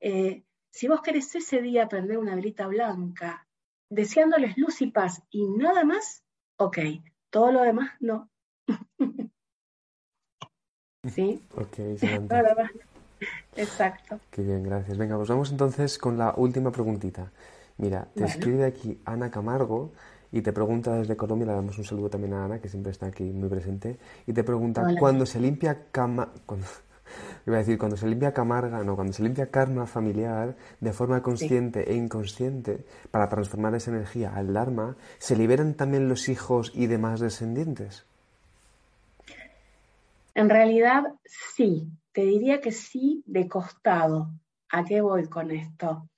eh, 0.00 0.44
si 0.70 0.88
vos 0.88 1.02
querés 1.02 1.34
ese 1.34 1.60
día 1.60 1.88
prender 1.88 2.16
una 2.16 2.34
velita 2.34 2.66
blanca, 2.68 3.46
deseándoles 3.90 4.56
luz 4.56 4.80
y 4.80 4.86
paz 4.86 5.22
y 5.28 5.46
nada 5.46 5.84
más, 5.84 6.24
ok, 6.56 6.78
todo 7.28 7.52
lo 7.52 7.60
demás 7.60 7.90
no. 8.00 8.30
¿Sí? 11.06 11.42
Ok, 11.54 11.78
Exacto. 13.56 14.20
Qué 14.30 14.42
bien, 14.42 14.62
gracias. 14.62 14.96
Venga, 14.96 15.16
pues 15.16 15.28
vamos 15.28 15.50
entonces 15.50 15.98
con 15.98 16.16
la 16.16 16.32
última 16.34 16.72
preguntita. 16.72 17.30
Mira, 17.80 18.08
te 18.14 18.24
escribe 18.24 18.66
aquí 18.66 19.00
Ana 19.06 19.30
Camargo 19.30 19.92
y 20.30 20.42
te 20.42 20.52
pregunta 20.52 20.96
desde 20.96 21.16
Colombia, 21.16 21.46
le 21.46 21.54
damos 21.54 21.78
un 21.78 21.84
saludo 21.84 22.10
también 22.10 22.34
a 22.34 22.44
Ana, 22.44 22.60
que 22.60 22.68
siempre 22.68 22.92
está 22.92 23.06
aquí 23.06 23.24
muy 23.24 23.48
presente, 23.48 23.98
y 24.26 24.34
te 24.34 24.44
pregunta, 24.44 24.82
cuando 24.98 25.24
se 25.24 25.40
limpia 25.40 25.86
cama... 25.90 26.28
Cuando, 26.44 26.66
iba 27.46 27.56
a 27.56 27.60
decir, 27.60 27.78
cuando 27.78 27.96
se 27.96 28.06
limpia 28.06 28.34
camarga, 28.34 28.84
no, 28.84 28.96
cuando 28.96 29.14
se 29.14 29.22
limpia 29.22 29.50
karma 29.50 29.86
familiar 29.86 30.56
de 30.78 30.92
forma 30.92 31.22
consciente 31.22 31.90
e 31.90 31.96
inconsciente 31.96 32.84
para 33.10 33.30
transformar 33.30 33.74
esa 33.74 33.90
energía 33.92 34.34
al 34.34 34.52
Dharma, 34.52 34.96
¿se 35.18 35.34
liberan 35.34 35.72
también 35.72 36.06
los 36.06 36.28
hijos 36.28 36.72
y 36.74 36.86
demás 36.86 37.18
descendientes? 37.18 38.04
En 40.34 40.50
realidad, 40.50 41.04
sí. 41.24 41.88
Te 42.12 42.22
diría 42.22 42.60
que 42.60 42.72
sí 42.72 43.22
de 43.24 43.48
costado. 43.48 44.28
¿A 44.68 44.84
qué 44.84 45.00
voy 45.00 45.28
con 45.28 45.50
esto? 45.50 46.09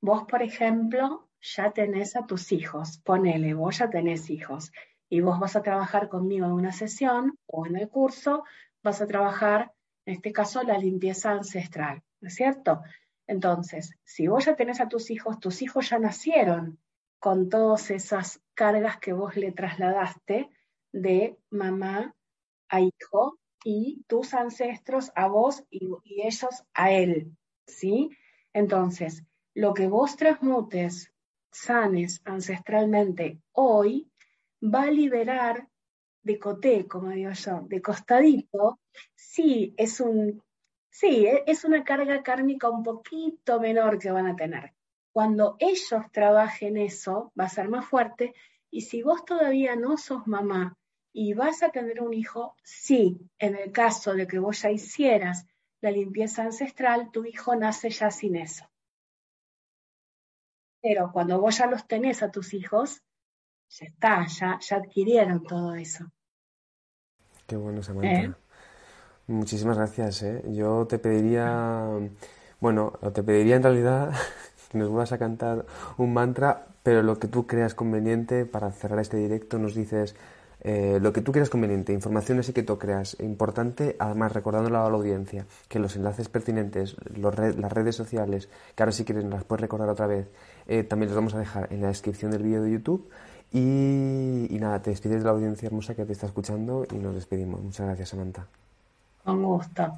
Vos, 0.00 0.24
por 0.28 0.42
ejemplo, 0.42 1.28
ya 1.40 1.72
tenés 1.72 2.16
a 2.16 2.26
tus 2.26 2.52
hijos, 2.52 2.98
ponele, 2.98 3.54
vos 3.54 3.78
ya 3.78 3.90
tenés 3.90 4.30
hijos 4.30 4.72
y 5.08 5.20
vos 5.20 5.40
vas 5.40 5.56
a 5.56 5.62
trabajar 5.62 6.08
conmigo 6.08 6.46
en 6.46 6.52
una 6.52 6.72
sesión 6.72 7.38
o 7.46 7.66
en 7.66 7.76
el 7.76 7.88
curso, 7.88 8.44
vas 8.82 9.00
a 9.00 9.06
trabajar, 9.06 9.72
en 10.06 10.14
este 10.14 10.32
caso, 10.32 10.62
la 10.62 10.78
limpieza 10.78 11.32
ancestral, 11.32 12.02
¿no 12.20 12.28
es 12.28 12.34
cierto? 12.34 12.82
Entonces, 13.26 13.94
si 14.04 14.28
vos 14.28 14.44
ya 14.44 14.56
tenés 14.56 14.80
a 14.80 14.88
tus 14.88 15.10
hijos, 15.10 15.40
tus 15.40 15.62
hijos 15.62 15.90
ya 15.90 15.98
nacieron 15.98 16.78
con 17.18 17.48
todas 17.48 17.90
esas 17.90 18.40
cargas 18.54 18.98
que 18.98 19.12
vos 19.12 19.36
le 19.36 19.52
trasladaste 19.52 20.48
de 20.92 21.36
mamá 21.50 22.14
a 22.68 22.80
hijo 22.80 23.38
y 23.64 24.04
tus 24.06 24.34
ancestros 24.34 25.10
a 25.14 25.26
vos 25.26 25.64
y, 25.70 25.90
y 26.04 26.22
ellos 26.22 26.64
a 26.72 26.92
él, 26.92 27.36
¿sí? 27.66 28.10
Entonces, 28.52 29.24
lo 29.58 29.74
que 29.74 29.88
vos 29.88 30.14
transmutes, 30.14 31.12
sanes 31.50 32.20
ancestralmente 32.24 33.40
hoy, 33.50 34.08
va 34.62 34.82
a 34.84 34.90
liberar 34.92 35.68
de 36.22 36.38
coté, 36.38 36.86
como 36.86 37.10
digo 37.10 37.32
yo, 37.32 37.62
de 37.62 37.82
costadito, 37.82 38.78
sí, 39.16 39.74
es 39.76 39.98
un, 39.98 40.44
sí, 40.90 41.26
e, 41.26 41.42
es 41.48 41.64
una 41.64 41.82
carga 41.82 42.22
kármica 42.22 42.70
un 42.70 42.84
poquito 42.84 43.58
menor 43.58 43.98
que 43.98 44.12
van 44.12 44.28
a 44.28 44.36
tener. 44.36 44.74
Cuando 45.12 45.56
ellos 45.58 46.04
trabajen 46.12 46.76
eso, 46.76 47.32
va 47.36 47.46
a 47.46 47.48
ser 47.48 47.68
más 47.68 47.84
fuerte. 47.84 48.34
Y 48.70 48.82
si 48.82 49.02
vos 49.02 49.24
todavía 49.24 49.74
no 49.74 49.96
sos 49.96 50.24
mamá 50.28 50.78
y 51.12 51.34
vas 51.34 51.64
a 51.64 51.70
tener 51.70 52.00
un 52.00 52.14
hijo, 52.14 52.54
sí, 52.62 53.18
en 53.40 53.56
el 53.56 53.72
caso 53.72 54.14
de 54.14 54.28
que 54.28 54.38
vos 54.38 54.62
ya 54.62 54.70
hicieras 54.70 55.48
la 55.80 55.90
limpieza 55.90 56.44
ancestral, 56.44 57.10
tu 57.10 57.24
hijo 57.24 57.56
nace 57.56 57.90
ya 57.90 58.12
sin 58.12 58.36
eso. 58.36 58.64
Pero 60.80 61.10
cuando 61.12 61.40
vos 61.40 61.58
ya 61.58 61.66
los 61.66 61.86
tenés 61.86 62.22
a 62.22 62.30
tus 62.30 62.54
hijos, 62.54 63.02
ya 63.68 63.86
está, 63.86 64.26
ya, 64.26 64.58
ya 64.60 64.76
adquirieron 64.76 65.42
todo 65.42 65.74
eso. 65.74 66.06
Qué 67.46 67.56
bueno, 67.56 67.82
Samantha. 67.82 68.08
¿Eh? 68.08 68.34
Muchísimas 69.26 69.76
gracias. 69.76 70.22
¿eh? 70.22 70.42
Yo 70.48 70.86
te 70.86 70.98
pediría, 70.98 71.86
bueno, 72.60 72.92
te 73.12 73.22
pediría 73.22 73.56
en 73.56 73.62
realidad 73.62 74.12
que 74.70 74.78
nos 74.78 74.88
vuelvas 74.88 75.12
a 75.12 75.18
cantar 75.18 75.66
un 75.96 76.12
mantra, 76.12 76.66
pero 76.82 77.02
lo 77.02 77.18
que 77.18 77.28
tú 77.28 77.46
creas 77.46 77.74
conveniente 77.74 78.46
para 78.46 78.70
cerrar 78.70 79.00
este 79.00 79.16
directo 79.16 79.58
nos 79.58 79.74
dices 79.74 80.14
eh, 80.60 80.98
lo 81.00 81.12
que 81.12 81.20
tú 81.20 81.30
creas 81.30 81.50
conveniente, 81.50 81.92
informaciones 81.92 82.48
y 82.48 82.52
que 82.52 82.64
tú 82.64 82.78
creas 82.78 83.16
importante, 83.20 83.96
además 83.98 84.32
recordándolo 84.32 84.78
a 84.78 84.90
la 84.90 84.96
audiencia, 84.96 85.46
que 85.68 85.78
los 85.78 85.94
enlaces 85.94 86.28
pertinentes, 86.28 86.96
las 87.16 87.72
redes 87.72 87.94
sociales, 87.94 88.48
que 88.74 88.82
ahora 88.82 88.92
si 88.92 89.04
quieres 89.04 89.24
las 89.24 89.44
puedes 89.44 89.60
recordar 89.60 89.88
otra 89.88 90.06
vez, 90.06 90.28
eh, 90.68 90.84
también 90.84 91.08
los 91.08 91.16
vamos 91.16 91.34
a 91.34 91.38
dejar 91.38 91.72
en 91.72 91.80
la 91.80 91.88
descripción 91.88 92.30
del 92.30 92.42
vídeo 92.42 92.62
de 92.62 92.70
YouTube. 92.70 93.10
Y, 93.50 94.56
nada, 94.60 94.82
te 94.82 94.90
despides 94.90 95.20
de 95.20 95.24
la 95.24 95.30
audiencia 95.30 95.66
hermosa 95.66 95.94
que 95.94 96.04
te 96.04 96.12
está 96.12 96.26
escuchando 96.26 96.86
y 96.90 96.96
nos 96.96 97.14
despedimos. 97.14 97.62
Muchas 97.62 97.86
gracias, 97.86 98.10
Samantha. 98.10 98.46
Con 99.24 99.42
gusto. 99.42 99.96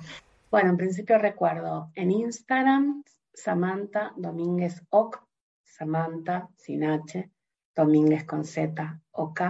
Bueno, 0.50 0.70
en 0.70 0.76
principio 0.76 1.18
recuerdo 1.18 1.90
en 1.94 2.12
Instagram, 2.12 3.02
Samantha 3.34 4.12
Domínguez 4.16 4.82
Oc, 4.90 5.20
Samantha 5.64 6.48
sin 6.56 6.84
H, 6.84 7.28
Domínguez 7.74 8.24
con 8.24 8.44
Z, 8.44 9.00
OK. 9.12 9.40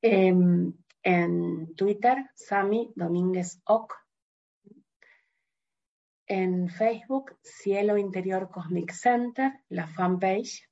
Em, 0.00 0.72
en 1.02 1.74
Twitter, 1.74 2.30
Sami 2.34 2.92
Domínguez 2.96 3.60
Oc. 3.64 4.01
En 6.32 6.68
Facebook, 6.70 7.36
Cielo 7.42 7.98
Interior 7.98 8.48
Cosmic 8.48 8.90
Center, 8.90 9.52
la 9.68 9.86
fanpage, 9.86 10.66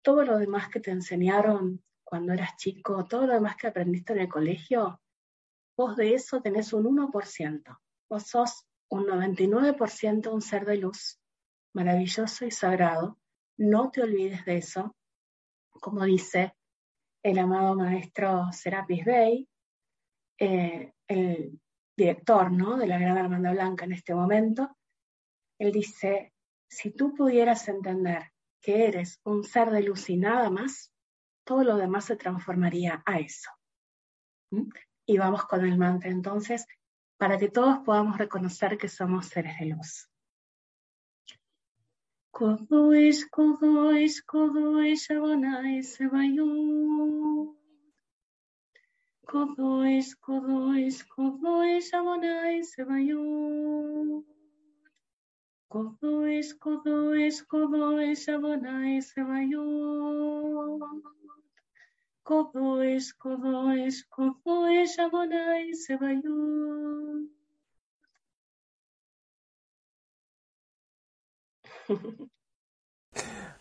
todo 0.02 0.22
lo 0.22 0.36
demás 0.36 0.68
que 0.68 0.80
te 0.80 0.90
enseñaron 0.90 1.82
cuando 2.14 2.32
eras 2.32 2.56
chico, 2.56 3.04
todo 3.06 3.26
lo 3.26 3.34
demás 3.34 3.56
que 3.56 3.66
aprendiste 3.66 4.12
en 4.12 4.20
el 4.20 4.28
colegio, 4.28 5.00
vos 5.76 5.96
de 5.96 6.14
eso 6.14 6.40
tenés 6.40 6.72
un 6.72 6.84
1%. 6.84 7.80
Vos 8.08 8.22
sos 8.22 8.68
un 8.88 9.04
99% 9.06 10.32
un 10.32 10.40
ser 10.40 10.64
de 10.64 10.76
luz, 10.76 11.20
maravilloso 11.74 12.44
y 12.46 12.52
sagrado. 12.52 13.18
No 13.58 13.90
te 13.90 14.04
olvides 14.04 14.44
de 14.44 14.58
eso. 14.58 14.94
Como 15.72 16.04
dice 16.04 16.54
el 17.20 17.36
amado 17.40 17.74
maestro 17.74 18.52
Serapis 18.52 19.04
Bey, 19.04 19.48
eh, 20.38 20.92
el 21.08 21.60
director 21.96 22.52
¿no? 22.52 22.76
de 22.76 22.86
la 22.86 23.00
Gran 23.00 23.18
Hermandad 23.18 23.54
Blanca 23.54 23.86
en 23.86 23.92
este 23.94 24.14
momento, 24.14 24.76
él 25.58 25.72
dice, 25.72 26.32
si 26.68 26.92
tú 26.92 27.12
pudieras 27.12 27.66
entender 27.66 28.30
que 28.60 28.86
eres 28.86 29.20
un 29.24 29.42
ser 29.42 29.70
de 29.70 29.82
luz 29.82 30.08
y 30.10 30.16
nada 30.16 30.48
más, 30.48 30.93
todo 31.44 31.62
lo 31.62 31.76
demás 31.76 32.06
se 32.06 32.16
transformaría 32.16 33.02
a 33.06 33.18
eso. 33.18 33.50
¿Mm? 34.50 34.68
Y 35.06 35.18
vamos 35.18 35.44
con 35.44 35.64
el 35.64 35.76
mantra 35.76 36.10
entonces, 36.10 36.66
para 37.18 37.38
que 37.38 37.48
todos 37.48 37.78
podamos 37.84 38.18
reconocer 38.18 38.78
que 38.78 38.88
somos 38.88 39.26
seres 39.26 39.58
de 39.58 39.66
luz. 39.66 40.08
Kodosh, 42.32 43.28
Kodosh, 43.30 44.24
Kodosh, 44.26 45.10
Adonai 45.10 45.82
Sebayot. 45.84 47.54
Kodosh, 49.24 50.16
Kodosh, 50.20 51.06
Kodosh, 51.06 51.94
Adonai 51.94 52.64
Sebayot. 52.64 54.24
Kodosh, 55.70 56.58
Kodosh, 56.58 57.46
Kodosh, 57.46 58.28
Adonai 58.28 59.00
Sebayot. 59.00 60.80
Kodosh, 62.24 63.12
Kodosh, 63.18 64.08
Kodosh, 64.08 64.98
Adonai 64.98 65.74
Sebayot. 65.74 67.28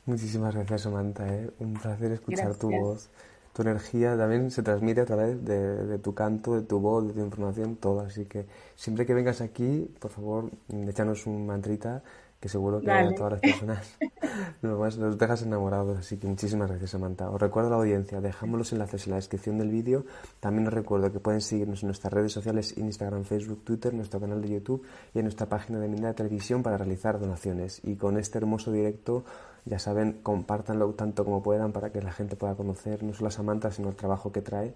Muchísimas 0.05 0.55
gracias, 0.55 0.82
Samantha. 0.82 1.28
¿eh? 1.28 1.51
Un 1.59 1.74
placer 1.74 2.14
escuchar 2.14 2.55
tu 2.55 2.72
voz. 2.72 3.09
Tu 3.53 3.61
energía 3.61 4.18
también 4.18 4.49
se 4.49 4.64
transmite 4.64 5.01
a 5.01 5.05
través 5.05 5.43
de, 5.45 5.99
tu 5.99 6.16
canto, 6.16 6.55
de 6.55 6.61
tu 6.61 6.80
voz, 6.80 7.05
de 7.07 7.14
tu 7.14 7.20
información, 7.20 7.76
todo. 7.76 7.99
Así 7.99 8.26
que 8.26 8.45
siempre 8.76 9.05
que 9.05 9.14
vengas 9.14 9.41
aquí, 9.41 9.93
por 9.99 10.09
favor, 10.11 10.49
échanos 10.88 11.28
un 11.28 11.45
mantrita 11.45 12.01
que 12.43 12.49
seguro 12.49 12.81
que 12.81 12.91
a 12.91 13.15
todas 13.15 13.31
las 13.31 13.39
personas 13.39 13.97
nos, 14.61 15.17
dejas 15.17 15.43
enamorados. 15.43 15.97
Así 15.97 16.17
que 16.17 16.27
muchísimas 16.27 16.67
gracias, 16.67 16.89
Samantha. 16.89 17.29
Os 17.29 17.39
recuerdo 17.39 17.69
a 17.69 17.71
la 17.71 17.77
audiencia, 17.77 18.19
dejamos 18.19 18.57
los 18.57 18.73
enlaces 18.73 19.07
en 19.07 19.11
la 19.11 19.15
descripción 19.15 19.57
del 19.57 19.69
vídeo. 19.69 20.03
También 20.41 20.67
os 20.67 20.73
recuerdo 20.73 21.09
que 21.09 21.21
pueden 21.21 21.39
seguirnos 21.39 21.83
en 21.83 21.87
nuestras 21.87 22.11
redes 22.11 22.33
sociales, 22.33 22.77
Instagram, 22.77 23.23
Facebook, 23.23 23.63
Twitter, 23.63 23.93
nuestro 23.93 24.19
canal 24.19 24.41
de 24.41 24.49
YouTube 24.49 24.85
y 25.13 25.19
en 25.19 25.23
nuestra 25.23 25.47
página 25.47 25.79
de 25.79 25.87
Minda 25.87 26.09
de 26.09 26.15
Televisión 26.15 26.63
para 26.63 26.77
realizar 26.77 27.17
donaciones. 27.17 27.79
Y 27.81 27.95
con 27.95 28.17
este 28.17 28.39
hermoso 28.39 28.73
directo, 28.73 29.23
ya 29.63 29.79
saben, 29.79 30.19
compártanlo 30.21 30.91
tanto 30.95 31.23
como 31.23 31.41
puedan 31.41 31.71
para 31.71 31.93
que 31.93 32.01
la 32.01 32.11
gente 32.11 32.35
pueda 32.35 32.55
conocer 32.55 33.03
no 33.03 33.13
solo 33.13 33.29
a 33.29 33.31
Samantha, 33.31 33.71
sino 33.71 33.87
el 33.87 33.95
trabajo 33.95 34.33
que 34.33 34.41
trae 34.41 34.73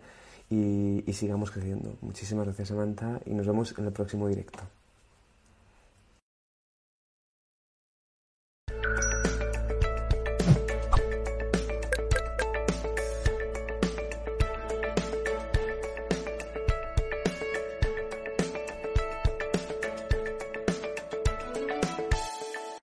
y, 0.49 1.03
y 1.05 1.11
sigamos 1.11 1.51
creciendo. 1.51 1.97
Muchísimas 1.99 2.45
gracias, 2.45 2.70
Samantha, 2.70 3.20
y 3.26 3.34
nos 3.34 3.45
vemos 3.45 3.76
en 3.78 3.84
el 3.84 3.91
próximo 3.91 4.30
directo. 4.30 4.63